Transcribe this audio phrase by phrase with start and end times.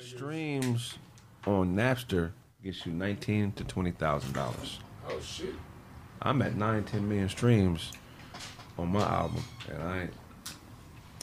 [0.00, 0.98] streams
[1.46, 2.30] on Napster
[2.64, 4.78] gets you nineteen to twenty thousand dollars.
[5.08, 5.54] Oh shit.
[6.22, 7.92] I'm at nine, ten million streams
[8.78, 9.42] on my album,
[9.72, 10.10] and I ain't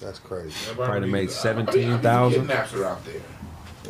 [0.02, 0.54] That's crazy.
[0.74, 2.48] Probably made 17,000.
[2.48, 3.22] get Napster out there.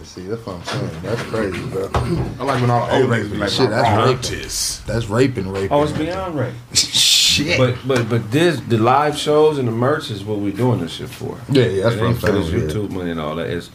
[0.04, 1.02] See, that's what I'm saying.
[1.02, 1.90] That's crazy, bro.
[1.94, 4.06] I like when all the old niggas be like, Shit, my that's rape.
[4.06, 4.82] royalties.
[4.86, 5.72] That's raping, raping.
[5.72, 6.54] Oh, it's beyond rape.
[6.74, 7.58] Shit.
[7.58, 10.94] But but but this the live shows and the merch is what we're doing this
[10.94, 11.40] shit for.
[11.50, 12.68] Yeah, yeah, that's It what I'm ain't for this saying, yeah.
[12.76, 13.50] YouTube money and all that.
[13.50, 13.70] It's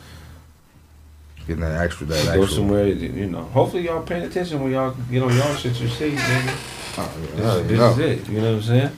[1.53, 3.43] Getting that extra, that go somewhere, you know.
[3.43, 5.79] Hopefully y'all paying attention when y'all get on y'all shit.
[5.79, 6.55] You see, nigga.
[6.97, 8.29] Oh, yeah, This, this is it.
[8.31, 8.91] You know what I'm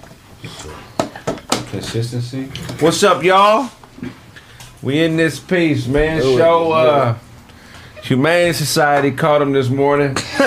[0.44, 1.68] saying?
[1.70, 2.44] Consistency.
[2.78, 3.68] What's up, y'all?
[4.82, 6.22] We in this piece, man.
[6.22, 7.18] Show uh
[8.04, 10.16] Humane Society caught him this morning.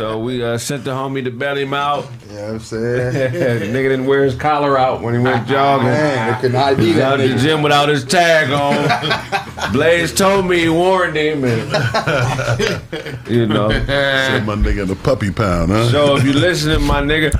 [0.00, 2.06] so we uh, sent the homie to bail him out.
[2.30, 3.12] You know what I'm saying?
[3.58, 5.88] the nigga didn't wear his collar out when he went jogging.
[5.88, 9.72] Man, they couldn't ID He's that out the gym without his tag on.
[9.72, 11.60] Blaze told me he warned him, and
[13.28, 13.68] you know.
[13.70, 15.90] Said my nigga the puppy pound, huh?
[15.90, 17.32] So if you listening, my nigga,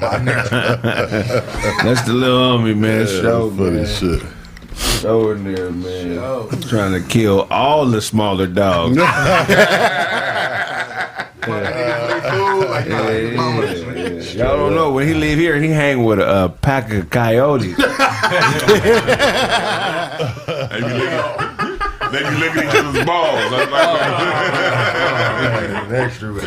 [0.00, 3.06] my nigga, that's the little homie, man.
[3.06, 3.86] Yeah, Show, funny man.
[3.86, 4.37] shit.
[4.78, 6.16] Show in there, man.
[6.62, 8.96] Trying to kill all the smaller dogs.
[14.34, 17.76] Y'all don't know when he leave here, he hang with a, a pack of coyotes.
[20.58, 21.78] They be licking,
[22.12, 23.40] they be licking each other's balls.
[23.40, 23.68] Oh,
[25.38, 26.32] That's like, extra.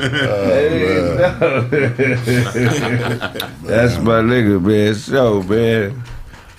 [3.63, 4.95] That's my nigga, man.
[4.95, 6.03] Show, man.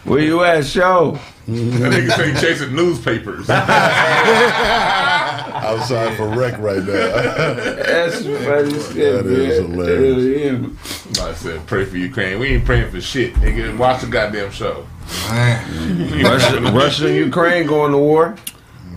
[0.04, 1.18] Where you at, show?
[1.46, 3.48] That nigga say chasing newspapers.
[5.54, 6.84] Outside for wreck right now.
[6.84, 9.70] That's funny shit, That is man.
[9.72, 11.16] hilarious.
[11.16, 12.38] Hell I said, pray for Ukraine.
[12.38, 13.76] We ain't praying for shit, nigga.
[13.76, 14.86] Watch the goddamn show.
[15.30, 18.36] Russia, Russia and Ukraine going to war.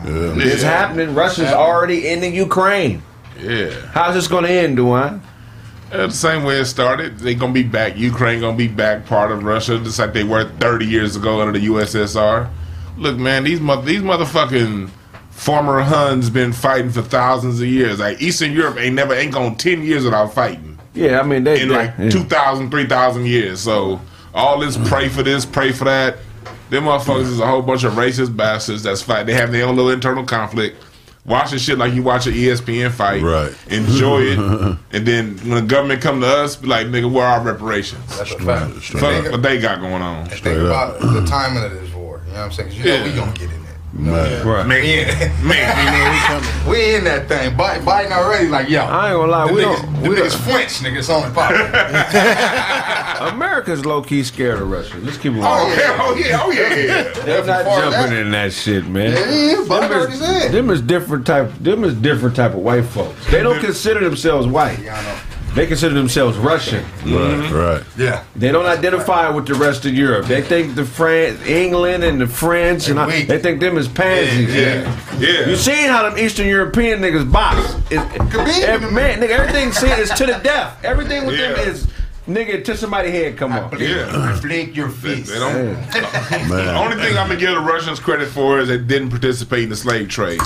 [0.04, 0.36] Yeah.
[0.38, 1.14] It's happening.
[1.16, 3.02] Russia's already in the Ukraine.
[3.40, 3.72] Yeah.
[3.92, 5.22] How's this going to end, Duane?
[6.00, 7.19] Uh, the same way it started.
[7.19, 7.97] they're gonna be back.
[7.97, 11.57] Ukraine gonna be back part of Russia, just like they were 30 years ago under
[11.57, 12.50] the USSR.
[12.97, 14.89] Look, man, these mother these motherfucking
[15.29, 18.00] former Huns been fighting for thousands of years.
[18.00, 21.61] Like Eastern Europe ain't never ain't gone 10 years without fighting Yeah, I mean they
[21.61, 22.09] in they- like yeah.
[22.09, 23.59] 2,000, 3,000 years.
[23.59, 24.00] So
[24.33, 26.17] all this pray for this, pray for that.
[26.69, 29.25] Them motherfuckers is a whole bunch of racist bastards that's fight.
[29.27, 30.81] They have their own little internal conflict.
[31.25, 33.52] Watching shit like you watch an ESPN fight, Right.
[33.68, 34.38] Enjoy it,
[34.91, 38.16] and then when the government come to us, be like, "Nigga, where are our reparations?
[38.18, 38.75] That's a fact.
[38.84, 42.22] Straight Fuck what they got going on." And think about the timing of this war.
[42.28, 42.69] You know what I'm saying?
[42.69, 43.03] 'Cause you know Yeah.
[43.06, 43.65] we gonna get in there.
[43.97, 44.45] Man.
[44.45, 44.67] Right.
[44.67, 47.56] Man, man, We we in that thing.
[47.56, 48.81] Biden, Biden already like, yo.
[48.81, 50.03] I ain't gonna lie, the we niggas, don't.
[50.03, 50.97] the We niggas don't flinch, nigga.
[51.00, 51.51] It's only pop.
[53.33, 54.97] America's low key scared of Russia.
[54.97, 57.03] Let's keep it oh yeah, oh yeah, oh yeah.
[57.23, 59.11] They're not jumping that- in that shit, man.
[59.13, 60.51] yeah, Biden already said.
[60.51, 61.51] Them is different type.
[61.62, 63.25] Them is different type of white folks.
[63.31, 64.79] They don't consider themselves white.
[64.79, 65.19] Yeah, I know.
[65.56, 66.84] They consider themselves Russian.
[66.84, 67.56] Right, mm-hmm.
[67.56, 67.84] right.
[67.98, 68.26] Yeah.
[68.36, 70.26] They don't identify with the rest of Europe.
[70.26, 73.30] They think the France, England, and the French, and all, weak.
[73.30, 74.54] they think them is pansies.
[74.54, 75.48] Yeah, yeah.
[75.48, 77.74] You seen how them Eastern European niggas box?
[77.90, 78.64] It, Khabib.
[78.64, 80.84] every, man, nigga, everything seen is to the death.
[80.84, 81.88] Everything with them is
[82.28, 83.80] nigga till somebody head come off.
[83.80, 84.38] Yeah.
[84.42, 85.30] Blink your face.
[85.30, 85.76] They don't.
[86.46, 86.76] The Man.
[86.76, 89.76] only thing I'm gonna give the Russians credit for is they didn't participate in the
[89.76, 90.42] slave trade.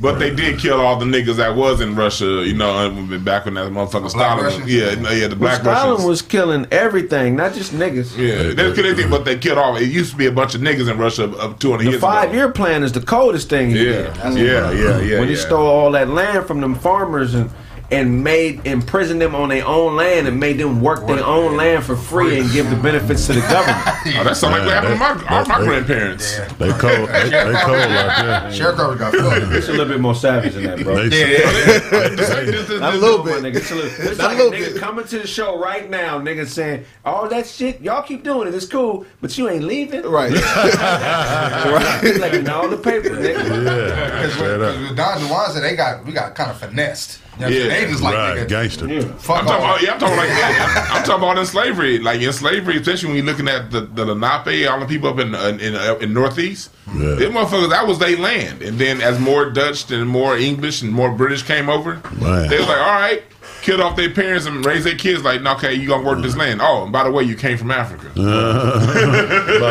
[0.00, 2.88] But they did kill all the niggas that was in Russia, you know,
[3.18, 4.44] back when that motherfucker Stalin.
[4.44, 4.72] was- Russians?
[4.72, 6.08] Yeah, no, yeah, the black Stalin Russians.
[6.08, 8.16] was killing everything, not just niggas.
[8.16, 9.76] yeah, they didn't anything, but they killed all.
[9.76, 12.28] It used to be a bunch of niggas in Russia up 200 The years five
[12.28, 12.34] ago.
[12.38, 14.38] year plan is the coldest thing he Yeah, did.
[14.38, 15.18] yeah, yeah, yeah.
[15.18, 15.40] when he yeah.
[15.40, 17.50] stole all that land from them farmers and
[17.90, 21.82] and made imprisoned them on their own land and made them work their own land
[21.82, 23.78] for free and give the benefits to the government.
[24.18, 26.36] Oh, that sounds like what happened to my, all my They- grandparents.
[26.58, 27.08] They cold.
[27.08, 28.52] They, they cold like that.
[28.52, 29.52] Sharecroppers got fucked.
[29.54, 31.08] It's a little bit more savage than that, bro.
[31.08, 33.56] They, A little bit, nigga.
[33.56, 34.76] It's, a little, it's like a little nigga bit.
[34.82, 38.54] coming to the show right now, nigga saying, all that shit, y'all keep doing it,
[38.54, 40.02] it's cool, but you ain't leaving.
[40.02, 40.30] Right.
[42.02, 43.64] He's like, in all the paper, nigga.
[43.64, 44.78] yeah, Because straight up.
[44.80, 47.20] with Don Juan said they got we got kind of finessed.
[47.38, 47.68] You know what I'm Yeah.
[47.68, 47.84] saying?
[47.84, 49.02] They just like Right, nigga, gangster.
[49.18, 50.88] fuck I'm talking about, yeah, I'm talking like that.
[50.92, 54.04] I'm talking about in slavery, like in slavery, especially when you're looking at the, the
[54.04, 56.70] Lenape, all the people up in in, in, uh, in Northeast.
[56.88, 57.14] Yeah.
[57.14, 58.62] Them motherfuckers, that was their land.
[58.62, 62.48] And then as more Dutch and more English and more British came over, Man.
[62.48, 63.22] they was like, all right,
[63.62, 66.60] killed off their parents and raised their kids like, okay, you gonna work this land.
[66.62, 68.10] Oh, and by the way, you came from Africa.
[68.16, 68.22] By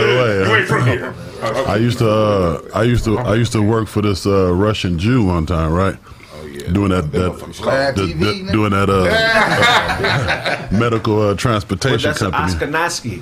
[0.01, 1.13] the You way, ain't from here.
[1.41, 4.53] Uh, I used to, uh, I used to, I used to work for this uh,
[4.53, 5.95] Russian Jew one time, right?
[6.67, 6.73] Oh, yeah.
[6.73, 12.53] Doing that, Them that, the- TV, the- doing that uh, medical uh, transportation That's company.
[12.53, 13.21] Oskanaski.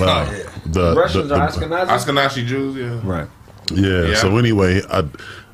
[0.00, 0.24] Uh,
[0.66, 1.86] the, Russians the- are Ashkenazi.
[1.86, 3.00] Ashkenazi Jews, yeah.
[3.04, 3.28] Right.
[3.72, 4.14] Yeah, Yeah.
[4.16, 5.04] So anyway, I,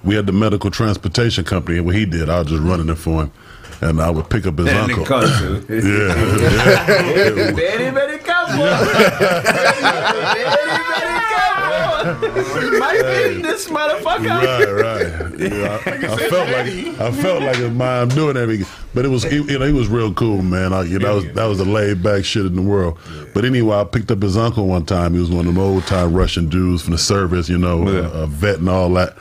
[0.03, 2.95] we had the medical transportation company, and what he did, I was just running it
[2.97, 3.33] for him,
[3.81, 5.05] and I would pick up his And uncle.
[5.05, 5.65] country.
[5.69, 6.15] Yeah,
[7.53, 8.65] Very, very careful.
[8.65, 10.84] very, very
[12.05, 12.63] careful.
[12.63, 14.29] You might be this motherfucker.
[14.29, 15.41] right, right.
[15.41, 19.23] Yeah, I, I felt like I felt like a mom doing everything, but it was
[19.25, 20.73] he, you know he was real cool, man.
[20.73, 22.99] I, you know, that was that was the laid back shit in the world.
[23.35, 25.15] But anyway, I picked up his uncle one time.
[25.15, 28.23] He was one of them old time Russian dudes from the service, you know, a,
[28.23, 29.17] a vet and all that.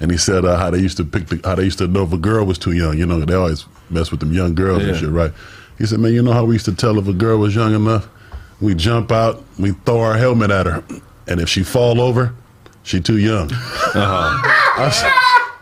[0.00, 2.04] And he said uh, how they used to pick the, how they used to know
[2.04, 2.96] if a girl was too young.
[2.96, 5.32] You know, they always mess with them young girls and shit, right?
[5.76, 7.74] He said, man, you know how we used to tell if a girl was young
[7.74, 8.08] enough?
[8.60, 10.84] We jump out, we throw our helmet at her,
[11.28, 12.34] and if she fall over,
[12.82, 13.50] she too young.
[13.52, 15.12] I said,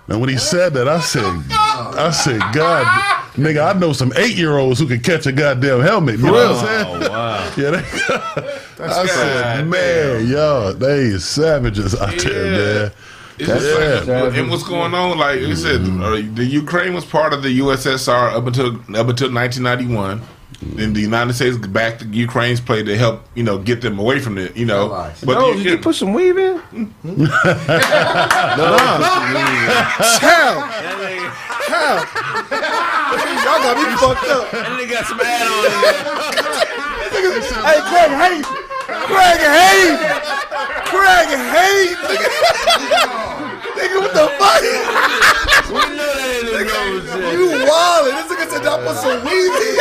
[0.09, 2.87] and when he said that, I said, I said, God,
[3.35, 6.19] nigga, I know some eight year olds who can catch a goddamn helmet.
[6.19, 7.11] You know what I'm saying?
[7.13, 7.53] wow.
[7.57, 7.79] Yeah, they,
[8.85, 12.83] I said, man, y'all, they is savages out there, Yeah.
[12.83, 12.93] man.
[13.39, 14.23] It's just Yeah.
[14.23, 15.19] like, and what's going on?
[15.19, 19.31] Like you said, uh, the Ukraine was part of the USSR up until up until
[19.33, 20.21] 1991.
[20.63, 24.21] Then the United States backed the Ukraine's play to help you know get them away
[24.21, 24.57] from it.
[24.57, 25.23] You know, Allies.
[25.25, 26.61] but no, you- did you put some weave in?
[30.21, 30.61] Hell,
[31.69, 31.99] hell.
[33.45, 34.55] Y'all got me fucked up.
[34.55, 35.73] And they got some add on in.
[37.67, 38.47] Hey, Craig Hayes.
[39.07, 39.99] Craig Hayes.
[40.89, 41.97] Craig Hayes.
[43.77, 44.63] Nigga, nigga what the fuck?
[45.69, 47.05] We know that ain't the rose.
[47.37, 48.17] You wildin'.
[48.17, 49.77] This nigga said y'all put some weed in.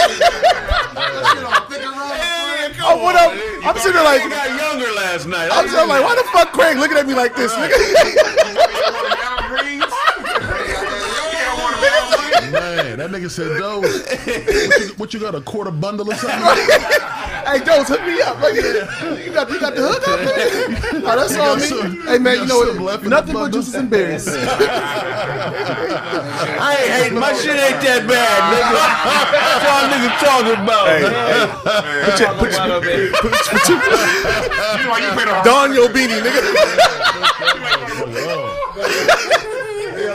[2.86, 3.32] I went up.
[3.66, 5.50] I'm sitting there like, I got younger last night.
[5.52, 7.72] I'm sitting there like, why the fuck Craig looking at me like this, nigga?
[12.52, 16.40] Man, that nigga said, Doe, what what you got, a quarter bundle or something?
[17.46, 18.40] hey, Jones, hook me up.
[18.42, 21.04] Like, you got, you got the hook up, man.
[21.06, 21.62] Oh, that's all me.
[21.62, 23.04] some- hey, man, you you know what?
[23.04, 23.62] Nothing but bundle?
[23.62, 24.28] juices and berries.
[24.28, 24.34] I
[26.80, 27.20] ain't hating.
[27.20, 28.74] My shit ain't that bad, nigga.
[29.46, 30.86] What y'all niggas talking about?
[32.06, 32.82] Put your, put your,
[33.22, 33.32] put
[35.16, 35.44] man?
[35.44, 36.42] Don your beanie, nigga.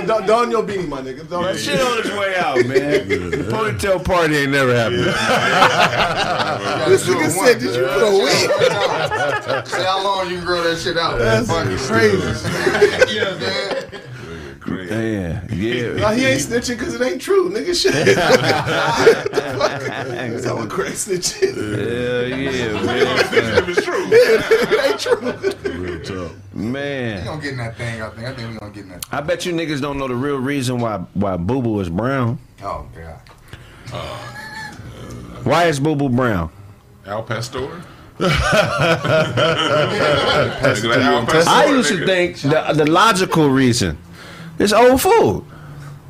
[0.01, 1.29] Yeah, don, don your beanie, my nigga.
[1.29, 1.79] Don that shit.
[1.79, 3.09] Shit on its way out, man.
[3.09, 5.15] The ponytail party ain't never happened.
[6.91, 9.67] This nigga said, did you put a wig?
[9.67, 11.19] See how long you can grow that shit out.
[11.19, 12.17] That's Fucking crazy.
[12.17, 13.91] you know what I'm saying?
[14.91, 15.93] Yeah, yeah.
[16.01, 17.75] Nah, he ain't snitching because it ain't true, nigga.
[17.81, 18.17] Shit.
[19.31, 21.55] That's how a Craig snitching.
[21.55, 23.07] Hell yeah, man.
[23.59, 24.09] if it's true.
[24.11, 25.90] it ain't true.
[26.63, 26.75] Real talk.
[26.75, 27.25] We man.
[27.25, 28.27] gonna get in that thing, I think.
[28.27, 30.39] I think we gonna get in that I bet you niggas don't know the real
[30.39, 32.39] reason why why Boo Boo is brown.
[32.63, 33.21] Oh, God.
[33.93, 34.19] Uh,
[35.45, 36.51] why is Boo Boo brown?
[37.07, 37.69] Al Pastor.
[41.49, 43.97] I used to think the, the logical reason
[44.59, 45.45] is old food.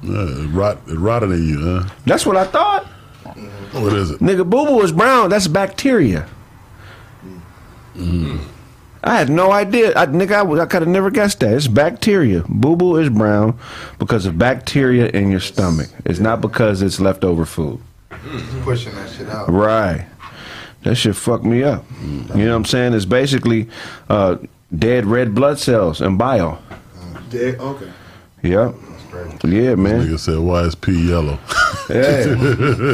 [0.02, 1.88] Yeah, it, rot, it rotted in you, huh?
[2.06, 2.86] That's what I thought.
[3.72, 4.20] What is it?
[4.20, 5.30] Nigga, Boo Boo is brown.
[5.30, 6.26] That's bacteria.
[7.24, 7.40] Mm.
[7.94, 8.44] Mm.
[9.02, 9.92] I had no idea.
[9.96, 11.54] I, nigga, I, I could have never guessed that.
[11.54, 12.44] It's bacteria.
[12.48, 13.58] Boo Boo is brown
[13.98, 15.88] because of bacteria in your stomach.
[16.04, 17.80] It's not because it's leftover food.
[18.62, 19.48] Pushing that shit out.
[19.48, 20.06] Right.
[20.82, 21.84] That shit fucked me up.
[22.02, 22.94] You know what I'm saying?
[22.94, 23.68] It's basically
[24.08, 24.36] uh,
[24.76, 26.62] dead red blood cells and bile.
[27.30, 27.58] Dead.
[27.58, 27.90] Okay.
[28.42, 28.74] Yep.
[29.44, 30.06] Yeah, man.
[30.06, 31.38] Nigga said, why is pea yellow?
[31.90, 32.04] Yeah.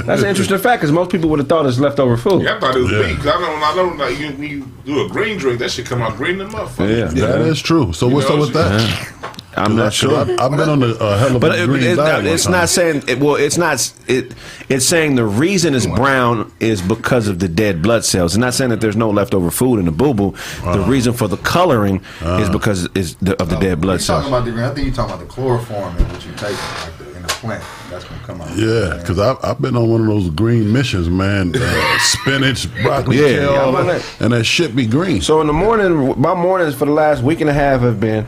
[0.07, 2.43] That's an interesting fact because most people would have thought it's leftover food.
[2.43, 3.01] Yeah, I thought it was Yeah.
[3.01, 3.19] weak.
[3.19, 6.01] 'cause I know, I know, like you, you do a green drink, that shit come
[6.01, 7.15] out green than motherfucker.
[7.15, 7.27] Yeah.
[7.27, 7.93] That is true.
[7.93, 9.13] So what's know, up with that?
[9.57, 10.17] I'm not sure.
[10.17, 12.27] I've, I've been on a, a hell of a it, green it's, diet not, one
[12.35, 12.53] it's time.
[12.53, 13.37] not saying it, well.
[13.37, 13.93] It's not.
[14.07, 14.35] It
[14.69, 18.33] it's saying the reason it's brown is because of the dead blood cells.
[18.35, 20.35] It's not saying that there's no leftover food in the boo boo.
[20.63, 24.23] The reason for the coloring is because is the, of the dead blood You talking
[24.23, 24.27] cells.
[24.29, 24.65] about the green?
[24.65, 26.53] I think you're talking about the chloroform and what you take
[26.85, 27.65] like the, in the plant.
[27.91, 28.57] That's gonna come out.
[28.57, 31.53] Yeah, because I've, I've been on one of those green missions, man.
[31.57, 34.21] Uh, spinach, broccoli, Yeah, kale, yeah, I'm all on that, that.
[34.25, 35.23] and that shit be green.
[35.23, 38.27] So in the morning, my mornings for the last week and a half have been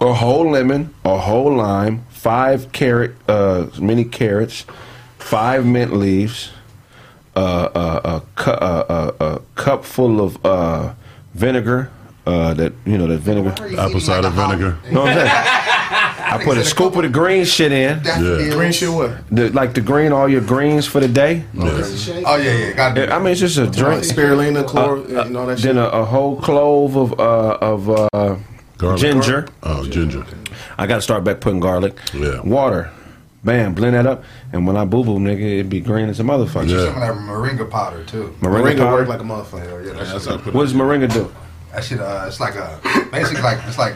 [0.00, 4.64] a whole lemon, a whole lime, five carrot, uh, mini carrots,
[5.18, 6.50] five mint leaves,
[7.34, 7.38] uh,
[7.74, 10.94] uh, a, cu- uh, uh, a cup full of uh,
[11.34, 11.90] vinegar.
[12.26, 13.50] Uh, that you know that vinegar.
[13.78, 14.76] Apple cider vinegar.
[14.86, 15.30] You know what I'm saying?
[16.28, 18.02] I put a scoop of the green shit in.
[18.04, 18.50] Yeah.
[18.50, 19.28] Green shit what?
[19.30, 21.44] The, like the green, all your greens for the day.
[21.56, 22.72] Oh yeah, yeah.
[22.72, 24.02] Got I mean, it's just a drink.
[24.02, 25.66] Spirulina, chlor, and all that shit.
[25.66, 28.36] Then a, a whole clove of uh, of uh,
[28.78, 29.00] Garlic.
[29.00, 29.48] ginger.
[29.62, 30.24] Oh, ginger.
[30.78, 31.96] I got to start back putting garlic.
[32.14, 32.40] Yeah.
[32.42, 32.90] Water,
[33.44, 36.24] Bam, blend that up, and when I boo boo, nigga, it be green as a
[36.24, 36.68] motherfucker.
[36.68, 36.92] You Yeah.
[36.92, 38.34] some of that moringa powder too.
[38.40, 38.96] Moringa, Moringa powder.
[38.96, 39.86] work like a motherfucker.
[39.86, 41.32] Yeah, That's shit, how I what does moringa do?
[41.72, 42.80] that shit uh, it's like a
[43.12, 43.94] basically like it's like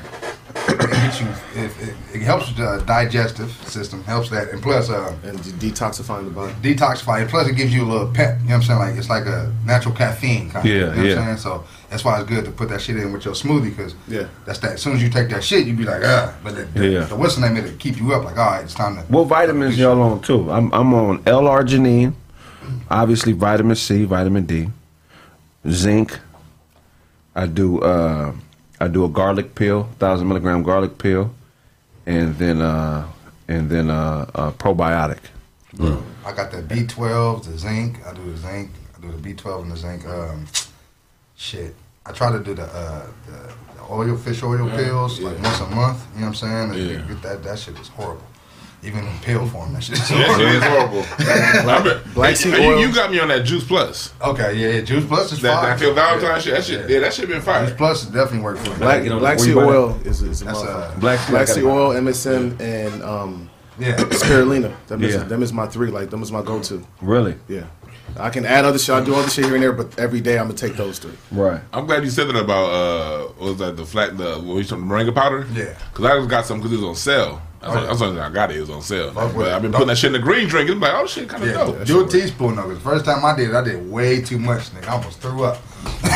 [0.68, 4.88] it gets you it, it, it helps with the digestive system, helps that, and plus
[4.90, 6.52] uh, And detoxifying the body.
[6.62, 7.20] detoxify.
[7.22, 8.38] And plus, it gives you a little pep.
[8.42, 8.78] You know what I'm saying?
[8.78, 10.70] Like it's like a natural caffeine kind of.
[10.70, 11.18] Yeah, you know what yeah.
[11.18, 11.36] I'm saying?
[11.38, 14.28] So that's why it's good to put that shit in with your smoothie because Yeah.
[14.46, 14.72] that's that.
[14.74, 16.32] As soon as you take that shit, you be like, ah.
[16.42, 17.00] But the, the, Yeah.
[17.04, 17.56] the what's the name?
[17.56, 18.24] Of It'll keep you up.
[18.24, 19.02] Like, all right, it's time to.
[19.02, 20.50] What vitamins y'all on too?
[20.50, 22.14] I'm I'm on L-arginine,
[22.90, 24.68] obviously vitamin C, vitamin D,
[25.68, 26.18] zinc.
[27.34, 28.32] I do uh,
[28.80, 31.32] I do a garlic pill, thousand milligram garlic pill,
[32.06, 33.06] and then uh,
[33.48, 35.18] and then uh, a probiotic.
[36.24, 38.04] I got the B12, the zinc.
[38.06, 38.70] I do the zinc.
[38.96, 40.06] I do the B12 and the zinc.
[40.06, 40.46] Um,
[41.36, 41.74] shit.
[42.06, 45.66] I try to do the uh, the, the oil fish oil pills like once a
[45.66, 46.02] month.
[46.14, 46.88] You know what I'm saying?
[46.88, 47.06] Yeah.
[47.06, 48.22] get that that shit is horrible.
[48.82, 50.46] Even in pill form, that shit is Yes, horrible.
[50.46, 51.70] it is horrible.
[51.70, 52.80] I bet- Black Hey, seed you, oil.
[52.80, 54.14] you got me on that Juice Plus.
[54.22, 54.80] Okay, yeah, yeah.
[54.80, 55.70] Juice Plus is That, fire.
[55.72, 56.38] that Phil Valentine Yeah.
[56.38, 56.54] shit.
[56.54, 56.90] That shit.
[56.90, 57.66] Yeah, that shit been fine.
[57.66, 57.76] Juice fire.
[57.76, 58.76] Plus definitely work for me.
[58.76, 59.78] Black, get on- black where you seed buy that?
[59.78, 60.96] oil is, is a That's motherfucker.
[60.96, 63.96] uh, Black Black I oil, MSM, and um, yeah.
[63.98, 64.74] spirulina.
[64.86, 65.90] Them is, them is my three.
[65.90, 66.82] Like them is my go-to.
[67.02, 67.36] Really?
[67.48, 67.64] Yeah,
[68.18, 68.94] I can add other shit.
[68.94, 71.12] I do other shit here and there, but every day I'm gonna take those three.
[71.32, 71.60] Right.
[71.72, 74.68] I'm glad you said that about uh, what was that the flat the what was
[74.68, 75.46] talking moringa powder?
[75.52, 75.74] Yeah.
[75.92, 77.42] Because I just got some because it was on sale.
[77.60, 78.50] That's, Oh, what, that's the only thing I got.
[78.50, 79.12] It, it was on sale.
[79.12, 79.52] Fuck But it.
[79.52, 80.70] I've been putting that shit in the green drink.
[80.70, 81.84] It's like, oh shit, kind of Yeah, dope.
[81.84, 82.62] do a teaspoon though.
[82.62, 84.70] 'cause The first time I did it, I did way too much.
[84.70, 85.58] Nigga, I almost threw up.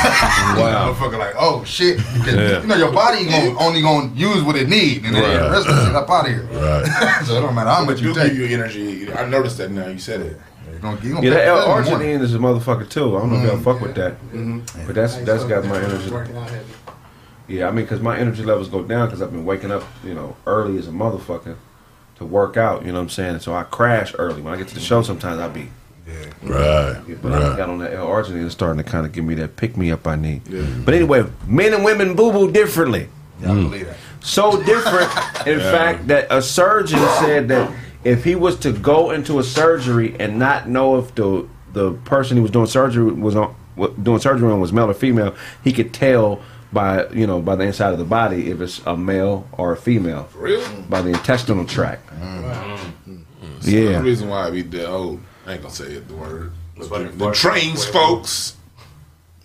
[0.09, 0.95] Wow.
[0.99, 1.99] Motherfucker, like, oh shit.
[1.99, 2.61] 'Cause, Yeah.
[2.63, 5.43] You know, your body gonna, only gonna use what it need, and then Right.
[5.45, 6.45] the rest of the shit up out of here.
[6.53, 7.23] Right.
[7.27, 8.33] so it don't matter how much You you give take.
[8.35, 9.13] you energy.
[9.13, 9.87] I noticed that now.
[9.89, 10.41] You said it.
[10.85, 12.11] You're gonna, you gonna Yeah, that pay for that in the morning.
[12.11, 13.17] L-arginine is a motherfucker too.
[13.17, 14.87] I don't know if y'all fuck with that, Mm-hmm.
[14.87, 16.11] but that's that's got my energy.
[17.47, 20.15] Yeah, I mean, because my energy levels go down because I've been waking up, you
[20.15, 21.57] know, early as a motherfucker
[22.17, 22.83] to work out.
[22.87, 23.41] You know what I'm saying?
[23.41, 24.41] So I crash early.
[24.41, 25.69] When I get to the show, sometimes I be.
[26.07, 26.15] yeah.
[26.43, 27.23] Right.
[27.23, 29.77] But I got on that L-arginine, it's starting to kind of give me that pick
[29.77, 30.43] me up I need.
[30.87, 33.09] But anyway, men and women boo boo differently.
[33.43, 33.97] Yeah, I believe that.
[34.21, 35.11] So different,
[35.47, 37.71] in fact, that a surgeon said that
[38.05, 42.37] if he was to go into a surgery and not know if the the person
[42.37, 43.55] he was doing surgery was on
[44.03, 45.35] doing surgery on was male or female,
[45.65, 46.41] he could tell
[46.73, 49.77] by you know by the inside of the body if it's a male or a
[49.77, 50.83] female For real?
[50.89, 52.09] by the intestinal tract.
[53.61, 54.85] The Yeah, The reason why we did.
[54.85, 56.09] Oh, I ain't gonna say it.
[56.09, 56.53] The word.
[56.77, 58.57] The trains, folks.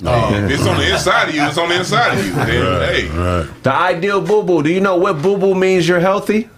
[0.01, 1.43] Oh, it's on the inside of you.
[1.43, 2.31] It's on the inside of you.
[2.31, 2.47] Right.
[2.47, 3.63] hey, Right.
[3.63, 4.63] the ideal boo boo.
[4.63, 5.89] Do you know what boo boo means?
[5.89, 6.49] You're healthy.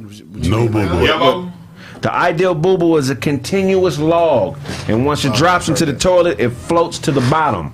[0.00, 1.04] No boo boo.
[1.04, 1.52] yellow.
[2.00, 4.56] The ideal boo boo is a continuous log,
[4.88, 7.72] and once it drops into the toilet, it floats to the bottom.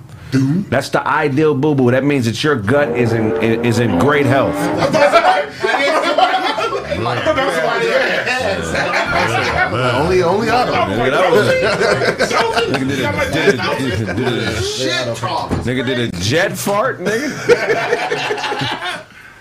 [0.69, 1.91] That's the ideal boo boo.
[1.91, 3.31] That means that your gut is in
[3.63, 4.55] is in great health.
[9.75, 10.71] Only, only I know.
[10.95, 11.47] Nigga, that was-
[13.33, 15.51] did a, did a, did a, Shit, Charles.
[15.65, 17.29] nigga did a jet fart, nigga.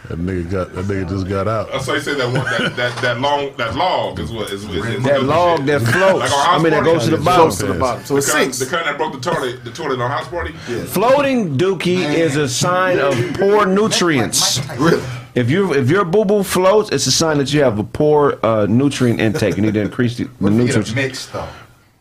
[0.08, 1.72] That nigga got that nigga just got out.
[1.72, 2.44] That's why you say that one.
[2.44, 6.30] That, that that long that log is what is, is, is That log that floats.
[6.30, 7.50] Like I mean, that goes to the bottom.
[7.50, 8.58] To the bottom, so it The kind, sinks.
[8.58, 10.52] the kind that broke the toilet, the toilet on House Party.
[10.52, 14.60] Floating dookie is a sign of poor nutrients.
[14.78, 15.02] Really?
[15.34, 18.38] If you if your boo boo floats, it's a sign that you have a poor
[18.42, 19.56] uh, nutrient intake.
[19.56, 20.90] You need to increase the, the What you get nutrients.
[20.92, 21.48] a mix though?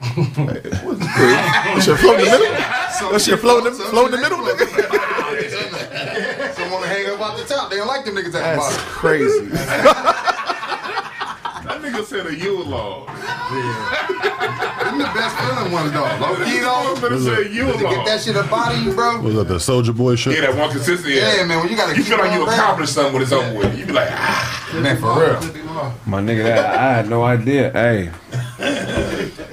[0.04, 2.52] That shit float in the middle.
[3.12, 4.68] That shit float in the, float in the middle, nigga.
[6.54, 7.63] Someone hang up out the top.
[7.74, 8.80] They don't like them niggas at the That's bottom.
[8.86, 9.50] crazy.
[11.64, 13.08] That nigga said a Yule log.
[13.08, 16.04] Them the best feeling ones though.
[16.20, 16.62] Low key I
[16.92, 17.10] was though.
[17.10, 19.22] gonna say Yule To get that shit up out of you, bro.
[19.22, 20.34] Was that the Soldier Boy shit?
[20.36, 21.14] Yeah, that one consistency.
[21.16, 21.60] Yeah, Yeah, man.
[21.62, 22.58] When you gotta You keep feel like on you back.
[22.60, 23.78] accomplished something when it's over with.
[23.80, 25.40] You be like, ah, Man, for real.
[26.06, 27.72] My nigga, that, I had no idea.
[27.72, 28.12] Hey,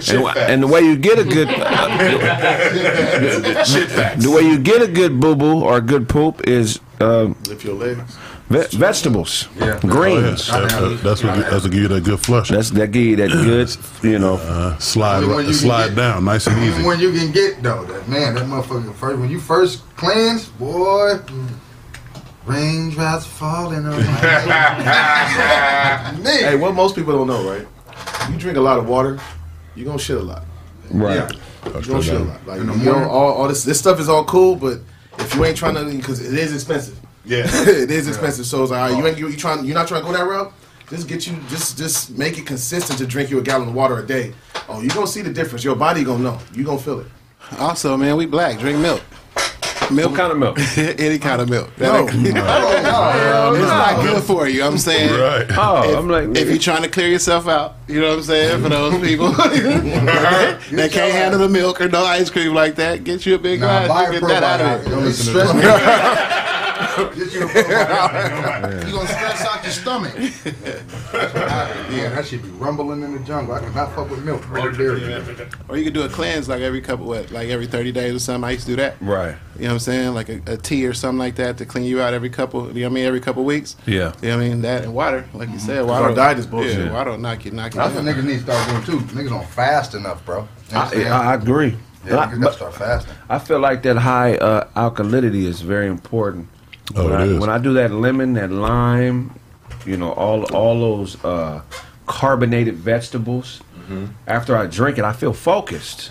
[0.01, 1.49] shit and, and the way you get a good
[3.67, 4.23] shit facts.
[4.25, 7.65] the way you get a good boo boo or a good poop is um, Lift
[7.65, 8.17] your legs.
[8.49, 9.65] ve- vegetables, Yeah.
[9.65, 9.81] Oh, yeah.
[9.91, 10.47] greens.
[10.49, 12.49] That- that- that's what that's what give you that good flush.
[12.51, 14.35] That's that give you that good, you know.
[14.37, 16.83] Uh, slide When you slide get- down, nice and easy.
[16.85, 21.19] when you can get though, that man, that motherfucker first when you first cleanse, boy.
[22.47, 24.41] Raindrops falling on my head.
[26.27, 27.67] Hey, what most people don't know, right?
[28.31, 29.19] You drink a lot of water,
[29.77, 30.45] you're gonna shit a lot.
[30.91, 31.17] Right.
[31.17, 31.29] Yeah.
[31.67, 32.47] You gonna shit a lot.
[32.47, 34.79] Like you know, all, all this this stuff is all cool, but
[35.19, 36.99] if you ain't trying to, because it is expensive.
[37.25, 37.45] Yeah.
[37.49, 38.47] it is expensive.
[38.47, 40.13] So it's like, all right, you ain't you, you trying, you're not trying to go
[40.13, 40.53] that route.
[40.89, 44.01] Just get you, just just make it consistent to drink you a gallon of water
[44.01, 44.35] a day.
[44.69, 45.63] Oh, you gonna see the difference.
[45.63, 46.39] Your body gonna know.
[46.53, 47.07] You gonna feel it.
[47.59, 48.59] Also, man, we black.
[48.59, 49.01] Drink milk.
[49.91, 50.59] What kind of milk?
[50.77, 51.75] Any kind of milk.
[51.77, 52.09] That No.
[52.09, 54.63] ain't- Oh, it's not good for you.
[54.63, 55.11] I'm saying.
[55.19, 55.47] Right.
[55.57, 58.23] Oh, If, I'm like, if you're trying to clear yourself out, you know what I'm
[58.23, 58.63] saying?
[58.63, 63.25] For those people that can't handle the milk or no ice cream like that, get
[63.27, 64.09] you a big Nah, buy glass.
[64.09, 66.70] a Get that out of it.
[66.97, 67.53] Don't listen to this.
[67.53, 68.87] Get you a.
[68.91, 70.15] You gonna stress out your stomach.
[71.13, 73.55] yeah, that should be rumbling in the jungle.
[73.55, 74.49] I cannot fuck with milk.
[74.51, 75.03] Or dairy.
[75.69, 78.19] Or you could do a cleanse like every couple, what, like every 30 days or
[78.19, 78.49] something.
[78.49, 79.01] I used to do that.
[79.01, 79.37] right.
[79.57, 80.15] You know what I'm saying?
[80.15, 82.75] Like a, a tea or something like that to clean you out every couple, you
[82.75, 83.05] know what I mean?
[83.05, 83.77] Every couple weeks.
[83.87, 84.15] Yeah.
[84.23, 84.63] You know what I mean?
[84.63, 85.85] That and water, like you said.
[85.87, 86.07] Water.
[86.07, 86.79] Our diet is bullshit.
[86.79, 89.07] Yeah, water will knock you, knock you That's what niggas need to start doing too.
[89.15, 90.49] Niggas don't fast enough, bro.
[90.71, 91.15] You I, understand?
[91.15, 91.77] I agree.
[92.07, 93.13] yeah, I, gotta but start fasting.
[93.29, 96.49] I feel like that high uh, alkalinity is very important.
[96.97, 97.39] Oh, when, it I, is.
[97.41, 99.39] when I do that lemon, that lime,
[99.87, 101.63] you know, all all those uh,
[102.07, 103.61] carbonated vegetables.
[103.79, 104.07] Mm-hmm.
[104.27, 106.11] After I drink it, I feel focused.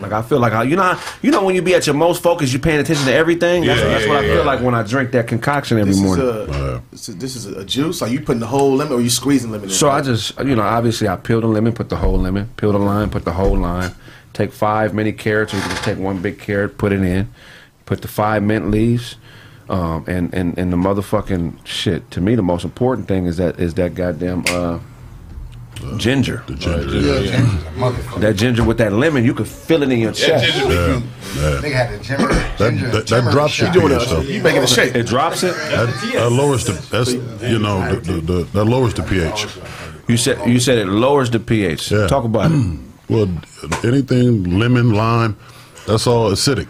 [0.00, 1.94] Like I feel like I, you know, how- you know when you be at your
[1.96, 3.64] most focused, you're paying attention to everything.
[3.64, 5.96] That's, Yeah, that's yeah, what I feel like when I drink that concoction every This
[5.98, 6.26] is, morning.
[6.28, 8.00] a, this is this is a juice.
[8.00, 9.68] Are you putting the whole lemon, or you squeezing lemon?
[9.68, 12.48] In So I just, you know, obviously I peel the lemon, put the whole lemon,
[12.56, 13.92] peel the lime, put the whole lime,
[14.34, 17.28] take five mini carrots, or you can just take one big carrot, put it in,
[17.84, 19.16] put the five mint leaves,
[19.68, 22.10] um, and, and, and the motherfucking shit.
[22.12, 24.78] To me, the most important thing is that is that goddamn uh,
[25.96, 26.42] ginger.
[26.46, 26.96] The ginger.
[26.98, 28.18] Yeah, ginger's a.
[28.20, 30.44] That ginger with that lemon, you could feel it in your Yeah, chest.
[30.58, 31.04] ginger Yeah, beet.
[31.36, 31.42] yeah.
[31.62, 32.26] Nigga had the ginger.
[32.26, 33.74] That, ginger that, that turmeric drops your shot.
[33.74, 34.20] doing pH though.
[34.20, 34.94] you making a shake.
[34.94, 35.54] It drops it.
[35.54, 39.46] That, that lowers the that's you know the, the, the, that lowers the pH.
[40.08, 41.92] You said you said it lowers the pH.
[41.92, 42.06] Yeah.
[42.06, 42.78] Talk about it.
[43.08, 43.28] Well,
[43.84, 45.36] anything lemon, lime,
[45.86, 46.68] that's all acidic.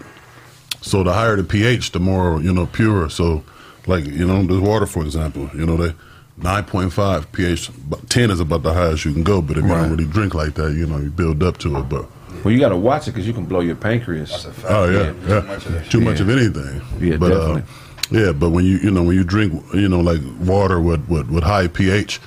[0.81, 3.11] So the higher the pH, the more you know pure.
[3.11, 3.43] So,
[3.87, 5.95] like you know, the water, for example, you know, they
[6.37, 7.71] nine point five pH.
[8.09, 9.43] Ten is about the highest you can go.
[9.43, 11.89] But if you don't really drink like that, you know, you build up to it.
[11.89, 12.07] But
[12.45, 14.31] Well, you got to watch it because you can blow your pancreas.
[14.31, 14.73] That's a fact.
[14.73, 16.03] oh yeah, yeah, Too much of too shit.
[16.03, 16.83] much of anything.
[17.01, 17.63] Yeah, but, definitely.
[17.63, 17.65] Uh,
[18.11, 21.29] yeah, but when you you know when you drink you know like water with with,
[21.29, 22.21] with high pH,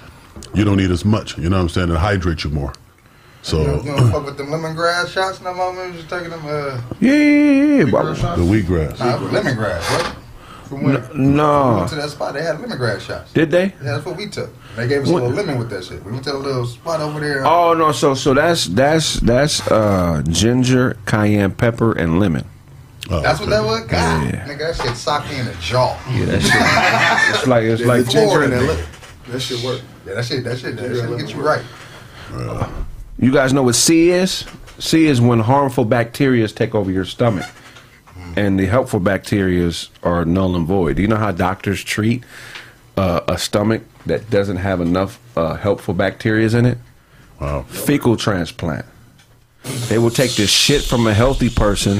[0.53, 1.37] you don't need as much.
[1.37, 1.89] You know what I'm saying?
[1.89, 2.73] It hydrates you more.
[3.43, 5.73] So You don't, you don't fuck with them lemongrass shots no more.
[5.73, 8.39] Man, just taking them uh, Yeah, yeah, yeah, but- shots.
[8.39, 8.99] the wheatgrass.
[8.99, 9.81] Nah, lemongrass.
[9.97, 10.15] What?
[10.65, 11.77] From when we No.
[11.77, 13.33] went to that spot, they had lemongrass shots.
[13.33, 13.65] Did they?
[13.65, 14.49] Yeah, that's what we took.
[14.77, 16.01] They gave us a little lemon with that shit.
[16.05, 17.45] We went to a little spot over there.
[17.45, 22.45] Oh no, so so that's that's that's uh ginger, cayenne pepper, and lemon.
[23.09, 23.81] Oh, That's what that was.
[23.87, 24.47] God, Yeah.
[24.47, 25.97] nigga, that shit socked me in the jaw.
[26.09, 27.35] Yeah, that shit.
[27.35, 28.85] it's like it's like ginger and that.
[29.27, 29.81] That shit work.
[30.07, 31.63] Yeah, that shit, that shit, that shit get you right.
[33.19, 34.45] You guys know what C is?
[34.79, 37.45] C is when harmful bacteria take over your stomach,
[38.35, 39.71] and the helpful bacteria
[40.03, 40.95] are null and void.
[40.95, 42.23] Do you know how doctors treat
[42.97, 46.77] uh, a stomach that doesn't have enough uh, helpful bacteria in it?
[47.39, 47.63] Wow.
[47.63, 48.85] Fecal transplant.
[49.89, 51.99] They will take the shit from a healthy person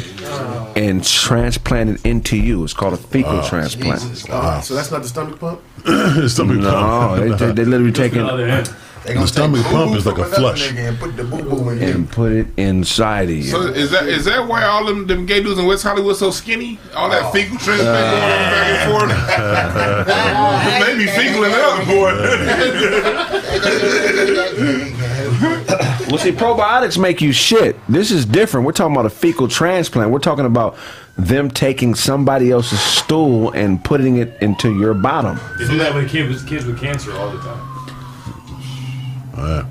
[0.76, 2.64] and transplant it into you.
[2.64, 4.02] It's called a fecal transplant.
[4.02, 5.62] Jesus, so that's not the stomach pump.
[6.28, 7.20] stomach No, pump.
[7.20, 8.64] they, they, they literally take it They gonna
[9.04, 10.72] The stomach pump is like a flush.
[10.74, 11.88] And put the boo boo in you.
[11.88, 13.44] and put it inside of you.
[13.44, 16.30] So is that is that why all them, them gay dudes in West Hollywood so
[16.30, 16.78] skinny?
[16.96, 17.32] All that Oh.
[17.32, 20.88] fecal transplant going on back and forth.
[20.88, 22.12] Maybe fecal in the other boy.
[26.10, 27.76] Well, see, probiotics make you shit.
[27.88, 28.66] This is different.
[28.66, 30.12] We're talking about a fecal transplant.
[30.12, 30.76] We're talking about
[31.18, 35.40] them taking somebody else's stool and putting it into your bottom.
[35.58, 37.71] They do that with kids, kids with cancer all the time.
[39.42, 39.66] Yeah,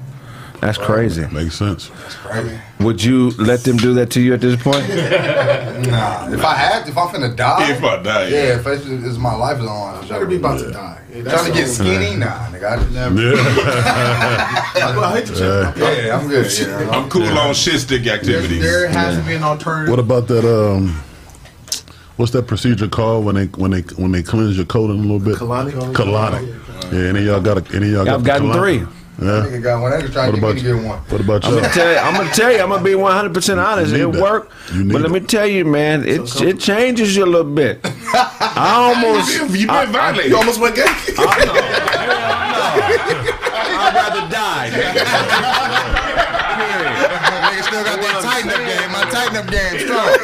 [0.60, 1.26] That's crazy.
[1.28, 1.90] makes sense.
[2.24, 2.60] Right?
[2.80, 4.84] Would you let them do that to you at this point?
[5.80, 8.58] Nah, if I had, if I'm finna die, If I die, yeah, yeah.
[8.60, 11.00] if it's, it's my life is on, Better be about to die.
[11.10, 13.20] Yeah, that's trying to get the skinny, nah, nigga, I just never.
[13.20, 13.30] Yeah,
[14.96, 15.76] only- hate the chip.
[15.78, 16.58] Yeah, I'm good.
[16.58, 18.60] Yeah, I'm cool on shit stick activities.
[18.62, 19.88] There has to be an alternative.
[19.90, 20.44] What about that?
[20.44, 21.00] Um,
[22.16, 25.18] what's that procedure called when they when they when they cleanse your colon a little
[25.18, 25.36] bit?
[25.36, 25.72] Colonic?
[25.94, 26.92] Colonic.
[26.92, 28.86] Yeah, any of y'all got a, any of y'all got I've gotten colonic?
[28.86, 28.99] three.
[29.20, 29.44] Yeah.
[29.44, 29.90] Nigga got one.
[29.90, 30.76] They was trying What to get about you?
[30.76, 30.98] get one.
[31.00, 31.98] What about I'm gonna tell you.
[31.98, 32.58] I'm gonna tell you.
[32.62, 33.92] I'm gonna be 100 percent honest.
[33.92, 34.20] It that.
[34.22, 37.44] worked, You need but let me tell you, man, it it changes you a little
[37.52, 37.80] bit.
[37.84, 39.30] I almost.
[39.58, 40.30] You been violated.
[40.30, 40.84] You almost went gay.
[42.82, 44.70] I'd rather die.
[46.60, 48.90] Nigga still got that tighten up game.
[48.92, 50.16] My tighten up game strong.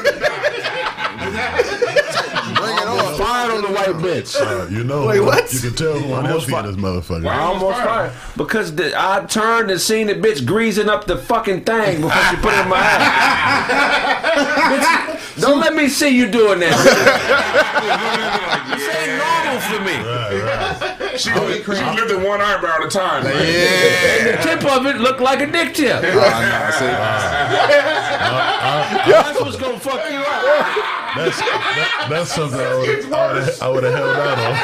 [2.56, 3.16] Bring it on.
[3.18, 4.36] Fired on the white bitch.
[4.36, 5.52] Uh, you know, Wait, what?
[5.52, 7.26] you can tell who unhealthy in this motherfucker.
[7.26, 11.64] I almost fired because the, I turned and seen the bitch greasing up the fucking
[11.64, 13.66] thing before she put it in my ass.
[15.36, 16.76] bitch, don't let me see you doing that.
[18.70, 19.80] this ain't normal for
[20.90, 20.95] me.
[21.26, 23.24] She, she lifted one eyebrow at a time.
[23.24, 24.36] Yeah.
[24.36, 25.96] The tip of it looked like a dick tip.
[25.96, 26.86] Oh, no, see.
[29.10, 30.26] That's what's gonna fuck you up.
[31.16, 34.54] That's that, that's something I would I would have held out on.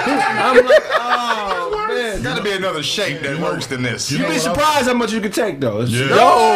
[0.59, 2.23] I'm like, oh man.
[2.23, 4.11] Got to be another shape that works than this.
[4.11, 5.81] You'd be surprised how much you can take, though.
[5.83, 6.09] It's- Yeah.
[6.13, 6.53] Oh!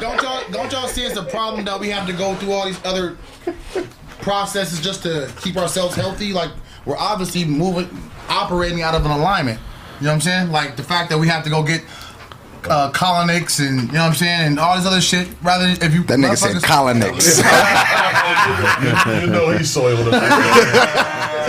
[0.00, 2.66] Don't y'all don't y'all see it's a problem that we have to go through all
[2.66, 3.16] these other
[4.20, 6.32] processes just to keep ourselves healthy?
[6.32, 6.50] Like
[6.84, 7.88] we're obviously moving,
[8.28, 9.58] operating out of an alignment.
[9.98, 10.52] You know what I'm saying?
[10.52, 11.82] Like the fact that we have to go get
[12.64, 15.28] uh, colonics and you know what I'm saying, and all this other shit.
[15.42, 17.38] Rather than if you That nigga said colonics.
[19.20, 20.14] You know he soiled it.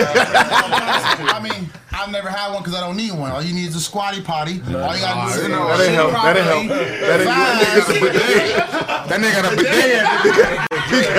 [1.22, 1.69] I mean,
[2.00, 3.30] I've never had one because I don't need one.
[3.30, 4.60] All you need is a squatty potty.
[4.66, 6.12] All you gotta do is That ain't help.
[6.12, 6.66] That ain't help.
[6.66, 11.10] That ain't That nigga got a bidet.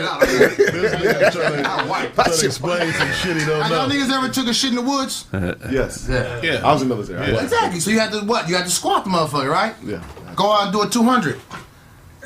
[0.00, 3.94] This nigga trying to, trying to explain some shit he don't Have y'all know.
[3.94, 5.26] niggas ever took a shit in the woods?
[5.70, 6.06] Yes.
[6.08, 6.60] Yeah.
[6.64, 7.36] I was in the military.
[7.36, 7.80] I- Exactly.
[7.80, 8.48] So you had to what?
[8.48, 9.74] You had to squat the motherfucker, right?
[9.84, 10.02] Yeah.
[10.36, 11.40] Go out and do a 200.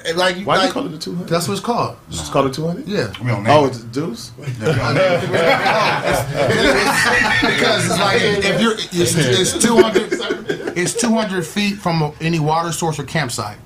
[0.06, 1.28] And Like, Why like, you call it a 200?
[1.28, 1.96] That's what it's called.
[2.08, 2.86] It's called a 200?
[2.86, 3.08] Yeah.
[3.22, 4.30] We don't Oh, name it's deuce?
[4.36, 4.56] because
[7.86, 13.04] it's like if you're it's, it's 200 it's 200 feet from any water source or
[13.04, 13.58] campsite.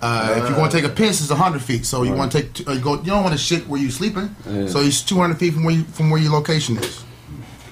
[0.00, 1.84] Uh, if you want to take a piss, it's 100 feet.
[1.84, 2.94] So you want to take, uh, you go.
[2.98, 4.34] You don't want to shit where you're sleeping.
[4.68, 7.04] So it's 200 feet from where you, from where your location is.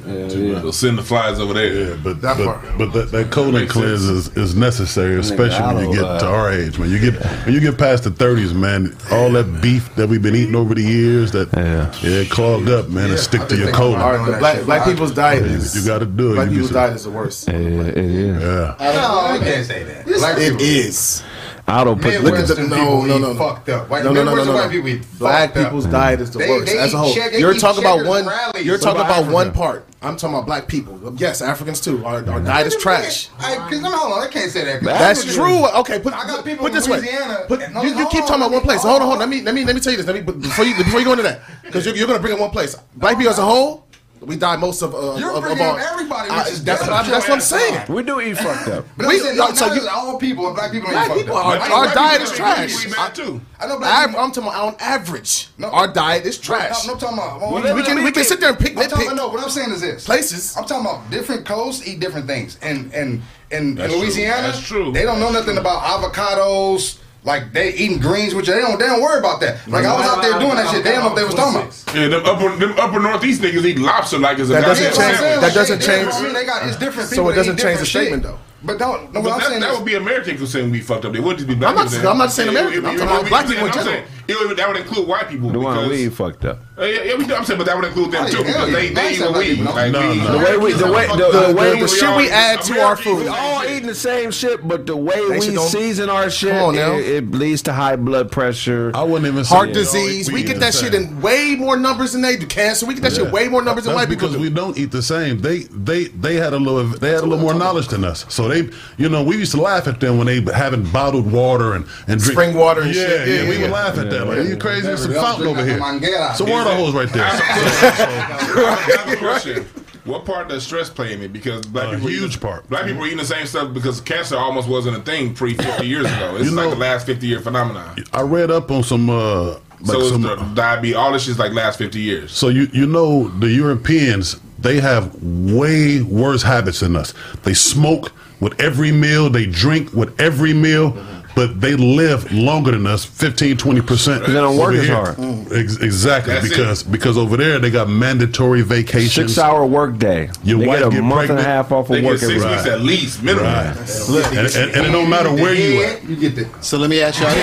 [0.07, 1.91] So send the flies over there.
[1.91, 2.79] Yeah, but That but, part.
[2.79, 6.79] but that, that colon cleanse is, is necessary, especially when you get to our age,
[6.79, 6.91] man.
[6.91, 7.15] You get
[7.45, 8.97] when you get past the thirties, man.
[9.11, 12.89] All that beef that we've been eating over the years, that yeah, it clogged up,
[12.89, 14.01] man, and stick to your colon.
[14.01, 15.75] All right, the black, black people's diet is.
[15.75, 16.35] You got to do it.
[16.37, 17.49] Black You people's be- diet is the worst.
[17.49, 18.43] It is.
[18.43, 18.77] Yeah.
[18.79, 20.05] No, you can't say that.
[20.07, 21.23] Black It people, is.
[21.69, 22.23] I don't put.
[22.23, 23.35] Look at the- Midwestern no, people no, eat no, no.
[23.35, 23.91] fucked up.
[23.91, 24.61] White, No, no, no, no, Midwestern no.
[24.63, 25.65] white people eat Black fucked up.
[25.65, 27.15] people's diet is the They- worst they as a eat whole.
[27.15, 28.19] check- they You're eat talking about checkers one.
[28.21, 28.65] and rallies.
[28.65, 29.59] You're What talking about about one Africa?
[29.59, 29.85] part.
[30.03, 31.01] I'm talking about black people.
[31.17, 32.05] Yes, Africans too.
[32.07, 33.29] Our, our diet is trash.
[33.41, 34.79] Hey, 'cause no, hold on, I can't say that.
[34.81, 35.67] 'cause That's Africa- true.
[35.81, 36.99] Okay, put, I got people put in this way.
[36.99, 38.83] Louisiana Put, and- no, you, you hold keep on, talking about one place.
[38.83, 39.23] hold Hold on, hold on.
[39.25, 39.31] on.
[39.31, 40.07] Let me let me let me tell you this.
[40.07, 42.23] Let me but before you before you go into that because you're, you're going to
[42.23, 42.77] bring it one place.
[42.95, 43.86] Black people as a whole,
[44.21, 45.79] we die most of uh, You're of, of bringing our.
[45.79, 47.93] everybody, I- which is that's what I'm, that's what I'm saying.
[47.93, 48.85] We do eat fucked up.
[48.97, 51.09] But We- I'm saying, no, no, so so you- all people, black people ain't Black
[51.09, 51.47] fucked people, up.
[51.47, 52.85] our, our diet is trash.
[52.87, 53.41] We bad too.
[53.61, 54.21] I know black I, people.
[54.23, 55.49] I'm talking about on average.
[55.59, 55.69] No.
[55.71, 56.87] Our diet is trash.
[56.87, 57.65] No, no, I'm talking about.
[57.65, 59.51] we, we can we can sit there and pick I'm talking, nitpick no, what I'm
[59.51, 60.05] saying is this.
[60.05, 60.57] places.
[60.57, 62.59] I'm talking about different coasts eat different things.
[62.63, 64.03] And and in, in That's true.
[64.03, 64.93] Louisiana, That's true.
[64.93, 66.99] they don't know nothing about avocados.
[67.27, 69.67] Like they eating greens, which they don't they don't worry about that.
[69.69, 70.85] Like I was out there doing that shit.
[70.85, 71.85] They didn't know what they was talking about.
[71.93, 74.91] Yeah, them upper, them upper northeast niggas eat lobster like it's a That doesn't Yeah,
[74.91, 76.77] goddamn what I'm change- saying, that like, doesn't they- change- I mean, they got it's
[76.77, 77.09] different.
[77.11, 78.31] So it doesn't change the different statement, shit.
[78.31, 78.39] though.
[78.63, 79.13] But don't.
[79.13, 81.13] No, But what I'm that, saying that is, would be American consume we fucked up.
[81.13, 82.87] They wouldn't just be black I'm not- I'm not saying American.
[82.87, 84.03] I'm talking about black people in general.
[84.29, 85.51] It would- that would include white people.
[85.51, 86.59] The one because- we fucked up.
[86.79, 87.35] Uh, yeah, yeah, we do.
[87.35, 89.39] I'm saying, but that would include them Oh, too yeah, because they they eat what
[89.39, 89.61] we eat.
[89.61, 90.33] No, Like, no, we no.
[90.33, 92.81] The way we, the way, the, The, the way the, the shit we add to
[92.83, 93.21] our food.
[93.21, 96.51] we all eating the same shit, but the way They we don't- season our shit,
[96.51, 96.93] Come on now.
[96.93, 98.91] it, it leads to high blood pressure.
[98.95, 100.31] I wouldn't even say Heart we disease.
[100.31, 102.47] We get that shit in way more numbers than they do.
[102.47, 102.85] Cancer.
[102.85, 104.43] We get that shit way more numbers than That's white people because do.
[104.43, 105.41] we don't eat the same.
[105.41, 108.27] They they they had a little they had a little more knowledge than us.
[108.29, 111.73] So they you know we used to laugh at them when they having bottled water
[111.73, 113.29] and and drink Spring water and yeah, shit.
[113.29, 113.63] Yeah, Yeah, we yeah.
[113.63, 114.27] would laugh at that.
[114.27, 114.87] Like, are you crazy?
[114.87, 115.79] There's some Yeah, fountain over here.
[115.79, 116.35] Manguera.
[116.35, 117.25] Some water hose right there.
[117.25, 119.67] I have a question.
[120.05, 121.33] What part does stress play in it?
[121.33, 122.69] Because black A people, huge eat, part.
[122.69, 125.85] Black people are eating the same stuff because cancer almost wasn't a thing pre 50
[125.87, 126.37] years ago.
[126.37, 127.97] It's You like know- the last 50 year phenomenon.
[128.13, 130.95] I read up on some uh like so some the diabetes.
[130.97, 132.31] All this shit's like last 50 years.
[132.33, 137.13] So you you know the Europeans they have way worse habits than us.
[137.43, 140.97] They smoke with every meal, they drink with every meal,
[141.37, 144.27] but they live longer than us, 15 20 percent.
[144.27, 145.17] They don't work as hard.
[145.17, 145.53] Mm.
[145.53, 146.49] Ex- exactly That's it.
[146.49, 149.35] because because over there they got mandatory vacations.
[149.35, 150.31] Six hour work day.
[150.43, 152.19] Your they wife get a get month and a half off They of get work
[152.21, 153.53] six every weeks at least minimum.
[153.53, 153.77] Right.
[153.77, 156.03] And, and, and it don't matter where you at.
[156.05, 156.49] You get the.
[156.63, 157.31] So let me ask y'all.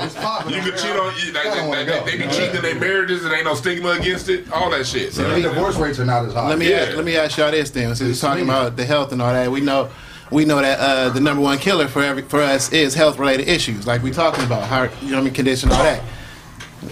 [0.00, 0.54] It's popping.
[0.54, 1.32] You can cheat on you.
[1.32, 2.04] Like, I they, go.
[2.04, 4.50] they, they be cheating in their marriages and ain't no stigma against it.
[4.52, 5.12] All that shit.
[5.12, 6.48] So The divorce rates are not as high.
[6.48, 6.92] Let me Yeah.
[6.94, 7.94] let me ask y'all this then.
[7.94, 9.90] Since we're talking about the health and all that, we know
[10.30, 13.48] we know that uh, the number one killer for every for us is health related
[13.48, 16.02] issues, like we talking about heart, you know, what I mean, condition, all that.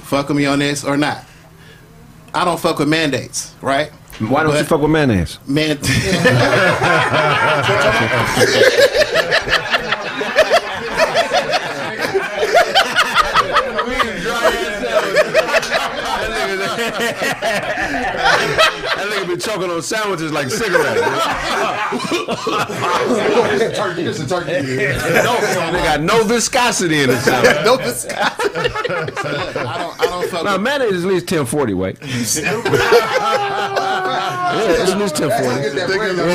[0.02, 1.24] Fuck with me on this or not?
[2.34, 3.90] I don't fuck with mandates, right?
[4.18, 5.38] Why don't you fuck with mayonnaise?
[5.46, 5.78] Man,
[18.96, 21.00] That nigga choking on sandwiches like cigarettes.
[23.76, 24.04] turkey.
[24.04, 24.52] This is turkey.
[24.52, 24.92] they
[25.82, 27.64] got no viscosity in the sandwich.
[27.64, 31.74] no, this I don't, I don't fuck Now with mayonnaise is at least ten forty
[31.74, 31.98] weight.
[34.56, 35.62] yeah, it's at least ten forty.
[35.62, 36.26] Get that bread up.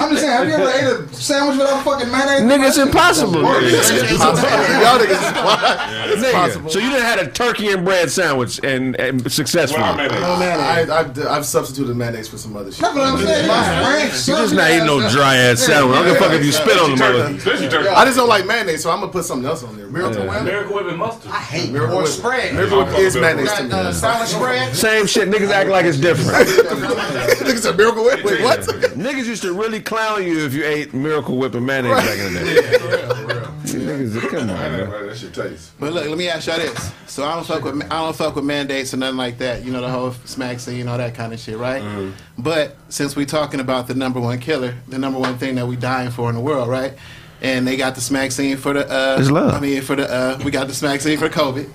[0.00, 2.42] I'm just saying, have you ever ate a sandwich without fucking mayonnaise?
[2.42, 3.42] Nigga, it's impossible.
[3.42, 5.78] Y'all niggas is wild.
[6.22, 6.70] Nigga.
[6.70, 9.82] So you didn't had a turkey and bread sandwich and, and successfully.
[9.82, 12.80] Well, I mean, Oh, man, I, I've, I've substituted mayonnaise for some other shit.
[12.80, 13.48] That's what I'm saying.
[13.48, 15.96] My French You just not eating no dry ass sandwich.
[15.96, 17.24] I don't give a fuck if you spit on the mother.
[17.36, 17.88] especially turkey.
[17.88, 19.88] I just don't like mayonnaise, so I'm gonna put something else on there.
[19.88, 20.42] Miracle Whip.
[20.44, 21.30] Miracle Whip and mustard.
[21.30, 22.06] I hate Miracle Whip.
[22.06, 22.54] or spread.
[22.54, 23.68] Miracle Whip is mayonnaise to me.
[23.70, 24.74] Got salad spread.
[24.74, 25.28] Same shit.
[25.28, 26.48] Niggas act like it's different.
[26.48, 28.24] Niggas said Miracle Whip.
[28.24, 28.60] Wait, what?
[28.60, 32.34] Niggas used to really clown you if you ate Miracle Whip and mayonnaise back in
[32.34, 33.42] the day.
[33.72, 34.90] You Niggas, come on, man.
[35.06, 35.72] That shit tastes.
[35.78, 36.92] But look, let me ask y'all this.
[37.06, 39.64] So I don't fuck with I don't fuck with mandates or nothing like that.
[39.64, 42.12] You know the whole smack scene, all that kind of shit, right?
[42.38, 45.76] But since we're talking about the number one killer, the number one thing that we
[45.76, 46.94] dying for in the world, right?
[47.40, 49.54] And they got the smack scene for the uh It's love.
[49.54, 51.68] I mean for the uh we got the smack scene for COVID.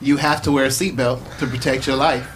[0.00, 2.28] You have to wear a seatbelt to protect your life.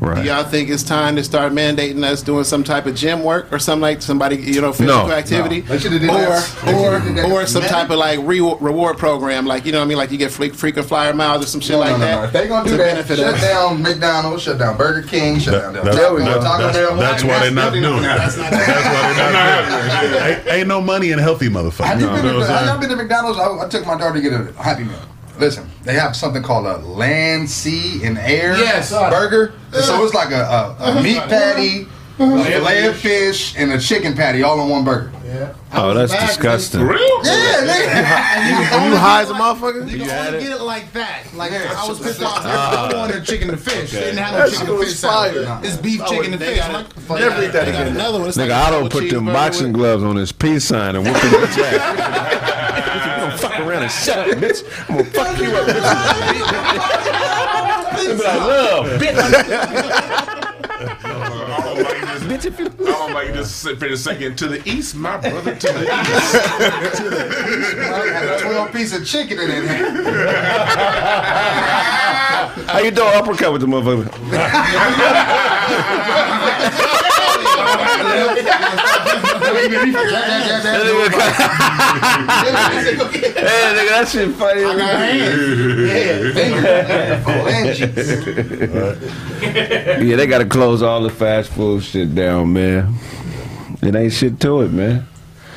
[0.00, 0.22] Right.
[0.22, 3.52] Do y'all think it's time to start mandating us doing some type of gym work
[3.52, 5.12] or something like somebody, you know, physical No.
[5.12, 5.60] activity?
[5.62, 6.52] They or, that.
[6.64, 7.24] They shoulda did that.
[7.30, 9.98] or, or some type of like re- reward program, like, you know what I mean?
[9.98, 12.14] Like you get freak, frequent flyer miles or some shit No, like no, no, that.
[12.20, 12.24] no.
[12.24, 13.40] If they gonna do to that, benefit shut us.
[13.42, 16.96] down McDonald's, shut down Burger King, shut down That's, Taco that's, Taco that's, Bell.
[16.96, 18.02] that's why they're not doing it.
[18.02, 20.22] That's why they're not doing it.
[20.38, 21.84] Ain't, ain't no money in healthy motherfuckers.
[21.86, 23.38] Have you You been to, I'm have been to McDonald's?
[23.38, 24.98] I, I took my daughter to get a Happy Meal.
[25.38, 28.92] Listen, they have something called a land, sea, and air Yes.
[28.92, 29.52] Uh, burger.
[29.72, 31.86] So uh, it's like a, a, a meat patty,
[32.18, 35.12] fillet of fish, and a chicken patty all in one burger.
[35.24, 35.54] Yeah.
[35.72, 36.80] Oh, that's disgusting.
[36.82, 36.98] Real?
[37.22, 38.80] Yeah, nigga.
[38.80, 39.88] When you high as a motherfucker?
[39.90, 41.24] You can only get it like that.
[41.34, 42.38] Like I was pissed off.
[42.42, 42.88] Ah.
[42.90, 43.90] I wanted chicken and fish.
[43.92, 45.46] They didn't have no chicken and was fish salad.
[45.46, 45.60] fire.
[45.62, 46.56] It's beef, chicken, and fish.
[46.58, 47.88] got I'm like, fuck Never eat that got again.
[47.88, 48.28] another one.
[48.28, 50.96] It's Nigga, like a I don't put them boxing with- gloves on his peace sign
[50.96, 51.74] and whoop his bitch ass.
[53.20, 54.64] you don't fuck around and shut up, bitch.
[54.88, 55.88] I'm gonna fuck you up, bitch.
[57.98, 59.18] They be like, love, bitch.
[62.20, 62.66] Bitch, if you.
[62.86, 64.36] I don't like just sit for a second.
[64.38, 65.54] To the east, my brother.
[65.54, 66.34] To the east.
[67.80, 69.60] I had a 12 piece of chicken in it.
[72.68, 73.14] How you doing?
[73.14, 74.08] Uppercut with the motherfucker.
[83.88, 84.62] That shit funny.
[90.06, 92.94] Yeah, they gotta close all the fast food shit down, man.
[93.82, 95.06] It ain't shit to it, man.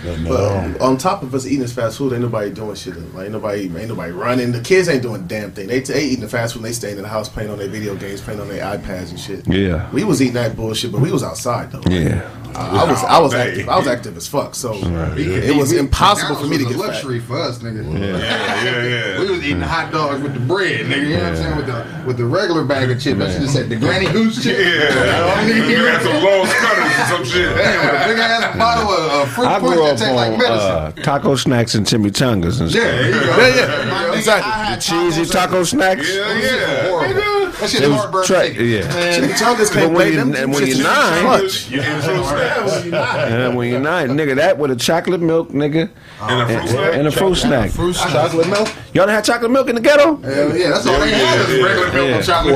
[0.03, 2.97] But um, on top of us eating this fast food, ain't nobody doing shit.
[3.13, 4.51] Like ain't nobody, ain't nobody running.
[4.51, 5.67] The kids ain't doing damn thing.
[5.67, 6.63] They, they eating the fast food.
[6.63, 9.19] They staying in the house playing on their video games, playing on their iPads and
[9.19, 9.47] shit.
[9.47, 9.89] Yeah.
[9.91, 11.83] We was eating that bullshit, but we was outside though.
[11.89, 12.29] Yeah.
[12.55, 13.69] I, I was, I was active.
[13.69, 14.55] I was active as fuck.
[14.55, 16.79] So it was impossible for me to get fat.
[16.79, 17.83] luxury for us, nigga.
[17.99, 18.17] Yeah,
[18.63, 18.83] yeah,
[19.15, 19.19] yeah.
[19.19, 21.01] We was eating hot dogs with the bread, nigga.
[21.09, 21.57] You know what I'm saying?
[21.57, 23.21] With the with the regular bag of chips.
[23.21, 24.57] I should have said the Granny Goose chip.
[24.57, 25.45] Yeah.
[25.45, 27.55] You had some long cutters or some shit.
[27.55, 30.13] Damn, with a big ass bottle of uh, fruit I punch grew that up tastes
[30.15, 30.71] like on medicine.
[30.71, 32.81] uh, taco snacks and chimichangas and yeah, stuff.
[32.81, 33.15] there you.
[33.15, 34.75] Yeah, yeah, exactly.
[34.75, 36.09] The cheesy taco snacks.
[36.13, 37.40] Yeah, yeah.
[37.61, 37.67] Horrible.
[37.67, 38.25] That shit It was heartburn.
[38.25, 38.59] tra- taste.
[38.59, 38.87] yeah.
[38.87, 40.33] Man, chimichangas But can't when play you- them.
[40.35, 41.69] and when shits you're nine- too much.
[41.69, 42.83] You and fruit snacks.
[43.31, 45.89] And when you're nine, nigga, that with a chocolate milk, nigga,
[46.21, 46.93] And a fruit snack.
[46.95, 47.71] and a fruit snack.
[48.11, 48.67] Chocolate milk.
[48.93, 50.17] Y'all done had chocolate milk in the ghetto?
[50.17, 52.55] Hell yeah, that's all they had was regular milk and chocolate.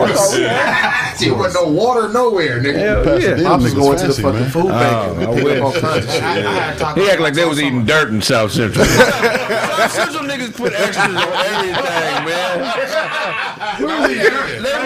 [1.19, 2.75] There wasn't no water nowhere, nigga.
[3.05, 3.49] Hell yeah.
[3.49, 5.57] I was niggas going to the fucking food oh, bank I we picked wish.
[5.59, 6.97] up all kinds of shit.
[7.03, 8.83] He act like they was eating dirt in South Central.
[8.85, 12.71] South Central niggas put extras on everything, man.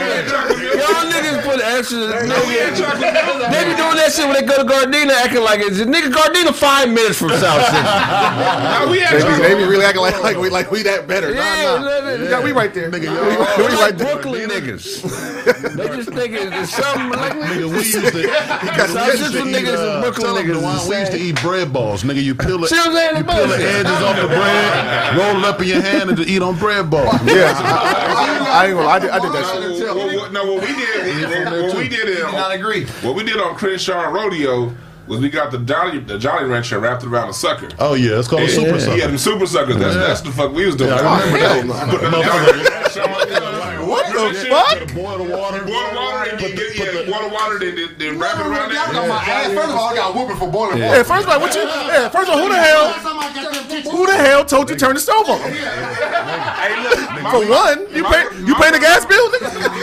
[0.10, 2.10] Y'all niggas put extras.
[2.30, 6.12] Nigga, they be doing that shit when they go to Gardena acting like it's nigga
[6.12, 7.84] Gardena five minutes from South Central.
[7.84, 11.34] Now we They be, they be really acting like, like we like we that better.
[11.34, 11.90] Yeah, nah, nah.
[12.02, 12.30] nigga.
[12.30, 12.90] Yeah, we right there.
[12.92, 14.16] Nigga, we, yo, we, we right there.
[14.16, 15.06] Brooklyn niggas.
[15.80, 19.48] They just think it's something like Nigga, we used to, we South used to Central
[19.48, 22.04] eat, niggas uh, and Brooklyn niggas Dewan, is the We used to eat bread balls,
[22.04, 22.22] nigga.
[22.22, 23.18] You peel it, See what I'm saying?
[23.18, 26.30] you peel the edges off the bread, roll it up in your hand, and just
[26.30, 27.16] eat on bread balls.
[27.30, 28.88] Yeah, I, I, I ain't gonna.
[28.88, 29.90] I I did that shit.
[30.00, 32.86] Well, well, what- no, what we did, what, what we did, in, I agree.
[33.02, 34.74] what we did on Crenshaw Rodeo
[35.08, 37.68] was we got the Jolly, the Jolly Rancher wrapped around a sucker.
[37.80, 38.98] Oh yeah, it's called a Yeah, super yeah, sucker.
[38.98, 39.78] Yeah, them super suckers.
[39.78, 40.92] That's, that's the fuck we was doing.
[40.92, 41.90] Yeah, I remember Oh, that.
[41.90, 43.90] Put them down.
[43.90, 44.52] What the Shit.
[44.52, 44.94] fuck?
[44.94, 45.64] Boil the water.
[45.66, 48.92] Boil water and then get yeah, boil water, then then, then wrap it around Y'all
[48.94, 49.34] got my there.
[49.36, 49.48] ass.
[49.54, 51.04] First of all, I got whooping for boiling Yeah, water.
[51.06, 51.62] first of all, what you?
[51.64, 52.94] Yeah, first of all, who the hell?
[53.90, 55.40] Who the hell told you to turn the stove on?
[55.42, 57.00] Hey, look,
[57.34, 59.26] For one, you pay you paying the gas bill?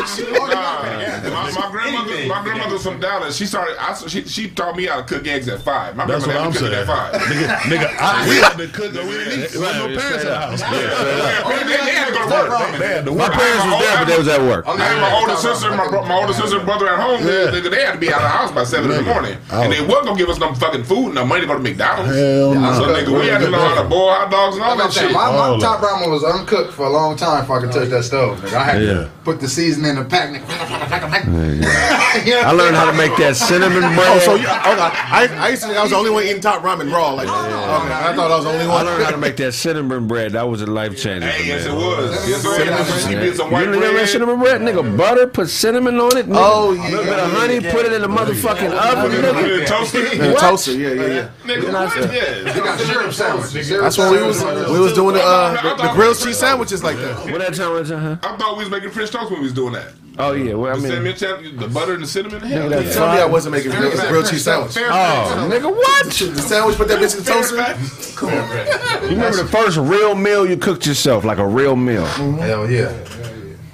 [0.05, 1.33] Nigga?
[1.33, 3.37] my, my grandmother, my grandmother from Dallas.
[3.37, 3.77] She started.
[3.81, 5.97] I, she she taught me how to cook eggs at five.
[5.97, 6.75] My That's grandmother what I'm saying.
[6.75, 7.15] at five.
[7.15, 8.93] Nigga, nigga, I, we had to cook.
[8.93, 9.51] We didn't eat.
[9.51, 10.61] There was no parents in the house.
[10.61, 12.79] They, they, they had to go to work.
[12.79, 14.67] They had to My parents was there, but they was at work.
[14.67, 17.21] I had my older sister, my, my older sister and brother at home.
[17.23, 17.51] Yeah.
[17.53, 19.73] Nigga, they had to be out of the house by seven in the morning, and
[19.73, 22.15] they wasn't gonna give us no fucking food, and no money to go to McDonald's.
[22.15, 22.73] Hell no.
[22.75, 25.13] So nigga, we had to know how to boil hot dogs and all that shit.
[25.13, 28.03] my, All top ramen was uncooked for a long time before I could touch that
[28.05, 28.43] stove.
[28.55, 30.31] I had to put the seasoning in the pack.
[31.27, 32.43] Nigga.
[32.45, 34.23] I learned how to make that cinnamon Oh, bread.
[34.23, 34.51] so you, okay.
[34.51, 37.13] I, I used to think I was the only one eating top ramen raw.
[37.13, 38.87] Like, okay, I thought I was the only one.
[38.87, 40.33] I learned how to make that cinnamon bread.
[40.33, 41.29] That was a life changer.
[41.29, 41.73] Hey, yes, me.
[41.73, 42.29] it was.
[42.29, 43.11] Yes, it was.
[43.11, 44.09] You did some white know that bread.
[44.09, 44.97] cinnamon bread, nigga?
[44.97, 46.27] Butter, put cinnamon on it.
[46.27, 46.35] Nigga.
[46.37, 49.25] Oh, yeah, a little bit of honey, yeah, put it in the motherfucking oven, Put
[49.25, 49.53] it nigga.
[49.55, 50.03] in the toaster.
[50.17, 51.31] The toaster, yeah, yeah, yeah.
[51.45, 51.97] Nigga, what?
[52.13, 52.53] Yeah.
[52.53, 53.69] They got syrup sandwiches.
[53.69, 54.73] Syrup That's when we was sandwiches.
[54.73, 57.31] we was doing the uh, the, the grilled cheese sandwiches like that.
[57.31, 58.17] What that time was, huh?
[58.23, 59.93] I thought we was making French toast when we was doing that.
[60.19, 62.41] Oh yeah, well I The mean, cinnamon, the butter and the cinnamon.
[62.41, 62.93] Hell, that yeah.
[62.93, 64.75] Tell me I wasn't making grilled, grilled cheese sandwich.
[64.79, 66.07] oh nigga, what?
[66.07, 69.05] The sandwich, put that bitch in the toaster.
[69.07, 72.07] You remember the first real meal you cooked yourself, like a real meal?
[72.07, 72.93] Hell yeah.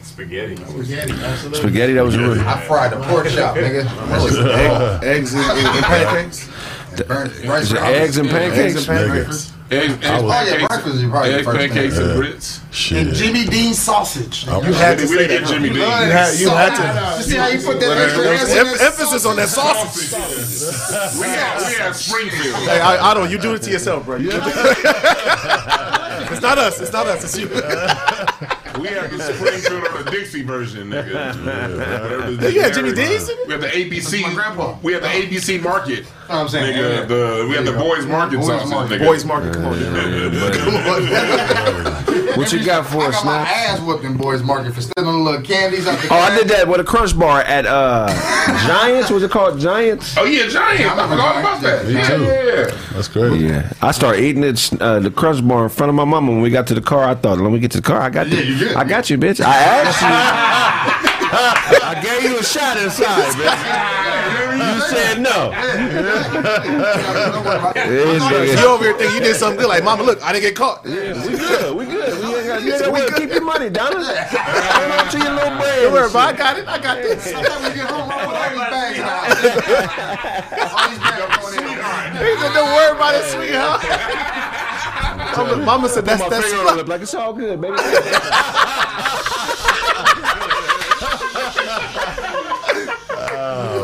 [0.02, 0.56] Spaghetti.
[0.56, 1.58] Spaghetti absolutely.
[1.60, 2.40] Spaghetti, that was real.
[2.40, 3.84] I fried the pork chop, nigga.
[3.84, 6.48] That was Egg, eggs and, and, and pancakes.
[7.06, 8.76] burnt rice Is it eggs and Eggs pancakes?
[8.76, 9.51] and pancakes.
[9.72, 12.04] Eggs, eggs, Oh yeah, pancakes, breakfast is probably the eggs, first pancakes, thing.
[12.10, 12.60] and grits.
[12.72, 13.14] Shit.
[13.14, 14.46] Jimmy Dean sausage.
[14.46, 15.40] You had to say that.
[15.40, 15.78] get Jimmy Dean.
[15.78, 17.16] You had, you had to.
[17.18, 18.86] You see how you put that extra There ass was in em- there?
[18.86, 20.12] emphasis on that sausage.
[21.20, 22.56] We had, we had Springfield.
[22.68, 23.30] Hey, I, I don't.
[23.30, 24.16] You do it to yourself, bro.
[24.16, 24.40] You do
[26.32, 26.80] it's not us.
[26.80, 27.24] It's not us.
[27.24, 27.46] It's you.
[27.48, 32.52] We had the Springfield on the Dixie version, nigga.
[32.52, 33.30] You had Jimmy Dean's?
[33.46, 34.22] We have the ABC.
[34.22, 34.78] my grandpa.
[34.82, 36.06] We had the ABC Market.
[36.32, 36.74] Know what I'm saying?
[36.74, 37.04] Nigga, Yeah.
[37.04, 39.00] the, we had the Boys Market Boys sausage, Market.
[39.00, 39.06] nigga.
[39.06, 39.54] Boys Market.
[39.54, 40.52] Come on, man.
[40.52, 42.02] Come on.
[42.32, 45.12] What you got for I us, got my ass whooped in Boys Market for stealing
[45.18, 48.08] the little candies out the Oh, I did that with a crunch bar at uh
[48.66, 49.10] Giants.
[49.10, 50.16] Was it called Giants?
[50.16, 50.82] Oh yeah, Giants.
[50.98, 51.84] I forgot about that.
[51.86, 52.22] Me Yeah, too.
[52.22, 52.78] yeah, yeah.
[52.94, 53.38] That's great.
[53.38, 56.32] Yeah, I started eating it, uh, the crunch bar in front of my mama.
[56.32, 58.00] When we got to the car, I thought, "Let me get to the car.
[58.00, 58.38] I got you.
[58.38, 58.76] you good.
[58.76, 59.44] I got you, bitch.
[59.44, 60.08] I asked you.
[61.84, 64.11] I gave you a shot inside, bitch.
[64.58, 65.52] You said no.
[67.84, 69.68] You over here thinking you did something good.
[69.68, 70.84] Like, mama, look, I didn't get caught.
[70.84, 71.76] We good.
[71.76, 72.18] We good.
[72.20, 72.62] We ain't got.
[72.62, 74.02] You said, well, keep your money, Donna.
[74.04, 75.82] Hold on to your little bread.
[75.82, 76.34] Don't worry about it.
[76.34, 76.68] I got it.
[76.68, 77.24] I got this.
[77.24, 79.22] Sometimes we get home with all these bags now.
[80.72, 81.12] All these bags.
[82.12, 83.82] He said, don't worry about it, sweetheart.
[85.36, 87.74] Mama, mama said, that's, that's finger on the lip, like it's all good, baby.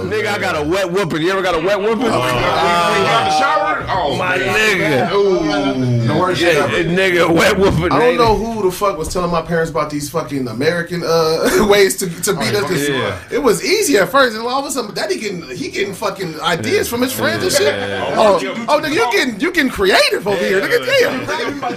[0.09, 1.23] Nigga, I got a wet whooping.
[1.23, 1.99] You ever got a wet whooping?
[2.01, 3.85] When you got the shower?
[3.90, 5.09] Oh, my man.
[5.11, 6.07] nigga.
[6.09, 6.77] The worst shit Yeah, ever.
[6.88, 7.92] nigga, wet whooping.
[7.92, 11.66] I don't know who the fuck was telling my parents about these fucking American uh,
[11.71, 12.62] ways to to beat us.
[12.64, 13.18] 'cause yeah.
[13.31, 16.40] It was easy at first, and all of a sudden, daddy getting he getting fucking
[16.40, 17.75] ideas from his friends and shit.
[18.16, 20.87] Oh, oh, nigga, you getting you getting creative over here, nigga.
[20.87, 21.27] Damn.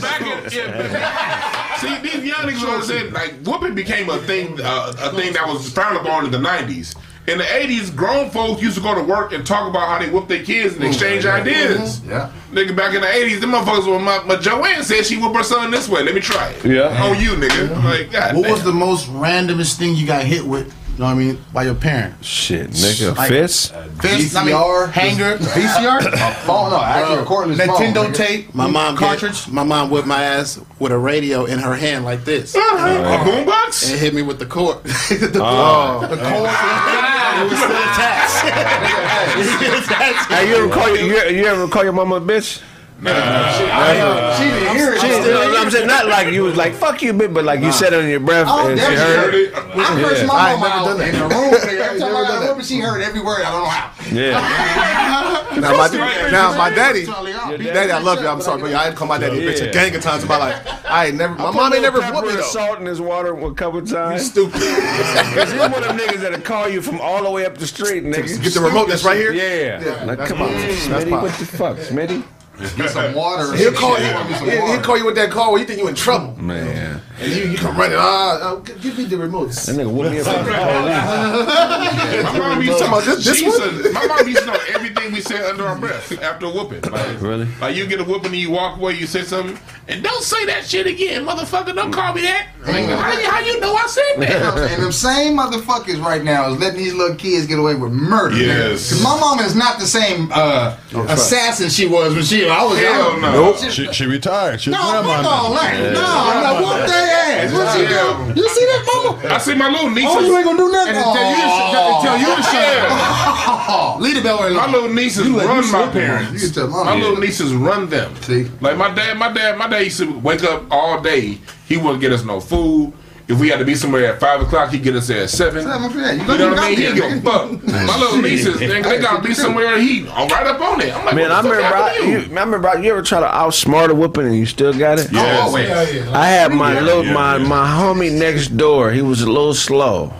[0.01, 0.21] Back
[0.53, 3.13] yeah, see, these young niggas don't understand.
[3.13, 6.95] Like, whooping became a thing, uh, a thing that was frowned upon in the '90s.
[7.27, 10.09] In the '80s, grown folks used to go to work and talk about how they
[10.09, 11.99] whoop their kids and exchange ideas.
[11.99, 12.09] Mm-hmm.
[12.09, 12.31] Yeah.
[12.51, 15.43] Nigga, back in the '80s, them motherfuckers were my, my Joanne said she whoop her
[15.43, 16.03] son this way.
[16.03, 16.65] Let me try it.
[16.65, 17.03] Yeah.
[17.03, 17.83] On you, nigga.
[17.83, 18.51] Like, God What damn.
[18.51, 20.75] was the most randomest thing you got hit with?
[20.93, 21.37] You know what I mean?
[21.53, 22.27] By your parents?
[22.27, 23.15] Shit, nigga.
[23.15, 23.73] Like- Fist?
[24.01, 24.91] Fist, I mean, VCR.
[24.91, 27.77] hanger, VCR, Phone, oh, no, actually a cordless phone.
[27.77, 28.13] Nintendo nigga.
[28.15, 29.45] tape, My mom cartridge.
[29.45, 32.87] Did, my mom whipped my ass with a radio in her hand like this, uh-huh.
[32.87, 33.25] a uh-huh.
[33.25, 33.89] boombox?
[33.89, 34.83] and hit me with the cord.
[34.83, 36.05] the Oh.
[36.07, 37.07] The cord.
[37.39, 37.59] it was
[39.55, 40.31] still attached.
[40.31, 42.61] Hey, you ever call your, you, you ever call your mama a bitch?
[43.01, 45.01] She didn't hear it.
[45.01, 45.87] She, you know I'm saying?
[45.87, 48.19] Not like you was like, fuck you, bitch, but like you said it under your
[48.19, 49.53] breath Oh, and she damn, she heard it.
[49.55, 51.07] I cursed my I ain't mama never out done that.
[51.09, 51.53] in the room.
[51.81, 53.41] Every time I got whooping, she heard every word.
[53.41, 53.91] I don't know how.
[54.11, 55.37] Yeah.
[55.51, 55.87] Now my,
[56.31, 58.27] now my daddy, daddy, I love you.
[58.27, 60.23] I'm sorry, but I had to call my daddy a bitch a gang of times
[60.23, 60.85] in my life.
[60.85, 62.41] I ain't never, my mom ain't never Pepper whooped me though.
[62.41, 64.25] salt in his water a couple times.
[64.31, 64.53] Stupid.
[64.61, 67.67] Cause he's one of them niggas that'll call you from all the way up the
[67.67, 68.41] street, nigga.
[68.41, 69.33] Get the remote that's right here.
[69.33, 70.03] Yeah.
[70.05, 71.11] like, come on, Smitty.
[71.11, 72.23] What the fuck, Smitty?
[72.77, 73.55] Get some water.
[73.55, 74.05] He'll call you.
[74.05, 77.01] Get He'll, he'll call you with that call where you think you in trouble, Man.
[77.19, 77.97] and you, you come running.
[77.99, 79.65] Ah, uh, give me the remotes.
[79.65, 80.51] That nigga whooped me up in the
[82.33, 83.83] My mom used to, Talking about this- this one?
[83.83, 84.57] to- my mom used to know
[84.91, 86.81] everything we said under our breath after a whooping.
[86.91, 87.47] Like, Really?
[87.59, 90.45] Like you get a whooping and you walk away, you say something, and don't say
[90.45, 91.73] that shit again, motherfucker.
[91.75, 92.47] Don't call me that.
[92.65, 94.71] Like, how, you, how you know I said that?
[94.71, 98.35] And them same motherfuckers right now is letting these little kids get away with murder.
[98.37, 98.89] Yes.
[98.89, 100.77] Because my mom is not the same uh,
[101.09, 103.21] assassin she was when she I was Hell young.
[103.21, 103.31] no.
[103.31, 103.71] Nope.
[103.71, 104.61] She, she retired.
[104.61, 105.29] She No, grandma fuck now.
[105.29, 105.93] all that.
[105.93, 107.53] No, no, whoop their ass.
[107.53, 108.33] What she Yeah.
[108.33, 108.41] do?
[108.41, 109.33] You see that, mama?
[109.33, 110.05] I see my little niece.
[110.07, 110.95] Oh, you ain't gonna do nothing.
[110.95, 113.99] And tell you to shut- tell you to shut up.
[114.01, 114.80] Leave the bell alone.
[114.81, 115.93] My little nieces You run you my sleeping on it.
[115.93, 116.33] parents.
[116.33, 116.85] You can tell mama.
[116.85, 117.03] my Yeah.
[117.03, 118.15] little nieces run them.
[118.21, 118.47] See?
[118.61, 121.37] Like my dad, my dad, my dad used to wake up all day.
[121.67, 122.93] He wouldn't get us no food.
[123.27, 125.63] If we had to be somewhere at five o'clock, he'd get us there at seven.
[125.63, 126.77] Seven, yeah, you You know what I mean?
[126.77, 127.63] He there, give a fuck.
[127.63, 129.79] My little nieces, they, they gotta be somewhere.
[129.79, 130.93] He all right up on it.
[130.93, 132.91] I'm like, Man, what I the fuck remember, I, happened to you, I remember you
[132.91, 135.09] ever try to outsmart a whooping and you still got it?
[135.13, 135.39] Yes.
[135.45, 135.69] Oh, oh wait.
[135.71, 137.47] I had my Yeah, little yeah, my yeah.
[137.47, 138.91] my homie next door.
[138.91, 140.11] He was a little slow.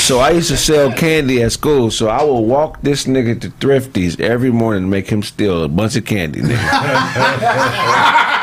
[0.00, 1.90] So I used to sell candy at school.
[1.90, 5.68] So I would walk this nigga to Thrifties every morning to make him steal a
[5.68, 6.40] bunch of candy.
[6.40, 8.26] Nigga.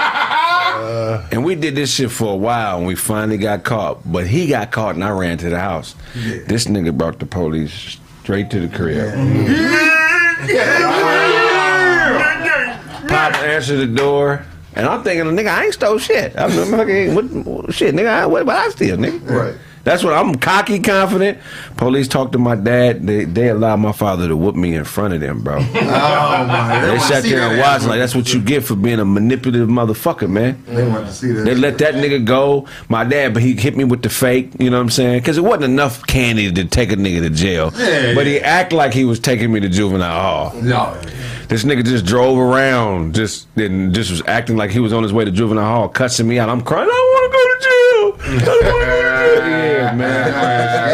[0.78, 1.28] Uh.
[1.32, 4.10] and we did this shit for a while, and we finally got caught.
[4.10, 5.95] But he got caught, and I ran to the house.
[6.14, 9.14] This nigga brought the police straight to the crib.
[13.10, 14.45] Pop answered the door.
[14.76, 16.38] And I'm thinking, nigga, I ain't stole shit.
[16.38, 19.30] I'm fucking, what, what- shit, nigga, I, what, what I steal, nigga?
[19.30, 19.55] Right.
[19.88, 21.38] That's what I'm cocky, confident.
[21.77, 23.07] Police talked to my dad.
[23.07, 25.59] They they allowed my father to whoop me in front of them, bro.
[25.77, 26.85] Oh my!
[26.85, 30.29] They sat there and watched like that's what you get for being a manipulative motherfucker,
[30.29, 30.61] man.
[30.67, 31.45] They want to see that.
[31.45, 32.67] They let that nigga go.
[32.89, 34.51] My dad, but he hit me with the fake.
[34.59, 35.19] You know what I'm saying?
[35.19, 37.71] Because it wasn't enough candy to take a nigga to jail.
[37.77, 40.21] Yeah, but he act like he was taking me to juvenile
[40.51, 40.61] hall.
[40.61, 40.99] No.
[41.47, 45.13] This nigga just drove around, just and just was acting like he was on his
[45.13, 46.49] way to juvenile hall, cussing me out.
[46.49, 46.89] I'm crying.
[46.91, 47.77] I want to go to jail.
[48.19, 48.76] I don't wanna go to jail."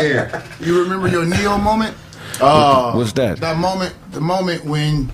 [0.07, 0.43] Yeah, man.
[0.59, 0.65] Yeah.
[0.65, 1.95] You remember your Neo moment?
[2.41, 3.39] Oh, What's that?
[3.39, 5.11] That moment, the moment when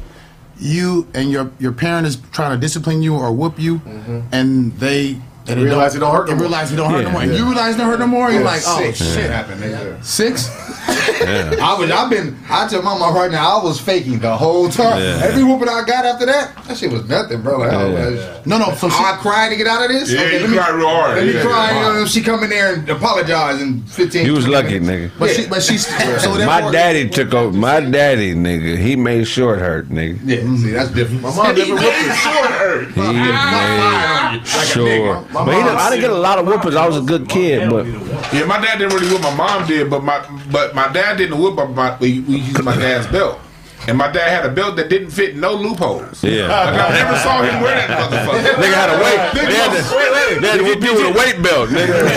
[0.58, 4.22] you and your your parent is trying to discipline you or whoop you, mm-hmm.
[4.32, 6.48] and they and realize it don't hurt no and more.
[6.50, 7.22] realize it don't hurt no more.
[7.22, 8.32] And you realize it don't hurt no more.
[8.32, 8.98] You're like, oh Six.
[9.14, 9.62] shit, happened.
[9.62, 10.04] nigga.
[10.04, 10.50] six.
[10.90, 11.92] I was.
[11.92, 12.38] I've been.
[12.50, 13.60] I tell mama right now.
[13.60, 15.00] I was faking the whole time.
[15.02, 15.20] Yeah.
[15.24, 17.60] Every whooping I got after that, that shit was nothing, bro.
[17.60, 18.74] Like, I was- No, no.
[18.76, 20.12] So she, I cried to get out of this.
[20.12, 21.18] Yeah, you let me, cried real hard.
[21.18, 21.42] Let me Yeah.
[21.44, 21.68] cry.
[21.70, 22.06] You know, uh-huh.
[22.08, 24.26] she come in there and apologize in 15.
[24.26, 25.14] You was lucky, minutes.
[25.14, 25.20] nigga.
[25.20, 25.86] but she, but she's
[26.24, 27.56] so My daddy took over.
[27.56, 30.20] My daddy, nigga, he made sure it hurt, nigga.
[30.24, 31.22] Yeah, see, that's different.
[31.22, 32.96] my mom never whooped us.
[32.96, 33.02] He
[34.84, 35.06] made
[35.40, 35.46] sure.
[35.46, 36.76] But he didn't, I didn't get a lot of whoopings.
[36.76, 37.86] I was a good kid, but
[38.34, 39.22] Yeah, my dad didn't really whip.
[39.22, 40.20] My mom did, but my
[40.52, 41.56] but my dad didn't whip.
[41.56, 43.40] But my, we, we used my dad's belt,
[43.88, 46.24] and my dad had a belt that didn't fit no loopholes.
[46.24, 46.48] yeah.
[46.48, 48.54] Like I never saw him wear that motherfucker.
[48.62, 49.20] Nigga had a weight.
[49.34, 52.10] They had to, they had to whip you with a weight belt, nigga.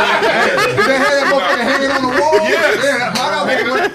[0.80, 2.34] They have that motherfucker hanging on the wall?
[2.48, 2.84] Yes.
[2.84, 3.09] Yeah,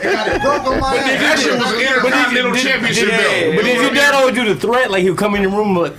[0.08, 0.38] I got one.
[0.38, 1.20] It got it broke on my ass.
[1.22, 3.56] That shit was an intercontinental championship belt.
[3.56, 4.92] But did your dad always do the threat?
[4.92, 5.94] Like he would come in the room like,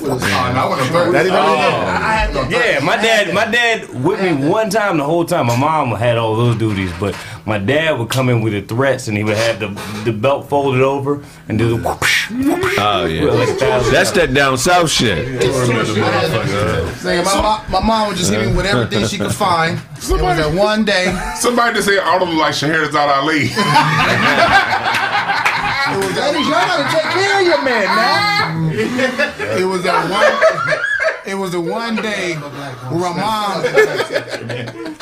[0.00, 2.48] Oh, and I wouldn't have That heard oh.
[2.50, 2.80] yeah.
[2.84, 5.46] My dad, my dad whipped me one time the whole time.
[5.46, 7.14] My mom had all those duties, but
[7.46, 9.68] my dad would come in with the threats, and he would have the
[10.04, 11.76] the belt folded over and do the.
[11.76, 12.30] Whoosh,
[12.78, 13.24] Oh yeah.
[13.24, 13.58] like.
[13.58, 15.26] That's that down south shit.
[15.40, 19.78] Nigga, my, my, my mom would just hit me with everything she could find.
[19.96, 21.14] It was that one day.
[21.36, 23.50] Somebody just said, "I don't look like Shahrazad Ali."
[25.86, 28.72] It was ladies, y'all gotta take care of your man, man.
[29.60, 30.80] It was that one.
[31.26, 33.62] It was the one day where my mom,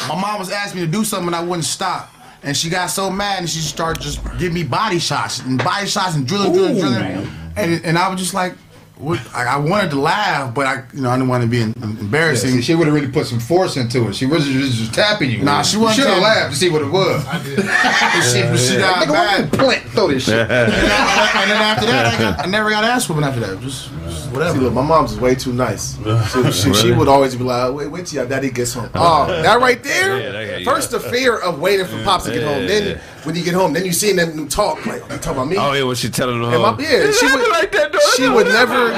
[0.09, 2.13] my mom was asking me to do something and I wouldn't stop.
[2.45, 5.87] And she got so mad and she started just giving me body shots and body
[5.87, 7.29] shots and drilling, drilling, drilling.
[7.57, 8.55] And and I was just like,
[8.97, 9.21] what?
[9.35, 11.75] I, I wanted to laugh, but I, you know, I didn't want to be em-
[11.83, 12.51] embarrassing.
[12.51, 14.15] See, she would have really put some force into it.
[14.15, 15.43] She wasn't just, just tapping you.
[15.43, 17.25] Nah, she wasn't Should have laughed to see what it was.
[17.33, 19.53] And she, she got Nigga, why you mad.
[19.53, 20.35] plant throw this shit?
[20.39, 23.61] And then, and then after that, I, got, I never got ass whooping after that.
[23.61, 24.59] Just, just See, whatever.
[24.59, 25.97] look, my mom's way too nice.
[26.33, 28.91] She, she, she would always be like, wait, wait till your daddy gets home.
[28.95, 30.52] Oh, that right there?
[30.65, 32.67] First, the fear of waiting for Pops to get home.
[32.67, 34.85] Then, when you get home, then you see them talk.
[34.87, 35.57] Like, you talking about me?
[35.59, 36.53] Oh yeah, what she telling her?
[36.53, 38.89] And my, yeah, she would, like that, she would never.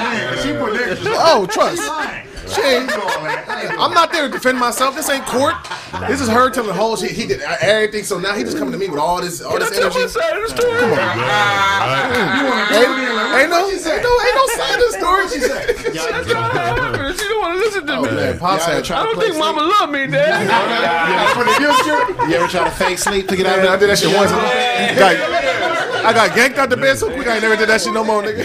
[0.42, 0.98] She put that.
[1.04, 1.82] Oh, trust.
[2.49, 2.90] She ain't,
[3.78, 4.95] I'm not there to defend myself.
[4.97, 5.55] This ain't court.
[6.09, 7.12] This is her telling the whole shit.
[7.12, 8.05] He did everything.
[8.05, 10.01] So now he just coming to me with all this, all this energy.
[10.01, 10.99] Come on,
[12.74, 12.90] Ain't,
[13.34, 15.28] ain't no, ain't no, ain't no side of the story.
[15.28, 15.76] She said.
[17.14, 18.09] She don't want to listen to me.
[18.09, 20.42] Oh, man, Pops had tried I don't play think Mama love me, Dad.
[22.28, 24.30] You ever try to fake sleep to get out of I did that shit once.
[24.30, 25.16] Got,
[26.05, 28.05] I got ganked out the bed so quick I ain't never did that shit no
[28.05, 28.45] more, nigga.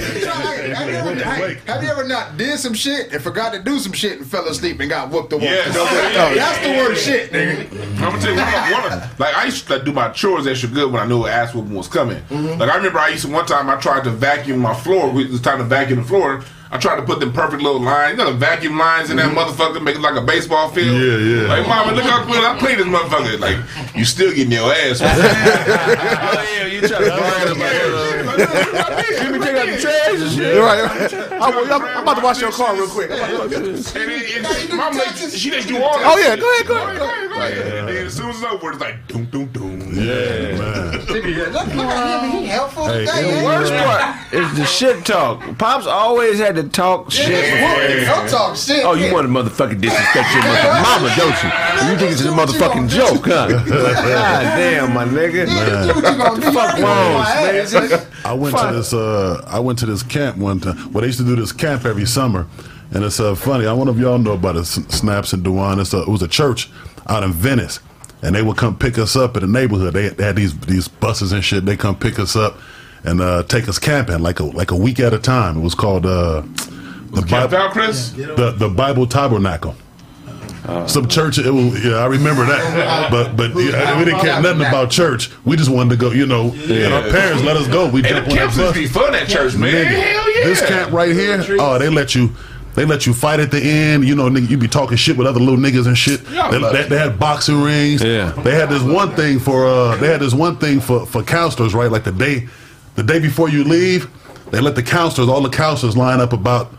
[1.58, 4.30] Hey, have you ever not did some shit and forgot to do some shit and
[4.30, 5.76] fell asleep and got whooped the Yes.
[5.78, 7.72] Oh, that's the worst shit, nigga.
[8.02, 10.70] I'm gonna tell you one, one of, like I used to do my chores extra
[10.70, 12.22] good when I knew an ass whooping was coming.
[12.24, 12.60] Mm-hmm.
[12.60, 15.10] Like I remember I used to one time I tried to vacuum my floor.
[15.20, 16.44] It was time to vacuum the floor.
[16.72, 19.34] I tried to put them perfect little lines, you know, the vacuum lines in that
[19.34, 19.40] mm-hmm.
[19.40, 21.02] motherfucker, make it like a baseball field.
[21.02, 21.48] Yeah, yeah.
[21.48, 23.40] Like, mama, look how clean I clean this motherfucker.
[23.40, 25.02] Like, you still getting your ass.
[26.30, 29.20] Oh yeah, you try to brag about it.
[29.20, 30.60] Let me take out the trash and shit.
[30.60, 30.84] Right.
[30.84, 31.14] right.
[31.42, 33.12] I'm, about to wash your car real quick.
[33.12, 36.04] I'm about to- And then, and mom let you, she let you order.
[36.04, 37.30] Oh yeah, go ahead, go ahead.
[37.30, 37.90] go ahead.
[38.06, 39.80] As soon as it's over, it's like doom, doom, doom.
[39.94, 40.92] Yeah, man.
[41.10, 43.40] Look at him, he helpful today.
[43.40, 45.58] The worst part is the shit talk.
[45.58, 47.28] Pops always had to talk shit.
[47.30, 48.84] before- Don't talk shit.
[48.86, 51.50] Oh, you want to motherfucking disrespect your mother mama, don't you?
[51.92, 53.48] You think it's a motherfucking joke, huh?
[53.70, 55.48] God damn, my nigga.
[55.48, 58.08] What the fuck wrong, man?
[58.26, 58.94] I went to this.
[58.94, 60.92] Uh, I went to this camp one time.
[60.92, 62.48] Well, they used to do this camp every summer,
[62.92, 63.66] and it's uh, funny.
[63.66, 64.66] I wonder if y'all know about it.
[64.66, 65.80] Snaps and Dewan.
[65.80, 66.70] It's a, it was a church
[67.08, 67.80] out in Venice,
[68.22, 69.94] and they would come pick us up in the neighborhood.
[69.94, 71.66] They, they had these these buses and shit.
[71.66, 72.58] They come pick us up
[73.04, 75.58] and uh, take us camping like a like a week at a time.
[75.58, 76.42] It was called uh,
[77.12, 78.12] the Camp Bible out, Chris?
[78.12, 79.76] the the Bible Tabernacle.
[80.86, 84.62] Some church, it was, yeah, I remember that, but but yeah, we didn't care nothing
[84.62, 85.32] about church.
[85.44, 86.52] We just wanted to go, you know.
[86.54, 87.90] And our parents let us go.
[87.90, 88.74] We And jumped the on that camps bus.
[88.76, 89.74] be fun at church, man.
[89.74, 90.44] Nigga, Hell yeah.
[90.46, 92.30] This camp right here, oh, they let you.
[92.76, 94.30] They let you fight at the end, you know.
[94.30, 96.22] Nigga, you be talking shit with other little niggas and shit.
[96.30, 98.04] Yeah, They, they, they had boxing rings.
[98.04, 98.32] Yeah.
[98.44, 99.66] They had this one thing for.
[99.66, 101.92] uh They had this one thing for for counselors, right?
[101.92, 102.48] Like the day,
[103.00, 104.10] the day before you leave,
[104.52, 106.74] they let the counselors, all the counselors, line up about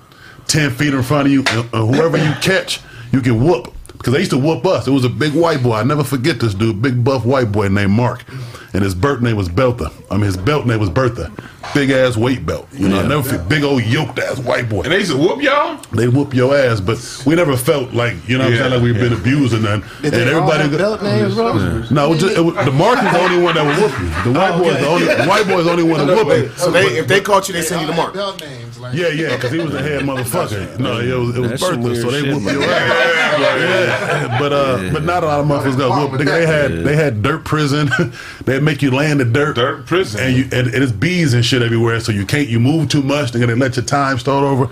[0.47, 3.73] ten feet in front of you, and, whoever you catch, you can whoop.
[3.93, 4.87] Because they used to whoop us.
[4.87, 5.77] It was a big white boy.
[5.77, 8.25] I never forget this dude, big buff white boy named Mark,
[8.73, 9.91] and his birth name was Belta.
[10.11, 11.31] I mean, his belt name was Bertha.
[11.75, 12.67] Big ass weight belt.
[12.73, 13.49] You know, I never forget.
[13.49, 14.83] Big old yoked ass white boy.
[14.83, 15.77] And they used to whoop y'all?
[15.93, 18.83] They whoop your ass, but we never felt like you know what Yeah, I'm saying
[18.83, 21.53] like we've been abused and then and They all everybody have belt names, bro.
[21.91, 24.01] no, it was just, it was, the Mark is the only one that would whoop
[24.01, 24.33] you.
[24.33, 26.29] The white boy is the only the white boy is the only one to whoop
[26.29, 26.49] you.
[26.57, 28.15] So they, if they caught you, they send you the mark.
[28.15, 30.79] Belt names, like Yeah, yeah, because he was the head motherfucker.
[30.81, 32.55] No, it was, it was Bertha, so they shit, whooped man.
[32.55, 33.21] your ass.
[33.41, 36.25] Yeah, but uh, but not a lot of motherfuckers got whooped.
[36.25, 37.89] They had they had dirt prison.
[38.61, 39.57] They'd make you lay in the dirt.
[39.57, 40.21] Dirt prison.
[40.21, 43.03] and you and, and it's bees and shit everywhere, so you can't you move too
[43.03, 43.33] much.
[43.33, 44.67] They're gonna let your time start over.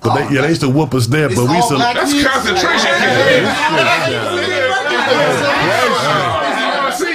[0.00, 1.28] But they, oh, yeah, they used to whoop us there.
[1.28, 1.76] But we used to.
[1.76, 3.84] That's concentration camp.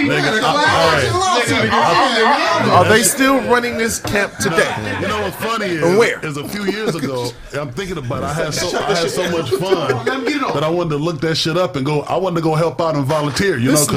[0.09, 1.69] See, Nigga, I-
[2.71, 2.87] all right.
[2.87, 4.73] Are they still running this camp today?
[5.01, 6.19] You know what's funny is, And where?
[6.25, 9.29] is a few years ago, I'm thinking about it, I had so I had so
[9.31, 12.01] much fun that I wanted to look that shit up and go.
[12.01, 13.57] I wanted to go help out and volunteer.
[13.57, 13.91] You know, 'cause-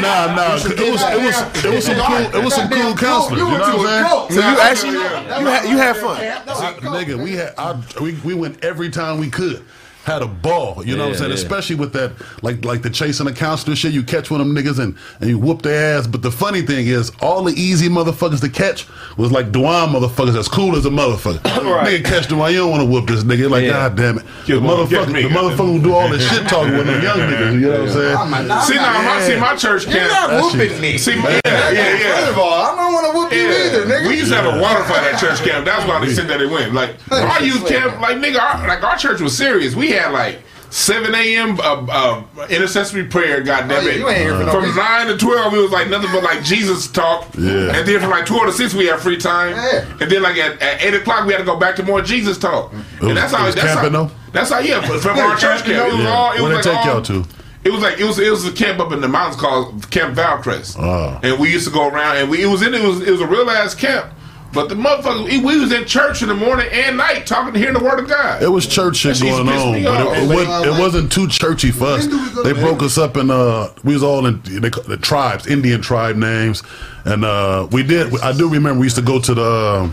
[0.00, 0.48] nah, nah.
[0.50, 3.40] 'cause It was it was it was some cool it was some cool counselors.
[3.40, 4.40] You know what I'm saying?
[4.40, 6.20] So you actually you had you had fun.
[6.20, 9.62] Nigga, we had I, we we went every time we could.
[10.06, 11.30] Had a ball, you know what I'm saying?
[11.30, 11.34] yeah.
[11.34, 13.92] Especially with that, like like the chasing the counselor shit.
[13.92, 16.06] You catch one of them niggas and, and you whoop their ass.
[16.06, 18.86] But the funny thing is, all the easy motherfuckers to catch
[19.16, 21.38] was like Dewan motherfuckers that's cool as a motherfucker.
[21.86, 23.50] Nigga catch Dewan, you don't want to whoop this nigga.
[23.50, 23.70] Like, Yeah.
[23.90, 24.24] god damn it.
[24.46, 27.02] The Get one, motherfucker, me, the motherfucker who do all this shit talking with them
[27.02, 27.54] young niggas.
[27.54, 28.60] You know what I'm saying?
[28.62, 29.96] See now, my, see my church camp.
[29.96, 30.98] You're not whooping shit- me.
[30.98, 32.14] See, yeah, yeah, yeah.
[32.14, 34.06] First of all, I don't want to whoop you either, nigga.
[34.08, 35.64] We used to have a water fight at church camp.
[35.64, 36.74] That's why they said that it went.
[36.74, 39.74] Like our youth camp, like nigga, our, like our church was serious.
[39.74, 40.40] We had like
[40.70, 41.58] 7 a.m.
[41.60, 43.40] Uh, uh, intercessory prayer.
[43.42, 43.98] Goddamn Oh, yeah, it!
[43.98, 46.42] you ain't here for no From nine to twelve, it was like nothing but like
[46.42, 47.28] Jesus talk.
[47.38, 47.74] Yeah.
[47.76, 49.50] And then from like twelve to six, we had free time.
[49.56, 49.86] Yeah.
[50.00, 52.36] And then like at, at eight o'clock, we had to go back to more Jesus
[52.36, 52.72] talk.
[52.72, 54.10] was- and that's it how was that's camping, how, though?
[54.32, 54.80] That's how yeah.
[54.98, 56.08] From our church camp, it was Yeah.
[56.10, 56.32] all.
[56.32, 57.28] It Where was they like take all, y'all to?
[57.64, 60.14] It was like it was it was a camp up in the mountains called Camp
[60.16, 61.18] Valcrest, Oh.
[61.22, 63.20] and we used to go around and we it was in it was it was
[63.20, 64.06] a real ass camp,
[64.56, 67.58] but the motherfucker we, we was in church in the morning and night talking to
[67.58, 68.42] hearing the word of God.
[68.42, 71.84] It was church shit going on, but it, it, wasn't, it wasn't too churchy for
[71.84, 72.06] us.
[72.42, 76.16] They broke us up in uh, we was all in they, the tribes, Indian tribe
[76.16, 76.62] names,
[77.04, 78.18] and uh, we did.
[78.20, 79.92] I do remember we used to go to the.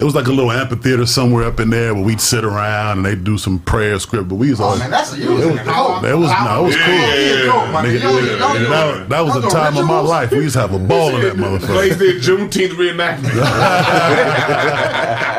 [0.00, 3.06] It was like a little amphitheater somewhere up in there where we'd sit around and
[3.06, 4.28] they'd do some prayer script.
[4.28, 5.72] But we was oh, all Oh man, that's a you was it in was, the
[5.72, 6.04] cold.
[6.04, 6.84] it was no, it was cool.
[6.84, 10.30] Nigga, yeah, that, that was the time of my life.
[10.30, 11.66] We used to have a ball in that motherfucker.
[11.66, 13.34] Place did Juneteenth reenactment.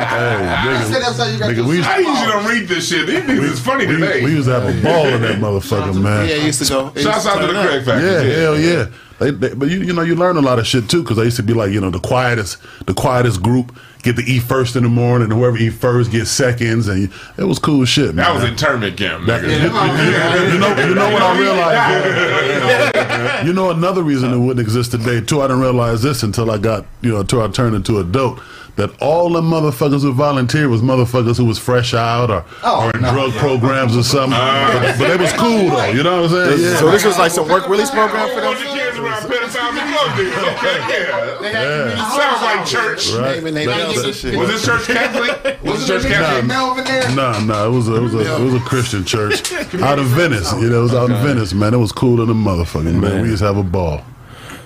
[0.10, 2.88] Hey, said that's how you nigga, got nigga, we used I usually don't read this
[2.88, 3.06] shit.
[3.06, 4.24] These niggas is funny we, today.
[4.24, 6.28] we used to have a ball in that motherfucker, man.
[6.28, 6.92] Yeah, it used to go.
[6.94, 7.66] it Shouts out to the turn up.
[7.66, 8.10] Craig Factory.
[8.10, 8.86] Yeah, hell yeah.
[9.20, 11.24] They, they, but you, you know, you learn a lot of shit too, because they
[11.24, 14.76] used to be like, you know, the quietest, the quietest group get to eat first
[14.76, 18.24] in the morning, and whoever eat first gets seconds, and it was cool shit, man.
[18.24, 19.26] That was internment camp.
[19.26, 19.50] That- nigga.
[19.50, 23.40] you, you know, you know what I realized.
[23.46, 25.40] you know, another reason it wouldn't exist today too.
[25.40, 28.40] I didn't realize this until I got, you know, until I turned into adult.
[28.76, 32.90] That all the motherfuckers who volunteered was motherfuckers who was fresh out or, Oh, or
[32.96, 33.10] in no.
[33.12, 34.30] drug programs or something.
[34.38, 35.90] but, but they was cool though.
[35.90, 36.60] You know what I'm saying?
[36.62, 36.76] Yeah.
[36.78, 38.54] So this was like some work release program for them.
[38.96, 40.58] Your kids around pedophiles and drug dealers.
[40.58, 42.10] Okay, yeah.
[42.16, 43.12] Sounds like church.
[43.12, 43.36] Right.
[43.36, 44.38] Naming they belts and shit.
[44.38, 45.62] Was this church Catholic?
[45.62, 46.46] Was this church Catholic?
[46.46, 47.14] Melvin there.
[47.14, 50.06] No, no, it was a, it was a, it was a Christian church out of
[50.06, 50.52] Venice.
[50.54, 51.74] You know, it was out in Venice, man.
[51.74, 53.22] It was cool in the motherfucking man.
[53.22, 54.04] We used to have a ball.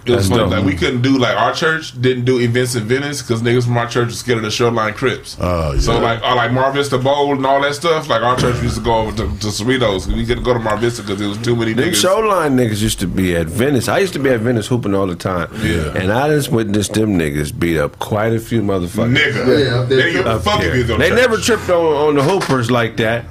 [0.06, 0.50] It was That's funny.
[0.56, 3.76] Like we couldn't do like our church didn't do events in Venice because niggas from
[3.78, 5.36] our church was scared of the Shoreline Crips.
[5.40, 5.80] Oh, yeah.
[5.80, 8.08] So like, uh, like Mar Vista Bowl and all that stuff.
[8.08, 10.06] Like our church used to go over to, to Cerritos.
[10.06, 12.04] We couldn't go to Mar Vista because there was too many Them niggas.
[12.04, 13.88] showline niggas used to be at Venice.
[13.88, 15.48] I used to be at Venice hooping all the time.
[15.62, 15.96] Yeah.
[15.96, 19.16] And I just witnessed them niggas beat up quite a few motherfuckers.
[19.16, 20.74] Nigga, Yeah, they they- didn't give a up fuck if there.
[20.74, 21.76] he was on They never tripped on,
[22.08, 23.24] on the hoopers like that.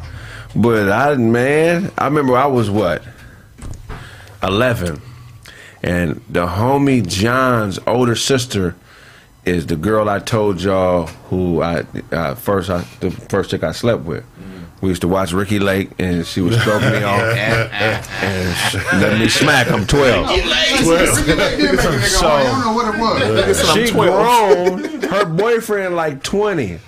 [0.56, 3.04] But I man, I remember I was what?
[4.42, 5.02] Eleven.
[5.84, 8.76] And the homie John's older sister
[9.46, 13.74] is the girl I told y'all who I uh, first I, the first chick I
[13.74, 14.24] slept with.
[14.80, 19.18] We used to watch Ricki Lake, and she was stroking me off and sh- let
[19.18, 19.72] me smack.
[19.72, 20.30] I'm twelve.
[20.30, 23.00] Ricki Lake did make a nigga So- I don't know what it
[23.48, 23.74] was.
[23.74, 25.02] She grown.
[25.10, 26.80] Her boyfriend like twenty.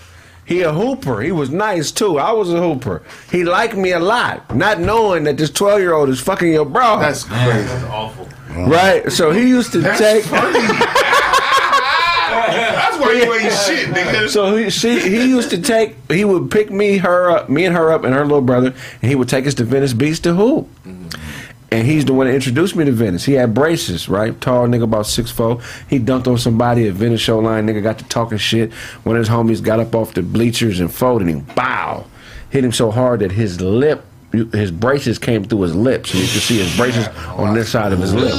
[0.46, 1.22] He a hooper.
[1.22, 2.20] He was nice too.
[2.20, 3.02] I was a hooper.
[3.32, 6.66] He liked me a lot, not knowing that this twelve year old is fucking your
[6.66, 7.00] bro.
[7.00, 7.62] That's crazy.
[7.68, 8.25] That's awful.
[8.56, 9.12] Right.
[9.12, 10.26] So he used to take.
[12.36, 14.30] That's why you ain't shit, nigga.
[14.30, 15.95] So he, she, he used to take.
[16.12, 19.10] He would pick me, her up, me and her up, and her little brother, and
[19.10, 20.68] he would take us to Venice Beach to hoop.
[20.84, 21.10] Mm-hmm.
[21.72, 23.26] And he's the one that introduced me to Venice.
[23.26, 24.39] He had braces, right?
[24.39, 25.62] Tall nigga, about six foot.
[25.89, 27.70] He dunked on somebody at Venice Showline.
[27.70, 28.72] Nigga got to talking shit.
[29.03, 31.41] One of his homies got up off the bleachers and folded him.
[31.56, 32.06] Bow!
[32.49, 34.06] Hit him so hard that his lip,
[34.52, 36.12] his braces came through his lips.
[36.12, 37.08] So you could see his braces
[37.38, 38.34] on this side of his lip.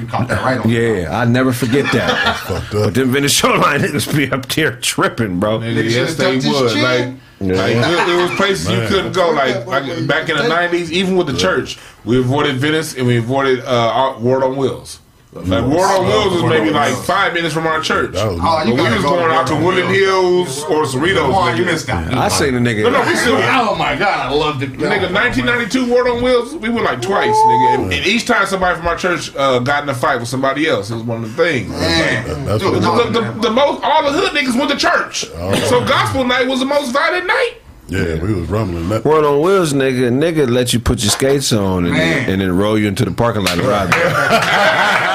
[0.00, 0.68] You caught that right on.
[0.70, 2.36] Yeah, I never forget that.
[2.46, 2.94] Fucked But up.
[2.94, 5.58] them Venice Showline niggas be up there tripping, bro.
[5.58, 6.42] Nigga, Nigga yes, they would.
[6.42, 6.82] chin.
[6.82, 9.30] Like, like it, it was places you couldn't go.
[9.30, 13.16] Like, like back in the nineties, even with the church, we avoided Venice and we
[13.16, 15.00] avoided uh, our- World on Wheels.
[15.30, 18.12] Like World on Wheels was maybe like five minutes from our church.
[18.12, 21.16] That was- Oh, But we was go going out to Ward Woodland Hills or Cerritos.
[21.18, 21.58] Come on, nigga.
[21.58, 22.14] you missed out.
[22.14, 22.82] I seen a nigga.
[22.84, 23.36] No, no, we still.
[23.36, 24.72] Oh my god, I loved it.
[24.72, 27.74] Nigga, 1992 World on Wheels, we went like twice, nigga.
[27.74, 30.66] And, and each time somebody from our church uh, got in a fight with somebody
[30.66, 31.68] else, it was one of the things.
[31.70, 35.26] Man, That's dude, what- The, the, the most, all the hood niggas went to church.
[35.68, 37.56] So gospel night was the most violent night.
[37.90, 39.02] Yeah, we was rumbling that.
[39.02, 40.10] World on wheels, nigga.
[40.12, 43.10] Nigga let you put your skates on and, then, and then roll you into the
[43.12, 45.14] parking lot and ride.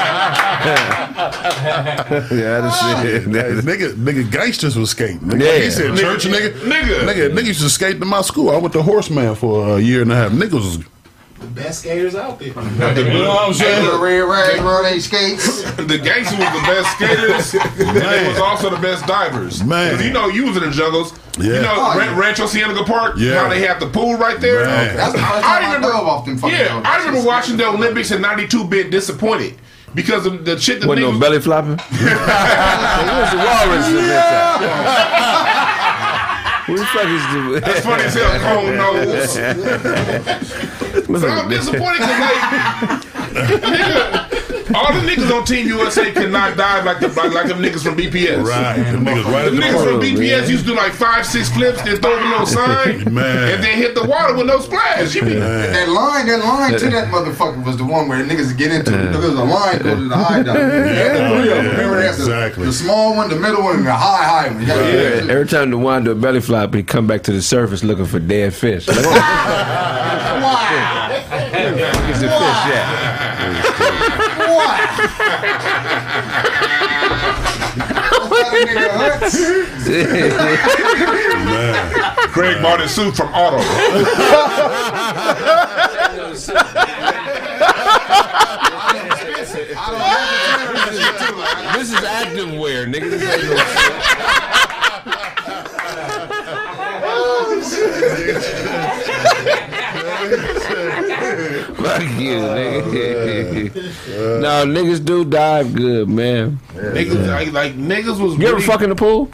[2.32, 3.22] yeah, that's it.
[3.22, 3.26] Hey,
[3.60, 5.20] nigga, nigga, gangsters was skating.
[5.20, 5.58] Nigga, Yeah.
[5.64, 7.00] He said, church nigga, Nigga.
[7.06, 8.50] nigga, nigga used to skate to my school.
[8.50, 10.32] I went to Horseman for a year and a half.
[10.32, 10.78] Niggas was,
[11.38, 12.48] The best skaters out there.
[12.48, 13.84] you know what I'm saying?
[13.90, 15.62] the red rag, bro, they skates.
[15.76, 17.54] The gangster was the best skaters,
[17.86, 19.62] and they was also the best divers.
[19.62, 19.94] Man.
[19.96, 21.12] 'Cause you know, you was in the jungles.
[21.38, 21.60] You Yeah.
[21.62, 22.20] know, Oh, Ran- yeah.
[22.20, 23.14] Rancho Cienega Park.
[23.18, 23.40] Yeah.
[23.40, 24.64] How they have the pool right there.
[24.64, 24.96] Man.
[24.96, 26.86] That's the first I time I, remember- dove off them fucking Yeah, dogs.
[26.88, 29.54] I remember watching the Olympics in '92, being disappointed
[29.94, 31.76] because of the shit that Wasn't no belly flopping.
[31.90, 33.86] Where's the walrus
[36.66, 37.60] Who the fuck is the?
[37.60, 39.36] That's funny as hell, cone nose.
[41.04, 43.02] So I'm disappointed because like,
[43.62, 44.23] nigga,
[44.74, 47.82] all the niggas on Team USA could not dive like the like, like them niggas
[47.82, 48.42] from BPS.
[48.44, 50.50] Right, them niggas right The niggas from BPS man.
[50.50, 53.48] used to do like five, six flips, then throw a little sign, Man.
[53.54, 55.14] and then hit the water with no splash.
[55.14, 58.56] You be, That line, that line to that motherfucker was the one where the niggas
[58.56, 58.90] get into.
[58.90, 60.56] There was a line go to the high dive.
[60.56, 62.14] Oh, yeah, Remember that?
[62.16, 62.66] The- exactly.
[62.66, 64.60] The, small one, the middle one, and the high high one.
[64.60, 67.22] You gotta Yeah, into- every time the wine do a belly flop, he come back
[67.24, 68.86] to the surface looking for dead fish.
[68.88, 68.96] Like,
[71.54, 72.83] Where's the fish at?
[82.32, 83.58] Craig bought his suit from Auto.
[91.74, 93.10] This is active wear, nigga.
[93.10, 93.42] This ain't
[97.06, 97.60] oh,
[99.70, 99.83] no
[101.74, 102.54] Fuck you, oh,
[102.94, 104.40] nigga.
[104.40, 106.58] no, niggas do dive good, man.
[106.74, 108.36] niggas like, like niggas was.
[108.38, 109.28] You ever really- fuck in the pool?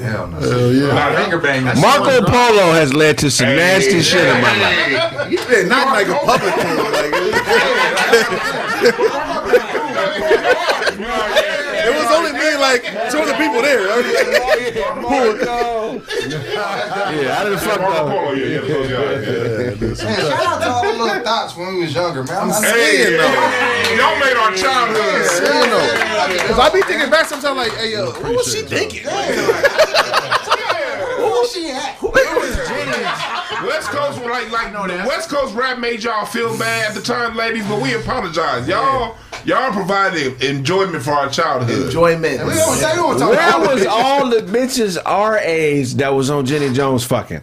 [0.00, 0.38] Hell no.
[0.40, 0.86] Hell yeah.
[0.94, 1.64] Nah, Finger bang.
[1.64, 2.24] that Marco shit.
[2.26, 4.88] Polo has led to some nasty shit in my life.
[5.52, 6.84] Yeah, not like a public pool.
[6.92, 7.12] Like,
[11.84, 13.82] it was only me, like two other people there.
[17.12, 18.10] Yeah, I didn't fuck Marco though.
[18.10, 19.94] Polo, yeah, yeah, yeah, yeah.
[19.94, 22.50] Shout out to all the little thoughts when we was younger, man.
[22.50, 23.16] I'm Hey,
[23.96, 25.26] y'all made our childhood.
[25.26, 25.88] Saying though,
[26.32, 29.04] Because I be thinking back sometimes, like, hey, yo, what was she thinking?
[29.04, 29.10] Who
[31.22, 32.00] was she at?
[33.62, 37.36] West Coast, like, like no, West Coast rap made y'all feel bad at the time,
[37.36, 38.66] ladies, but we apologize.
[38.66, 41.86] Y'all, y'all provided enjoyment for our childhood.
[41.86, 42.44] Enjoyment.
[42.46, 46.10] We don't say we don't talk Where about was all the bitches our age that
[46.10, 47.40] was on Jenny Jones fucking?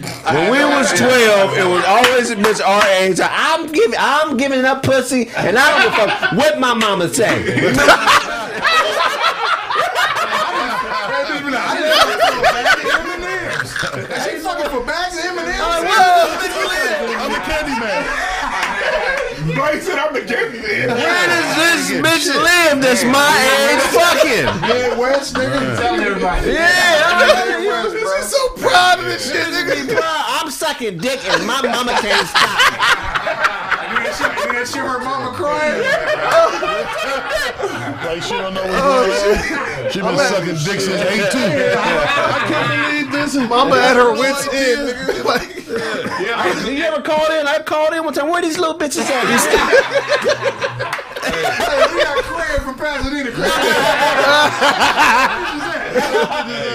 [0.00, 3.20] When we was twelve, it was always a bitch our age.
[3.22, 7.08] I'm giving, I'm giving up pussy, and I don't give a fuck what my mama
[7.08, 8.48] say.
[14.24, 15.60] She fucking for bags of M&M's.
[15.60, 19.41] I'm a candy man.
[19.54, 20.88] Blake said I'm the candy man.
[20.96, 23.34] Where does this bitch live that's my
[23.68, 24.46] age fucking?
[24.68, 25.76] Midwest, nigga.
[25.78, 26.52] Tell everybody.
[26.52, 30.00] Yeah, She's so proud of this shit, nigga.
[30.02, 32.58] I'm sucking dick and my mama can't stop.
[34.12, 35.82] And then she heard mama crying.
[38.04, 39.90] Like she don't know what's oh, going on.
[39.92, 41.38] She been sucking dick since eight two.
[41.38, 43.34] I can't believe this.
[43.48, 45.24] Mama at her wits end, nigga.
[45.24, 47.46] Like, Did you ever call in?
[47.46, 48.28] I called in one time.
[48.28, 49.24] Where these little bitches at?
[49.26, 49.46] These
[51.22, 51.38] Hey,
[51.94, 53.30] we got Craig from Pasadena.
[53.30, 53.50] Craig.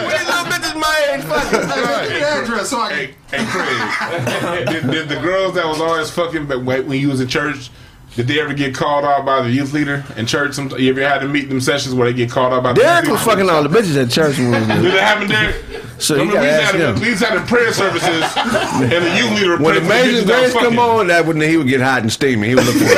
[0.06, 1.70] Where are these little bitches my age fucking?
[1.70, 2.98] Hey, give the address so I can.
[2.98, 4.68] Hey, hey Craig.
[4.68, 7.70] did, did the girls that was always fucking but when when you was in church,
[8.18, 10.55] did they ever get called out by the youth leader in church?
[10.55, 12.82] Some, you ever had to meet them sessions where they get called out by the
[12.82, 13.43] Derek youth was leader?
[13.45, 14.95] fucking all the bitches at church when we was Did there.
[14.95, 15.55] it happen, Derek?
[15.99, 16.95] So I you gotta we used to ask have him.
[16.95, 18.24] the- we used the prayer services,
[18.91, 20.80] and the youth leader would When pray for the Amazing bitches that was Grace come
[20.80, 22.47] on, that when he would get hot and steamy.
[22.49, 22.88] He would look for it.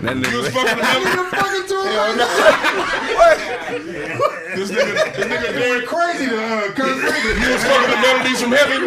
[0.00, 1.00] That You was nigga- fucking them.
[1.28, 1.76] Fucking to
[4.56, 7.36] This nigga, this nigga Derek crazy to uh, Kirk Franklin.
[7.36, 8.80] He was fucking the melodies from heaven.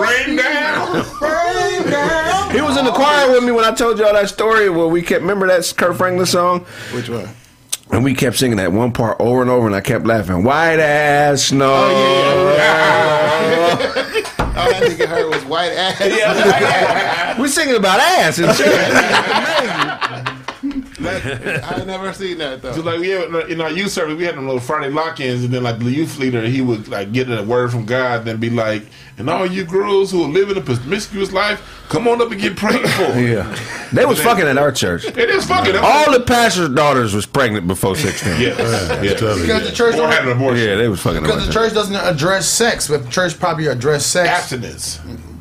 [0.00, 1.04] Rain down.
[1.20, 2.39] Rain down.
[2.52, 5.02] He was in the choir with me when I told y'all that story where we
[5.02, 7.28] kept remember that Kirk Franklin song, which one?
[7.92, 10.42] and we kept singing that one part over and over, and I kept laughing.
[10.44, 11.72] White ass snow.
[11.72, 12.56] Oh,
[14.38, 17.38] All that nigga heard was white ass.
[17.38, 18.66] we singing about ass and shit.
[21.64, 22.72] I ain't never seen that though.
[22.72, 25.62] So like yeah, in our youth service, we had them little Friday lock-ins, and then
[25.62, 28.82] like the youth leader, he would like get a word from God, then be like,
[29.18, 32.56] "And all you girls who are living a promiscuous life, come on up and get
[32.56, 33.56] prayed for." Yeah,
[33.92, 35.04] they was fucking at our church.
[35.04, 35.76] It is fucking.
[35.76, 38.40] All the pastor's daughters was pregnant before sixteen.
[38.40, 38.58] Yes.
[39.04, 39.14] Yeah.
[39.14, 39.42] Tell me.
[39.42, 40.66] Because the church Or had an abortion.
[40.68, 41.22] Yeah, they was fucking.
[41.22, 41.70] because the church.
[41.70, 44.28] church doesn't address sex, but the church probably address sex.
[44.28, 45.00] Abstinence.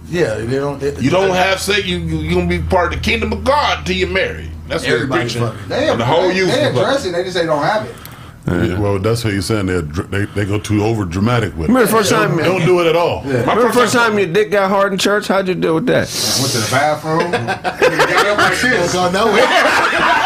[0.10, 0.80] Yeah, they don't.
[0.80, 1.86] They, You don't have sex.
[1.86, 4.50] You you you gonna be part of the kingdom of God till you're married.
[4.70, 5.68] That's what Everybody's fucking.
[5.68, 6.48] They, the whole they, youth.
[6.50, 6.78] they is fucking.
[6.80, 7.12] address it.
[7.12, 7.96] They just say don't have it.
[8.48, 9.68] Yeah, well, that's what you're saying.
[9.68, 11.74] They're, they they go too over dramatic with it.
[11.74, 13.22] Remember the first time- Don't, don't do it at all.
[13.24, 15.28] Remember the first time your dick got hard in church?
[15.28, 16.08] How'd you deal with that?
[16.08, 17.32] I Went to the bathroom.
[17.32, 18.94] got up like this.
[18.94, 20.26] Go nowhere.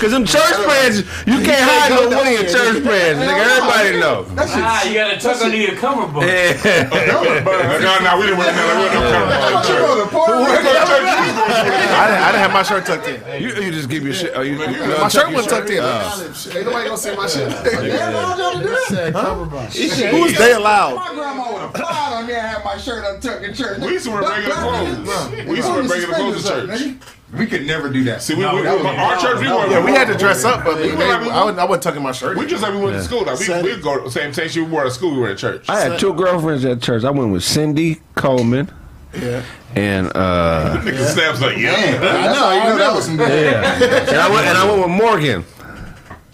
[0.00, 3.36] Cause them church friends, you can't hide no one of your church friends, nigga.
[3.36, 4.24] Everybody know.
[4.32, 4.64] That shit.
[4.64, 6.26] Ah, you gotta tuck under your cummerbund.
[6.26, 6.88] Yeah.
[7.10, 10.70] No, no, we didn't wear no, we didn't cover What you go to Puerto Rico?
[10.72, 13.42] I didn't, have my shirt tucked in.
[13.42, 14.32] You, you just give your shit.
[14.34, 15.84] Oh, you, you, My shirt wasn't tucked in.
[15.84, 17.50] Ain't nobody gonna see my shit.
[17.64, 20.10] They allowed y'all to do that.
[20.12, 20.96] Who's they allowed?
[20.96, 23.80] My grandma would have cried on me and had my shirt untucked in church.
[23.80, 25.46] We used to wear regular clothes.
[25.46, 26.96] We used to wear regular clothes to church.
[27.36, 28.22] We could never do that.
[28.22, 29.66] See, we, No, we, that was- our church, we wore.
[29.68, 31.82] Yeah, we had to dress up, but we, We they, were I, wasn't, I wasn't
[31.84, 32.36] tucking my shirt.
[32.36, 33.24] We just like we went to school.
[33.24, 35.12] Like we we go same same shit we wore at school.
[35.12, 35.68] We were at church.
[35.68, 37.04] I had two girlfriends at church.
[37.04, 38.70] I went with Cindy Coleman.
[39.14, 39.42] Yeah.
[39.76, 41.70] And uh, Nigga snaps like yeah.
[41.72, 43.28] Man, that's how you know that was some good.
[43.28, 45.44] yeah, and I went and I went with Morgan.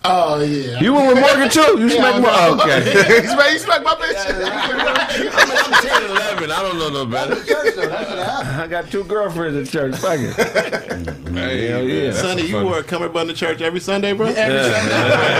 [0.08, 0.80] Oh yeah.
[0.80, 1.80] You went with Morgan too.
[1.80, 2.38] You smacked Morgan.
[2.38, 2.84] Oh, okay.
[3.22, 4.14] he smacked, he smacked my bitch.
[5.36, 6.50] I'm 10, 11.
[6.50, 7.34] I don't know no better.
[7.44, 8.60] Church though, that's what happened.
[8.62, 9.96] I got two girlfriends at church.
[9.96, 10.36] Fuck it.
[10.36, 11.36] Mm-hmm.
[11.36, 12.12] Hell yeah.
[12.12, 14.26] Sonny, you wore a cummerbund to church every Sunday, bro?
[14.36, 15.36] Every Sunday.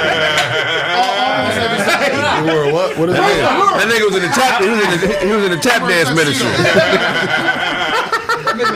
[2.37, 2.99] You wore what?
[2.99, 3.77] What is that?
[3.77, 4.61] That nigga was in the tap.
[4.63, 6.49] He was in the, he was in the tap dance ministry.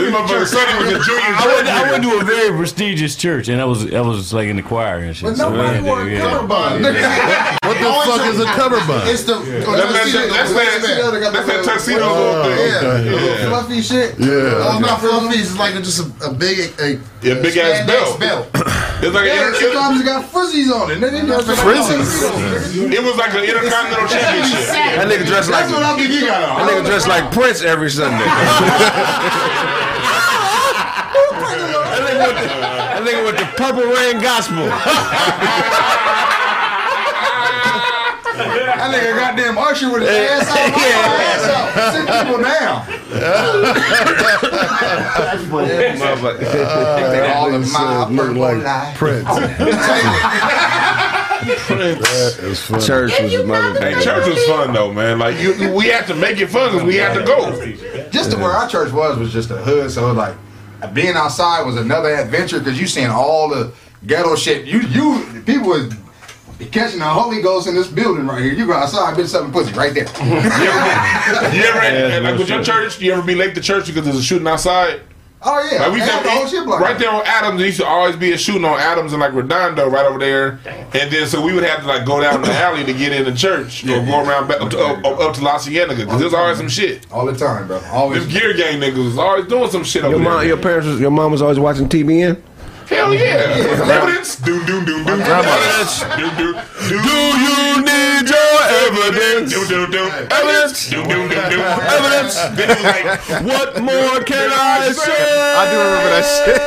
[0.00, 3.48] This motherfucker Sonny was in junior I went, I went to a very prestigious church,
[3.48, 5.28] and I was I was like in the choir and shit.
[5.28, 6.20] But So, nobody yeah, wore a yeah.
[6.20, 6.84] cummerbund.
[6.84, 9.10] What the fuck is a cover cummerbund?
[9.10, 12.58] It's the That's oh, that that's that that's that tuxedo little thing.
[12.58, 13.04] Yeah, Okay.
[13.04, 14.18] the little fluffy shit.
[14.18, 14.26] Yeah.
[14.26, 15.38] Uh, oh, not fluffy.
[15.38, 18.48] It's like just a, a big, a, big ass spandex belt.
[19.00, 20.98] It's like Yeah, an, it, sometimes it got fuzzies on it.
[21.00, 22.92] Nigga, you Frizzies?
[22.92, 24.66] it was like an intercontinental championship.
[24.68, 26.66] That nigga dressed like That's what I think you got on.
[26.66, 28.18] that nigga dressed like Prince every Sunday.
[28.28, 28.28] that,
[32.04, 34.68] nigga with the, that nigga with the purple rain gospel.
[38.46, 40.72] That nigga goddamn Usher with his ass out.
[40.72, 40.86] my
[41.28, 41.92] ass out.
[41.92, 42.76] Sit people down.
[47.36, 48.96] All in my Look purple like life.
[48.96, 49.28] Prince.
[51.40, 52.84] That is funny.
[52.84, 55.18] Church was a mother Hey, church was fun though, man.
[55.18, 58.10] Like you, we had to make it fun because we had to go.
[58.10, 60.34] Just to where our church was was just a hood, so like
[60.92, 63.72] being outside was another adventure because you seeing all the
[64.06, 64.66] ghetto shit.
[64.66, 65.94] You you people was
[66.60, 68.52] You're catching the Holy Ghost in this building right here.
[68.52, 70.04] You go outside, been selling pussy right there.
[71.54, 74.22] You ever, like with your church, you ever be late to church because there's a
[74.22, 75.00] shooting outside?
[75.42, 77.22] Oh yeah, Like we They used had to- the whole shit blocked right there on
[77.24, 77.56] Adams.
[77.58, 80.60] There used to always be a shooting on Adams and like Redondo right over there.
[80.92, 83.24] And then so we would have to like go down the alley to get in
[83.24, 86.20] the church or go around back up to, up, up, up to La Cienega because
[86.20, 87.10] there's always some shit.
[87.10, 87.80] all the time, bro.
[87.90, 88.20] Always.
[88.28, 90.44] Them gear gang niggas was always doing some shit over Your there.
[90.46, 92.42] your parents, was, your mom was always watching TBN.
[92.90, 93.38] Hell yeah.
[93.86, 94.36] Evidence.
[94.36, 95.20] Doom doom doom doom.
[95.22, 96.02] Evidence.
[96.18, 96.54] Doom doom.
[96.90, 96.96] Do
[97.38, 98.58] you need your
[98.90, 99.52] evidence?
[99.54, 100.10] Doom doom doom.
[100.30, 100.90] Evidence.
[100.90, 101.62] Doom doom doom doom.
[101.62, 102.34] Evidence.
[102.58, 103.06] Then it was like,
[103.46, 105.22] What more can I say?
[105.54, 106.58] I do remember that shit.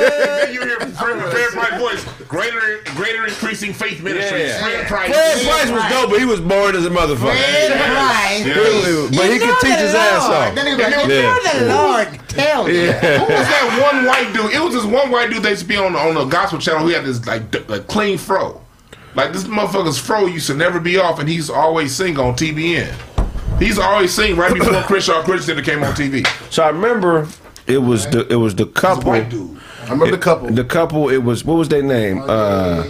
[0.47, 4.43] then you hear from Fred, Fred Price voice, greater, greater increasing faith ministry.
[4.43, 4.61] Yeah.
[4.63, 5.11] Fred Price.
[5.11, 7.35] Fred Price was dope, but he was bored as a motherfucker.
[7.35, 9.15] Fred Yes.
[9.15, 10.55] But he could teach his ass off.
[10.55, 11.59] Then he was like, Yeah.
[11.59, 12.91] the Lord tell you.
[12.91, 14.51] Who was that one white dude?
[14.53, 16.81] It was this one white dude that used to be on on the gospel channel
[16.87, 18.61] who had this like d- like clean fro.
[19.15, 22.93] Like this motherfucker's fro used to never be off, and he's always sing on TBN.
[23.59, 26.25] He's always sing right before Chris Shaw Christian came on TV.
[26.51, 27.27] So I remember
[27.67, 29.11] it was the it was the couple.
[29.11, 29.59] White dude.
[29.81, 30.49] I remember the couple.
[30.49, 31.09] The couple.
[31.09, 32.21] It was what was their name?
[32.21, 32.83] Uh,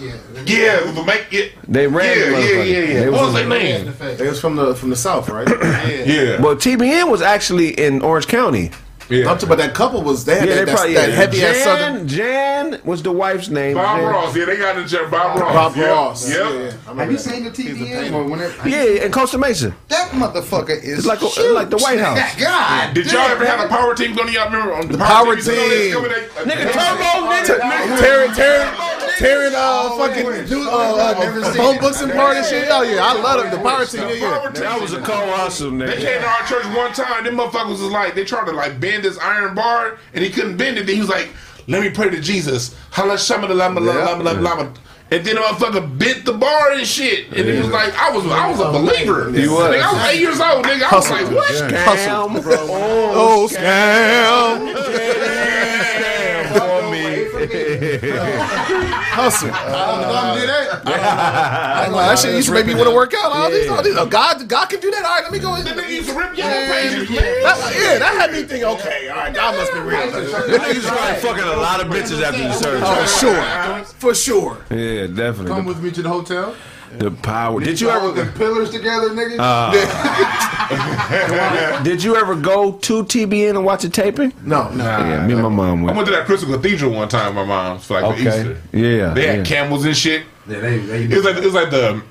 [0.45, 1.53] Yeah, it was a make it.
[1.67, 2.05] they ran.
[2.17, 2.99] Yeah, the yeah, yeah, yeah.
[3.01, 4.17] They What was was in- their name?
[4.17, 5.47] They was from the from the south, right?
[6.07, 6.41] Yeah.
[6.41, 8.71] Well, TBN was actually in Orange County.
[9.09, 9.19] Yeah.
[9.29, 10.45] I'm talking about that couple was there.
[10.47, 11.15] Yeah, that, they probably that yeah.
[11.15, 13.75] heavy ass Jan, southern Jan was the wife's name.
[13.75, 14.09] Bob Jan.
[14.09, 14.35] Ross.
[14.35, 15.07] Yeah, they got in there.
[15.07, 15.53] Bob Ross.
[15.53, 15.87] Bob Yep.
[15.89, 16.29] Ross.
[16.29, 16.37] Yep.
[16.37, 18.01] Yeah, I remember Have you seen the He's a TBN?
[18.01, 18.17] painter.
[18.17, 19.75] Or whenever, Yeah, in Costa Mesa.
[19.89, 21.51] That motherfucker is It's like a- huge.
[21.53, 22.35] like the White House.
[22.39, 22.93] God.
[22.93, 24.15] Did y'all ever have a power team?
[24.15, 25.83] Don't y'all remember on the Power used to know this?
[25.83, 25.93] team.
[25.93, 27.99] Come in, they- Nigga, Turbo, nigga.
[27.99, 28.73] tearing, tearing,
[29.17, 32.67] tearing, uh, fucking, do, uh, Never uh, phone books and part and shit.
[32.69, 33.51] Oh yeah, I love them.
[33.51, 34.39] The power team, yeah, yeah.
[34.39, 34.51] Power.
[34.51, 37.23] That was a co-hustle, They came to our church one time.
[37.23, 40.57] Them motherfuckers was like, they tried to like bend this iron bar, and he couldn't
[40.57, 40.85] bend it.
[40.85, 41.29] Then he was like,
[41.67, 42.75] "Let me pray to Jesus."
[45.13, 47.27] And then the motherfucker bent the bar and shit.
[47.27, 49.31] And he was like, I was I was a believer.
[49.31, 49.75] He was.
[49.75, 50.91] Nigga, I was eight years old, nigga.
[50.91, 51.51] I was like, what?
[51.51, 52.41] Scam.
[53.13, 54.73] Oh, scam.
[59.13, 59.51] Hustle.
[59.53, 60.81] I don't do that.
[61.85, 63.31] I'm like, that shit used to make me want to work out.
[63.31, 65.03] All these, all these, oh, God, God can do that.
[65.03, 65.55] All right, let me go.
[65.55, 67.43] That nigga used to rip Yeah, yellow pages, man.
[67.43, 69.99] that, yeah, that had me think, okay, all right, God must be real.
[69.99, 72.83] I used to like fucking a lot of bitches after oh, the service.
[72.85, 73.83] Oh, sure.
[73.99, 74.57] For sure.
[74.69, 75.47] Yeah, definitely.
[75.47, 76.55] Come with me to the hotel.
[76.99, 77.59] The power.
[77.59, 78.31] Did you All the ever?
[78.31, 79.37] pillars together, nigga?
[79.39, 79.71] Uh,
[81.83, 84.33] did you ever go to TBN and watch a taping?
[84.43, 84.83] No, no.
[84.83, 85.95] Yeah, me and my mom went.
[85.95, 85.97] I went.
[85.97, 87.35] went to that Crystal Cathedral one time.
[87.35, 88.61] My mom's for like for Easter.
[88.71, 89.13] Yeah.
[89.13, 89.43] They had yeah.
[89.43, 90.23] camels and shit.
[90.47, 92.01] yeah, they, they, It was like it was like the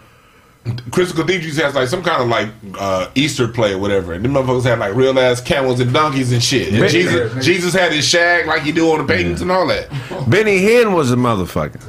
[0.92, 2.48] Crystal Cathedral has like some kind of like
[2.78, 6.30] uh, Easter play or whatever, and them motherfuckers had like real ass camels and donkeys
[6.30, 6.68] and shit.
[6.68, 6.88] And Man.
[6.88, 9.88] Jesus, Jesus had his shag like you do on the paintings and all that.
[10.30, 11.80] Benny Hinn was a motherfucker.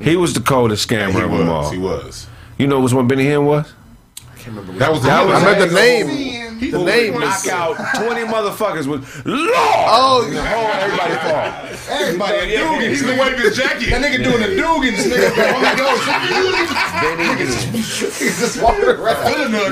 [0.00, 1.70] He was the coldest scammer he of them all.
[1.70, 2.26] He was.
[2.58, 3.72] You know which one Benny Hinn was?
[4.18, 4.72] I can't remember.
[4.78, 5.02] That was.
[5.02, 6.49] That the was- I remember the name.
[6.60, 9.50] He- The name Knock out 20 motherfuckers with Lord!
[9.56, 11.96] Oh, Everybody fall.
[11.98, 12.88] everybody Yeah, Dugans.
[12.90, 13.88] He's the wave his jacket.
[13.90, 15.30] That nigga doing the Dugans, nigga.
[17.00, 18.38] Benny Hinn.
[18.38, 19.16] Just walking around.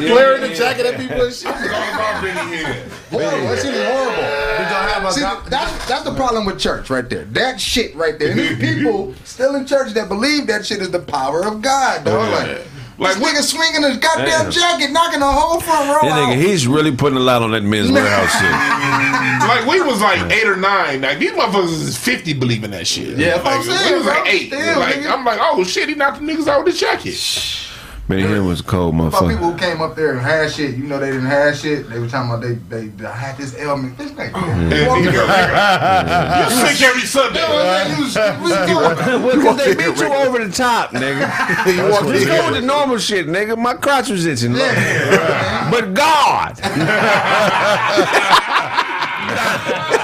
[0.03, 1.47] Flaring the jacket at people and shit.
[1.47, 2.89] All about Benny Hinn.
[3.11, 3.39] Horrible.
[3.49, 5.13] That shit is horrible.
[5.13, 5.21] See,
[5.51, 7.25] that's that's the problem with church right there.
[7.27, 8.31] That shit right there.
[8.31, 12.05] And these people still in church that believe that shit is the power of God,
[12.05, 12.31] dog.
[12.33, 12.67] Like,
[12.99, 13.35] Like this what?
[13.37, 14.51] nigga swinging his goddamn Damn.
[14.51, 16.29] jacket, knocking the whole front row That out.
[16.31, 19.19] nigga, he's really putting a lot on that Men's Wearhouse shit.
[19.49, 21.01] Like we was like eight or nine.
[21.01, 23.17] Like these motherfuckers is fifty believing that shit.
[23.17, 24.47] Yeah, that's what I'm like, saying, we was like eight.
[24.49, 25.11] Still, like nigga.
[25.11, 27.15] I'm like, oh shit, he knocked the niggas out with the jacket.
[28.09, 30.85] Benny Hinn was a cold About people who came up there and had shit, you
[30.85, 31.91] know they didn't have shit.
[31.91, 33.99] They were talking about they they, they had this ailment.
[33.99, 36.51] This nigga, And walking he go, around.
[36.51, 37.41] You sick every Sunday.
[37.41, 41.29] You was- you was doing- Well, cause they beat you over the top, nigga.
[41.77, 42.63] You walk Just in go with the here.
[42.63, 43.57] normal shit, nigga.
[43.59, 44.55] My crotch was itching.
[44.55, 44.75] look.
[45.71, 46.59] But God.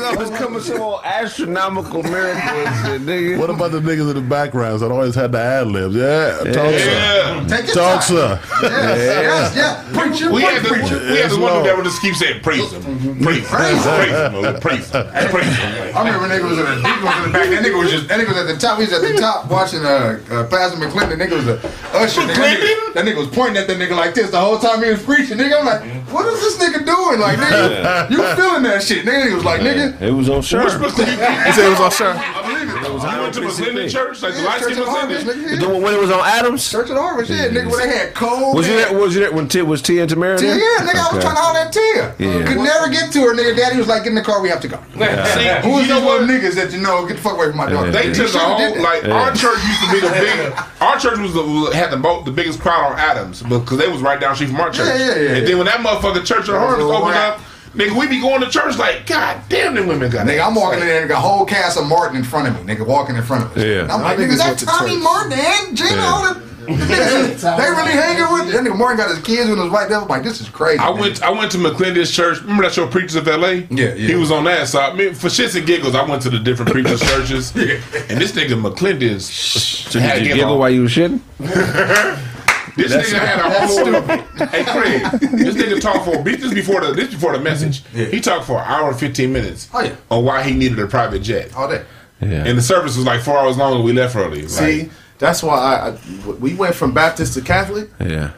[0.00, 3.38] Motherfuckers always come with some old astronomical miracle and shit, nigga.
[3.38, 5.94] What about the niggas in the backgrounds that always had the ad libs?
[5.94, 6.90] Yeah, talk sir.
[6.90, 7.46] Yeah.
[7.48, 8.02] Take your Talk time.
[8.02, 8.40] sir.
[8.62, 9.98] Yes, yes, yeah.
[10.00, 10.98] Preacher, We had preacher.
[10.98, 12.82] we had this one that would just keep saying praise him,
[13.22, 15.96] praise him, praise him, Lord, praise him, praise him.
[15.96, 17.48] I remember nigga was in the, nigga was in the back.
[17.50, 18.78] That nigga was just that nigga was at the top.
[18.78, 21.18] He was at the top watching uh, uh Pastor McClendon.
[21.18, 21.56] That nigga was a
[21.98, 22.22] usher.
[22.22, 22.34] Nigga.
[22.36, 24.90] That, nigga, that nigga was pointing at that nigga like this the whole time he
[24.90, 25.36] was preaching.
[25.38, 25.82] Nigga, I'm like,
[26.12, 27.20] what is this nigga doing?
[27.20, 29.04] Like, nigga, you feeling that shit?
[29.04, 30.70] Nigga, he was like, nigga, It was on We're sure.
[30.70, 31.16] supposed to He
[31.52, 32.14] said it was on sure.
[32.14, 32.82] I believe it.
[32.82, 35.44] You went to McClendon Church, like the Yeah, light Church skin of the Harvest, McClendon.
[35.56, 35.60] nigga.
[35.60, 36.70] The one when it was on Adams.
[36.70, 37.70] Church of the Harvest, yeah, nigga.
[37.70, 38.56] When they had cold.
[38.56, 38.92] Was you man.
[38.92, 39.00] there?
[39.00, 40.38] Was you there when T was T and Tamera?
[40.38, 42.14] Tia, yeah, nigga, I was trying to holler at Tia.
[42.18, 42.46] Yeah.
[42.46, 43.56] Could never get to her, nigga.
[43.56, 44.76] Daddy was like, get in the car, we have to go.
[44.94, 47.48] See, Who was you know these little niggas that you know, get the fuck away
[47.48, 47.90] from my daughter?
[47.90, 50.52] They He took a should've whole like our church used to be the big.
[50.80, 51.42] Our church was the
[51.74, 54.50] had the mo- the biggest crowd on Adams because they was right down the street
[54.50, 54.88] from our church.
[54.88, 57.40] Yeah, yeah, yeah, And then when that motherfucker Church of Harvest opened up,
[57.74, 60.26] nigga, we be going to church like, God damn, them women got.
[60.26, 62.54] Nigga, I'm walking in there and got a whole cast of Martin in front of
[62.66, 62.74] me.
[62.74, 63.64] Nigga, walking in front of us.
[63.64, 63.82] Yeah.
[63.82, 65.02] And I'm like, Y'all nigga, that Tommy church.
[65.02, 69.10] Martin and Gina all the the niggas, They really hanging with That nigga Martin got
[69.10, 69.98] his kids when it was right there.
[70.00, 70.78] I'm like, this is crazy.
[70.78, 71.00] I man.
[71.00, 71.22] went.
[71.22, 72.40] I went to McClendon's church.
[72.42, 73.54] Remember that show, Preachers of L.A.
[73.54, 73.94] Yeah, yeah.
[73.94, 74.68] He was on that.
[74.68, 77.52] So I mean, for shits and giggles, I went to the different preachers' churches.
[77.56, 77.80] yeah.
[78.08, 81.20] And this nigga McClendon's So did you giggle on- while you was shitting?
[82.76, 83.68] This nigga had a whole.
[83.68, 84.48] Story.
[84.48, 87.84] Hey Craig, this nigga talked for this before the this before the message.
[87.88, 89.68] He talked for an hour and fifteen minutes.
[89.74, 89.94] Oh, yeah.
[90.10, 91.54] On why he needed a private jet.
[91.54, 91.84] all day.
[92.20, 92.44] Yeah.
[92.46, 94.42] And the service was like four hours long, and we left early.
[94.42, 97.90] Like, See, that's why I, I we went from Baptist to Catholic.
[98.00, 98.30] yeah.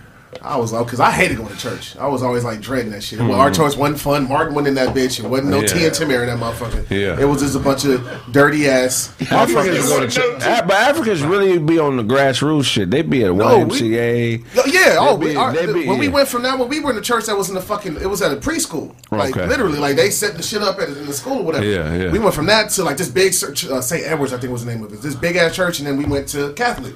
[0.42, 1.96] I was like, because I hated going to church.
[1.96, 3.18] I was always like dreading that shit.
[3.18, 4.28] Well, our church wasn't fun.
[4.28, 5.22] Martin went in that bitch.
[5.22, 5.66] It wasn't no Yeah.
[5.66, 6.90] T and Tamera in that motherfucker.
[6.90, 7.18] Yeah.
[7.20, 9.14] It was just a bunch of dirty ass.
[9.30, 10.40] Africans go to church.
[10.40, 12.90] But Africans really be on the grassroots shit.
[12.90, 14.44] They be at a No, we- YMCA.
[14.56, 14.96] Oh, yeah.
[14.98, 16.90] Oh, They we, be- our, they be- when we went from that, when we were
[16.90, 17.96] in the church, that was in the fucking.
[17.96, 18.94] It was at a preschool.
[19.10, 19.46] Like Okay.
[19.46, 21.64] literally, like they set the shit up at in the school or whatever.
[21.64, 22.10] Yeah, yeah.
[22.12, 24.04] We went from that to like this big church, uh, St.
[24.06, 25.00] Edwards, I think was the name of it.
[25.02, 26.94] This big ass church, and then we went to Catholic.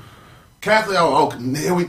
[0.60, 0.96] Catholic.
[0.98, 1.86] Oh, oh here we.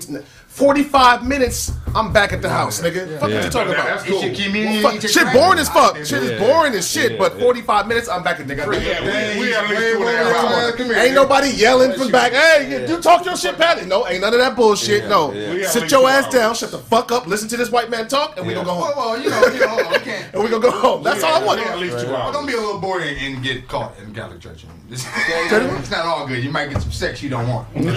[0.60, 3.18] Forty-five minutes, I'm back at the house, nigga.
[3.18, 3.36] Fuck Yeah.
[3.38, 3.86] what you talking about?
[3.88, 4.16] That's cool.
[4.16, 5.95] You should keep me in- Fuck, shit boring as fuck.
[6.03, 7.18] Shit is boring as shit.
[7.18, 8.68] But 45 minutes, I'm back at the crib.
[8.68, 10.76] We, we at least two and a half hours.
[10.76, 12.34] Come here, Ain't nobody yelling from back.
[12.34, 13.86] Hey, you talk your shit, Patty.
[13.86, 15.07] No, ain't none of that bullshit.
[15.07, 15.32] No,
[15.64, 16.53] sit your ass down.
[16.55, 17.26] Shut the fuck up.
[17.26, 18.93] Listen to this white man talk, and we gonna go home.
[18.97, 20.34] well, you know, you know, we can't.
[20.34, 21.03] And we gonna go home.
[21.03, 21.62] That's all I want.
[21.62, 22.34] We at least two Well, hours.
[22.36, 24.66] don't be a little boy and, and get caught in Catholic church.
[24.91, 26.43] It's, it's not all good.
[26.43, 27.68] You might get some sex you don't want.
[27.76, 27.93] Everybody,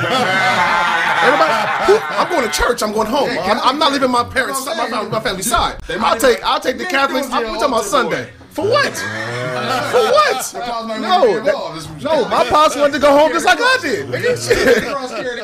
[2.10, 2.82] I'm going to church.
[2.82, 3.28] I'm going home.
[3.30, 5.78] I'm, I'm not leaving my parents, my, family- my family side.
[5.88, 7.28] I'll take, I'll take the Catholics.
[7.30, 8.30] I'm talking about Sunday.
[8.50, 8.92] For what?
[9.92, 10.52] For what?
[11.00, 12.28] No, that- no.
[12.28, 14.10] My pops wanted to go home just like I did.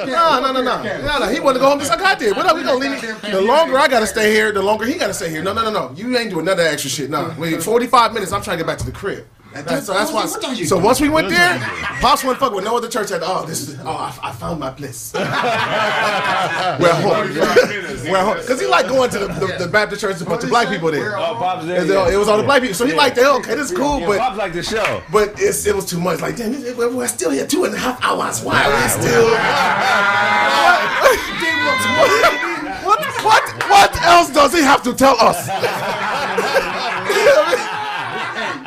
[0.06, 1.26] No, no, no, no, no, no.
[1.28, 2.36] He wanted to go home just like I did.
[2.36, 3.30] What are we gonna leave me?
[3.30, 5.42] The longer I gotta stay here, the longer he gotta stay here.
[5.42, 5.94] No, no, no, no.
[5.94, 7.08] You ain't doing none of that extra shit.
[7.10, 7.34] No.
[7.38, 8.32] Wait, 45 minutes.
[8.32, 9.26] I'm trying to get back to the crib.
[9.66, 10.26] That's, so that's why.
[10.64, 11.58] So once we went there,
[12.00, 13.10] Pops went fuck with no other church.
[13.10, 15.12] Had oh this is oh I, I found my place.
[15.14, 15.22] We're
[16.94, 17.28] home.
[18.10, 18.38] We're home.
[18.46, 20.10] Cause he liked going to the, the, the Baptist church.
[20.16, 21.16] There's a bunch of black people there.
[21.18, 21.80] Oh, Pop's there.
[21.80, 22.74] And they- It was all the black people.
[22.76, 23.26] So he liked that.
[23.36, 25.02] Okay, this is cool, Yeah, but Pop's like the show.
[25.12, 26.20] but it's, it was too much.
[26.20, 28.42] Like, damn, it- we're, we're still here two and a half hours.
[28.42, 29.24] Why are we still?
[32.84, 35.48] what, what, what else does he have to tell us?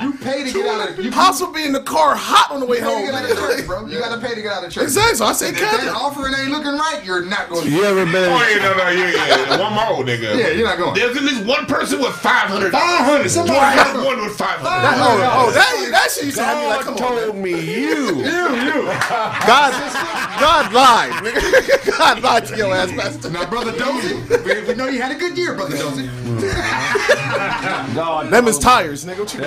[0.02, 2.60] You pay to get out of you Pops will be in the car hot on
[2.60, 3.06] the way pay to home.
[3.06, 3.86] get out of church, bro.
[3.86, 4.84] You gotta pay to get out of church.
[4.84, 5.16] Exactly.
[5.18, 5.96] So I said, If that Catholic.
[5.96, 7.70] offering ain't looking right, you're not going to.
[7.72, 8.16] You ever been?
[8.32, 9.60] Oh, yeah, no, no, yeah, yeah.
[9.60, 10.38] One more, nigga.
[10.38, 10.96] Yeah, you're not going.
[10.96, 12.72] There's at least one person with 500.
[12.72, 13.30] 500.
[13.30, 14.64] Somebody I got have one with 500.
[14.64, 17.36] That, oh, oh, that, that shit used to have me like, God come on, told
[17.38, 18.24] me you.
[18.32, 18.84] You, you.
[19.46, 19.72] God,
[20.40, 21.12] God lied.
[21.24, 21.98] nigga.
[21.98, 23.34] God lied to your ass, bastard.
[23.34, 26.10] Now, brother Dozy, we, we know you had a good year, brother Dozy.
[27.94, 29.20] God Them is tires, nigga.
[29.20, 29.42] What you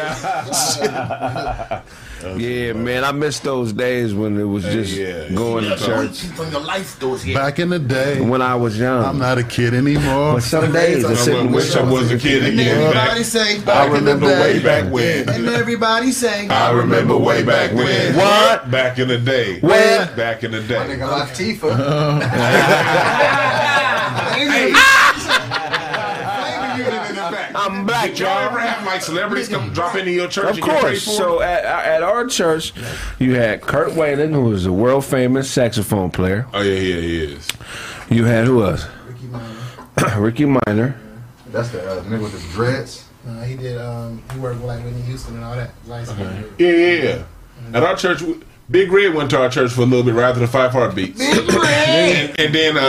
[2.39, 5.29] Yeah, man, I miss those days when it was just yeah.
[5.29, 6.23] going to church.
[6.23, 7.35] From your life, Dozy.
[7.35, 10.33] Back in the day, When I was young, I'm not a kid anymore.
[10.35, 12.79] but some days I I sit and wish I was a kid And again.
[12.81, 15.29] everybody Back, say, I remember way back when.
[15.29, 18.17] and everybody say, I remember way back when.
[18.17, 18.71] What?
[18.71, 19.61] Back in the day.
[19.61, 20.07] Where?
[20.17, 20.79] Back in the day.
[20.79, 20.97] my day.
[20.97, 21.81] nigga Latifah.
[27.65, 28.67] I'm black, Did y'all ever y'all.
[28.67, 31.05] have like celebrities come drop into your church Of and get prayed course.
[31.05, 31.11] for?
[31.13, 32.73] So at, at our church,
[33.19, 36.47] you had Kirk Whalum, who was a world famous saxophone player.
[36.53, 37.49] oh yeah, yeah, he is.
[38.11, 38.87] You had who else?
[40.17, 41.01] Rickey Minor.
[41.49, 43.09] That's the uh, nigga with the dreads.
[43.27, 43.79] Uh, he did.
[43.81, 45.71] Um, he worked with like Whitney Houston and all that.
[45.87, 46.53] Light skin.
[46.59, 47.23] Yeah, yeah, yeah.
[47.79, 48.41] At our church, we-
[48.71, 51.19] Big Red went to our church for a little bit right after the Five Heartbeats.
[51.19, 52.31] Big Red.
[52.31, 52.81] and, and then uh,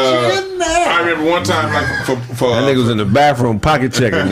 [0.89, 3.91] I remember one time like for for That uh, nigga was in the bathroom pocket
[3.93, 4.19] checking.
[4.19, 4.31] and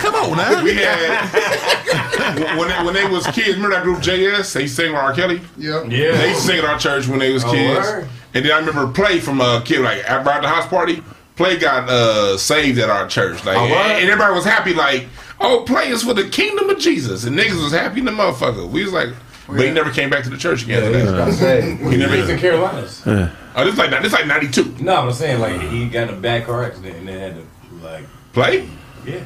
[0.00, 0.62] Come on now.
[0.64, 3.54] we had when they, when they was kids.
[3.56, 4.52] Remember that group JS?
[4.52, 5.12] They sang with R.
[5.14, 5.40] Kelly.
[5.56, 6.24] Yeah, They Yeah.
[6.26, 7.78] used to sing at our church when they was kids.
[7.86, 8.08] word.
[8.34, 11.02] And then I remember Play from a kid like after the house party.
[11.36, 14.74] Play got uh, saved at our church, like, and, and everybody was happy.
[14.74, 15.06] Like,
[15.40, 18.68] oh, Play is for the kingdom of Jesus, and niggas was happy in the motherfucker.
[18.68, 19.08] We was like,
[19.46, 20.82] but he never came back to the church again.
[20.84, 21.20] after that.
[21.28, 22.14] I say, He never.
[22.14, 23.02] He's in Carolinas.
[23.06, 24.74] Oh, this like this like ninety two.
[24.80, 27.44] No, I'm saying like he got in a bad car accident and they had to
[27.84, 28.68] like Play.
[29.04, 29.22] yeah.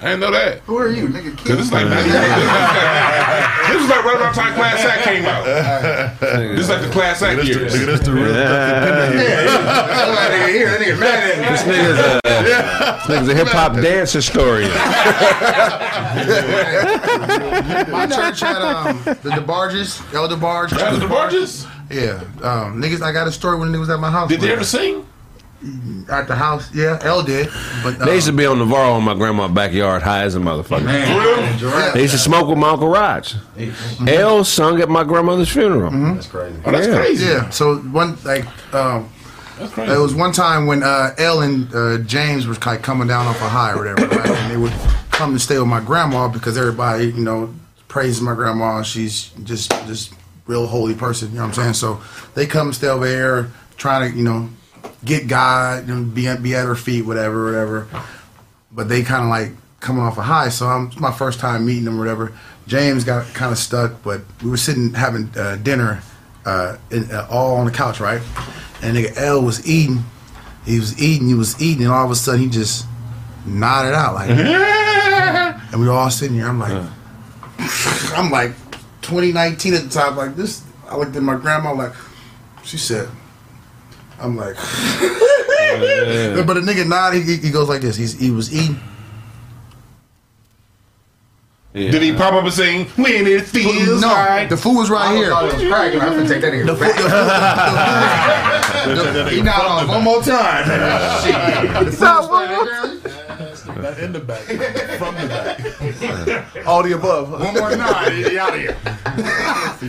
[0.00, 0.60] I didn't know that.
[0.60, 1.36] Who are you, nigga?
[1.38, 5.44] Cause it's like 90 This was like right around the time Class Act came out.
[6.20, 7.74] This is like the Class Act years.
[7.74, 8.32] Nigga, that's the real.
[11.48, 14.70] This nigga's a, this nigga's a hip hop dance historian.
[17.90, 20.78] My church had um, the DeBarges, El DeBarge.
[20.78, 21.66] Elder DeBarges?
[21.90, 22.20] Yeah.
[22.48, 24.28] Um, niggas, I got a story when niggas at my house.
[24.28, 25.06] Did they ever sing?
[26.08, 27.48] At the house, yeah, El did.
[27.82, 30.38] But uh, They used to be on Navarro in my grandma's backyard high as a
[30.38, 30.84] motherfucker.
[30.84, 31.90] Yeah.
[31.92, 33.34] They used to smoke with my Uncle Raj.
[34.06, 35.90] El sung at my grandmother's funeral.
[36.14, 36.56] That's crazy.
[36.64, 36.94] Oh, that's Yeah.
[36.96, 37.26] crazy.
[37.26, 37.50] Yeah.
[37.50, 39.08] So one like um,
[39.58, 39.92] That's crazy.
[39.92, 43.40] it was one time when uh, El and uh, James was like coming down off
[43.42, 44.26] a high or whatever, right?
[44.30, 44.72] and they would
[45.10, 47.52] come to stay with my grandma because everybody, you know,
[47.88, 48.82] praises my grandma.
[48.82, 50.14] She's just just
[50.46, 51.30] real holy person.
[51.30, 51.74] You know what I'm saying?
[51.74, 52.00] So
[52.34, 54.48] they come stay over here, trying to you know
[55.04, 57.88] get God, know, be at, be at her feet, whatever, whatever.
[58.72, 60.48] But they kind of like coming off a high.
[60.48, 62.32] So I'm my first time meeting them, whatever.
[62.66, 66.02] James got kind of stuck, but we were sitting having uh, dinner,
[66.44, 68.20] uh, in, uh, all on the couch, right?
[68.82, 70.04] And nigga El was eating.
[70.64, 71.28] He was eating.
[71.28, 72.86] He was eating, and all of a sudden he just
[73.46, 74.30] nodded out like,
[75.72, 76.46] and we were all sitting here.
[76.46, 76.84] I'm like,
[78.14, 78.50] I'm like
[79.02, 80.16] 2019 at the time.
[80.16, 81.94] Like this, I looked at my grandma like,
[82.64, 83.08] she said,
[84.20, 84.54] I'm like,
[86.46, 87.24] but the nigga nodded.
[87.24, 87.96] He, he goes like this.
[87.96, 88.80] He's he was eating.
[91.74, 94.48] Did he pop up and sing "When It Feels no, Right"?
[94.48, 95.30] the food was right oh, here.
[95.32, 96.00] Oh, was cracking.
[96.00, 97.02] I'm gonna take that nigga The food, the
[99.04, 100.64] food, the food, He not on one more time.
[103.96, 104.40] In the back.
[104.98, 105.58] From the back.
[106.66, 107.30] All the above.
[107.30, 108.76] One more nod, he out of here.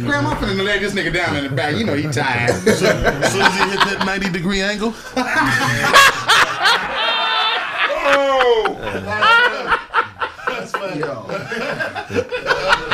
[0.06, 1.76] Grandma finna lay this nigga down in the back.
[1.76, 2.52] You know he tired.
[2.52, 3.40] As soon as he
[3.70, 4.94] hit that 90 degree angle,
[8.06, 8.76] oh.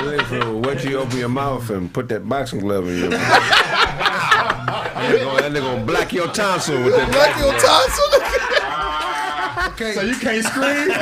[0.06, 3.20] Wait for what you open your mouth and put that boxing glove in your mouth.
[3.20, 8.45] that nigga gonna- that nigga gonna black your tonsil with that Black your tonsil.
[9.76, 9.94] Okay.
[9.94, 10.90] So you can't scream?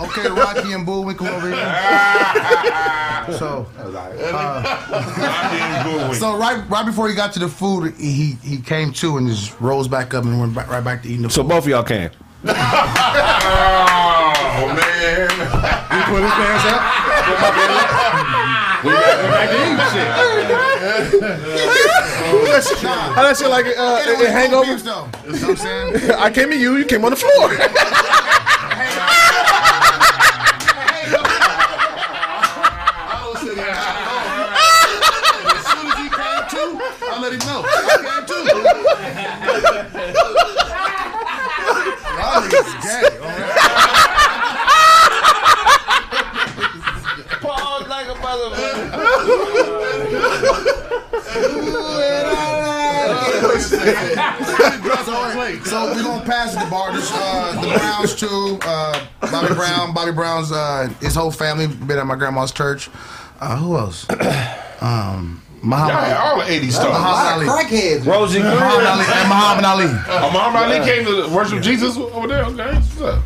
[0.00, 1.56] Okay, Rocky and Bullwinkle over here.
[3.38, 4.62] so, uh,
[6.14, 9.58] so right right before he got to the food, he he came to and just
[9.60, 11.48] rose back up and went back, right back to eating the So food.
[11.50, 12.10] both of y'all came.
[12.44, 12.50] Oh
[14.74, 15.30] man!
[15.30, 16.80] He put his pants up.
[18.84, 19.56] We got back to
[21.12, 21.84] eat shit.
[22.52, 24.62] How that shit like uh, It it, hangover?
[24.62, 25.06] abuse, though.
[25.26, 26.10] You know what I'm saying?
[26.18, 27.50] I came at you, you came on the floor.
[34.28, 36.62] as soon as he came to,
[37.10, 37.62] I let him know.
[37.64, 37.70] I
[38.04, 38.34] came to.
[42.18, 43.06] Y'all niggas gay.
[43.18, 43.58] all right?
[55.64, 58.58] So we're gonna pass the Barters, uh, the Browns too.
[58.62, 62.88] Uh, Bobby Brown, Bobby Brown's uh, his whole family been at my grandma's church.
[63.40, 64.06] Uh, who else?
[64.80, 66.92] Um, Muhammad, Y'all had the '80s stars.
[66.92, 67.46] Muhammad Ali.
[67.64, 68.06] Crackheads.
[68.06, 69.04] Rosie Muhammad Ali.
[69.08, 69.86] And Muhammad Ali.
[69.86, 72.44] Oh, Muhammad Ali came to worship Jesus over there.
[72.44, 73.24] Okay, what's up?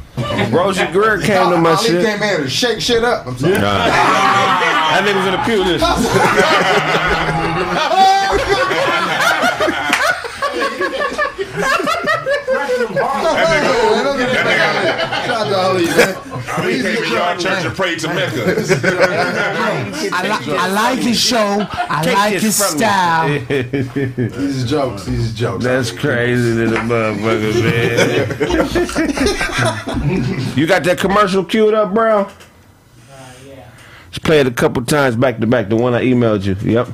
[0.50, 2.02] Rosey Grier came to my Ali shit.
[2.06, 3.26] came in to shake shit up.
[3.26, 3.52] I'm sorry.
[3.52, 5.62] That nigga was in the pew.
[5.62, 5.88] Listen.
[14.02, 15.86] Shout out to Ali,
[16.58, 16.64] man.
[16.64, 18.44] Ali came to y'all church and prayed to Mecca.
[20.12, 21.66] I, li- I like his show.
[21.70, 23.28] I Take like this his style.
[23.48, 25.04] These jokes.
[25.04, 25.64] These jokes.
[25.64, 27.62] That's crazy to the motherfucker,
[30.38, 30.56] man.
[30.56, 32.20] you got that commercial queued up, bro?
[32.22, 32.28] Uh
[33.46, 33.70] yeah.
[34.10, 35.68] Just play it a couple times back to back.
[35.68, 36.54] The one I emailed you.
[36.72, 36.88] Yep.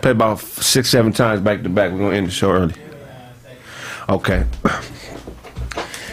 [0.00, 1.92] Play about six, seven times back to back.
[1.92, 2.74] We're gonna end the show early.
[4.08, 4.44] Okay.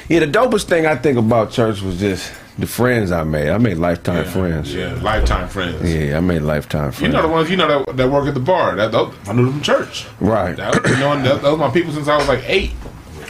[0.10, 3.50] Yeah, the dopest thing I think about church was just the friends I made.
[3.50, 4.74] I made lifetime friends.
[4.74, 5.94] Yeah, lifetime friends.
[5.94, 7.02] Yeah, I made lifetime friends.
[7.02, 8.76] You know the ones you know that, that work at the bar.
[8.76, 10.08] That, those, I knew them from church.
[10.20, 10.56] right.
[10.56, 12.72] That, you know, that, those my people since I was like eight.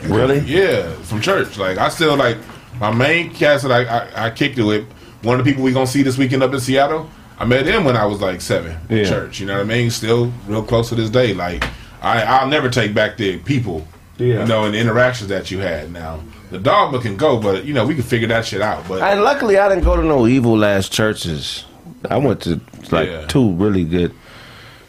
[0.03, 0.39] Really?
[0.39, 1.57] Yeah, from church.
[1.57, 2.37] Like I still like
[2.79, 4.85] my main cast that I, I, I kicked it with.
[5.21, 7.09] One of the people we gonna see this weekend up in Seattle.
[7.37, 8.77] I met him when I was like seven.
[8.89, 9.03] in Yeah.
[9.05, 9.39] Church.
[9.39, 9.89] You know what I mean?
[9.91, 11.33] Still real close to this day.
[11.33, 11.63] Like
[12.01, 13.85] I I'll never take back the people.
[14.17, 14.41] Yeah.
[14.41, 15.91] You know, and the interactions that you had.
[15.91, 16.21] Now
[16.51, 18.87] the dogma can go, but you know we can figure that shit out.
[18.87, 21.65] But And luckily, I didn't go to no evil ass churches.
[22.09, 22.59] I went to
[22.91, 23.25] like Yeah.
[23.27, 24.13] two really good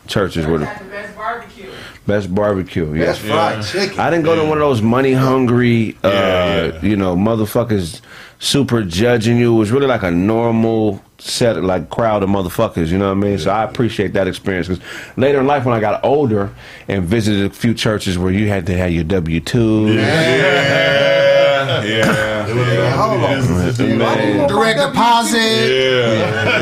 [0.07, 1.71] churches with the best barbecue.
[2.07, 2.93] best barbecue.
[2.95, 3.07] Yeah.
[3.07, 3.99] That's fried chicken.
[4.01, 6.71] I didn't go to one of those money hungry, uh, Yeah.
[6.75, 8.01] uh, you know, motherfuckers
[8.39, 9.55] super judging you.
[9.55, 12.89] It was really like a normal set, like crowd of motherfuckers.
[12.89, 13.39] You know what I mean?
[13.39, 14.83] So I appreciate that experience because
[15.17, 16.51] later in life, when I got older
[16.89, 19.93] and visited a few churches where you had to have your W two.
[19.93, 22.97] Yeah, yeah, yeah.
[22.97, 23.99] Hold on.
[23.99, 24.49] Man.
[24.49, 25.39] Direct deposit.
[25.39, 26.61] Yeah,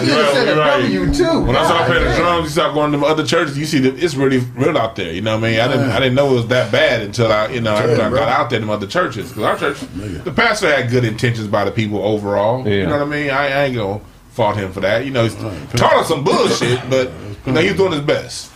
[0.00, 0.90] You just said a Right.
[0.90, 1.40] you too.
[1.40, 3.56] When I started playing the drums, you start going to other churches.
[3.58, 5.12] You see, that it's really real out there.
[5.12, 5.60] You know what I mean?
[5.60, 8.10] I didn't, I didn't know it was that bad until I, you know, after I
[8.10, 9.28] got out there to other churches.
[9.28, 9.78] Because our church,
[10.24, 12.66] the pastor had good intentions by the people overall.
[12.66, 13.30] You know what I mean?
[13.30, 14.00] I, I ain't gonna
[14.30, 15.04] fault him for that.
[15.04, 17.10] You know, he's taught us some bullshit, but
[17.46, 18.52] you know, he's doing his best.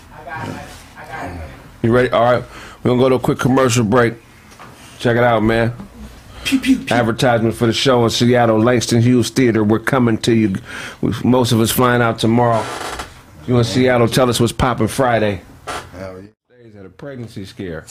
[1.83, 2.11] You ready?
[2.11, 2.45] All right.
[2.83, 4.15] We're going to go to a quick commercial break.
[5.03, 5.75] Check it out, man.
[6.89, 9.65] Advertisement for the show in Seattle, Langston Hughes Theater.
[9.65, 10.55] We're coming to you.
[11.01, 12.61] With most of us flying out tomorrow.
[12.61, 15.43] If you're in Seattle, tell us what's popping Friday.
[15.67, 16.29] Hell yeah.
[16.57, 17.81] Days at a pregnancy scare.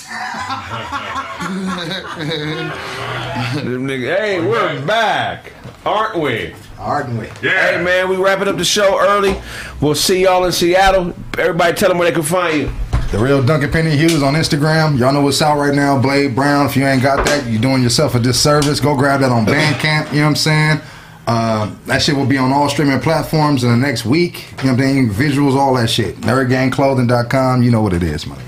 [3.55, 5.51] Them hey, we're back,
[5.85, 6.55] aren't we?
[6.79, 7.25] Aren't we?
[7.43, 7.71] Yeah.
[7.77, 9.35] Hey, man, we wrapping up the show early.
[9.81, 11.13] We'll see y'all in Seattle.
[11.37, 12.71] Everybody, tell them where they can find you.
[13.11, 14.97] The real Duncan Penny Hughes on Instagram.
[14.97, 16.01] Y'all know what's out right now.
[16.01, 16.65] Blade Brown.
[16.65, 18.79] If you ain't got that, you're doing yourself a disservice.
[18.79, 20.13] Go grab that on Bandcamp.
[20.13, 20.81] You know what I'm saying?
[21.27, 24.51] Uh, that shit will be on all streaming platforms in the next week.
[24.63, 25.09] You know what I'm saying?
[25.09, 26.15] Visuals, all that shit.
[26.21, 27.63] NerdGangClothing.com.
[27.63, 28.39] You know what it is, man.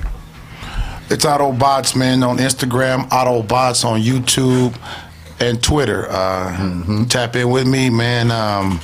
[1.10, 4.78] It's Autobots, man, on Instagram, Autobots on YouTube
[5.42, 6.08] and Twitter.
[6.10, 8.32] Uh, Tap in with me, man.
[8.32, 8.80] Um,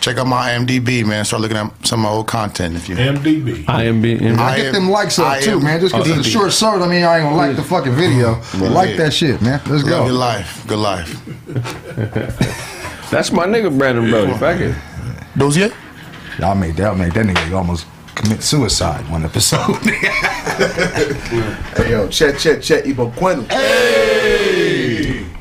[0.00, 1.24] check out my IMDb, man.
[1.24, 2.96] Start looking at some of my old content if you.
[2.96, 3.64] MDB.
[3.64, 4.38] IMB.
[4.38, 5.80] I get them likes up I too, am- man.
[5.80, 8.40] Just because it's a short sword, I mean, I ain't gonna like the fucking video.
[8.58, 9.60] Like that shit, man.
[9.66, 10.14] Let's Love your go.
[10.14, 10.64] life.
[10.66, 11.20] Good life.
[13.10, 14.32] That's my nigga, Brandon Brody.
[14.34, 14.74] Fuck it.
[15.36, 15.72] Those yet?
[16.38, 19.76] Y'all made that, made that nigga almost commit suicide one episode.
[20.60, 23.48] Hey, yo, Chet, Chet, Chet, Ibo Quentin.
[23.48, 24.19] Hey!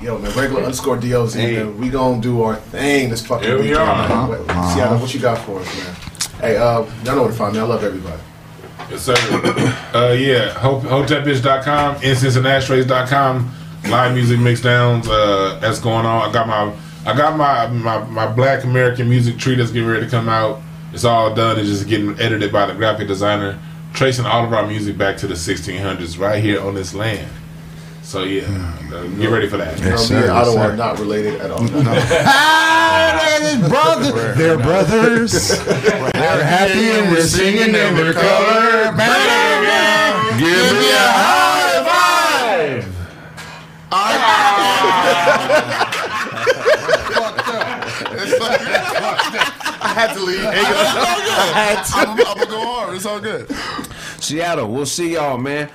[0.01, 1.77] Yo, man, regular underscore DOZ, man.
[1.77, 4.07] We gonna do our thing this fucking Here we weekend, are.
[4.07, 4.29] man.
[4.29, 5.95] Wait, Seattle, what you got for us, man?
[6.39, 7.59] Hey, uh, y'all know where to find me.
[7.59, 8.21] I love everybody.
[8.89, 9.13] Yes, sir.
[9.93, 13.51] uh, yeah, Ho- hotepbitch.com, incenseandashtrays.com,
[13.89, 15.05] live music mixdowns.
[15.09, 16.29] Uh, that's going on.
[16.29, 16.73] I got my
[17.05, 20.61] I got my, my my Black American music tree that's getting ready to come out.
[20.93, 21.59] It's all done.
[21.59, 23.59] It's just getting edited by the graphic designer,
[23.93, 27.29] tracing all of our music back to the 1600s right here on this land.
[28.09, 28.41] So yeah,
[28.91, 29.77] uh, get ready for that.
[29.77, 30.75] Yes, Um, me sir, and Otto yes, are sir.
[30.77, 31.59] not related at all.
[33.69, 34.33] brother.
[34.33, 35.49] They're brothers.
[35.65, 38.85] They're happy and we're singing in their color.
[40.39, 42.95] Give me a high five.
[49.81, 50.43] I had to leave.
[50.45, 51.95] I had to.
[51.95, 52.95] I'm, I'm gonna go hard.
[52.95, 53.47] It's all good.
[54.19, 55.69] Seattle, we'll see y'all, man.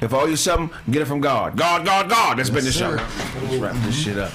[0.00, 1.56] If I owe you something, get it from God.
[1.56, 2.38] God, God, God.
[2.38, 2.90] That's been the show.
[2.90, 4.32] Let's wrap this shit up.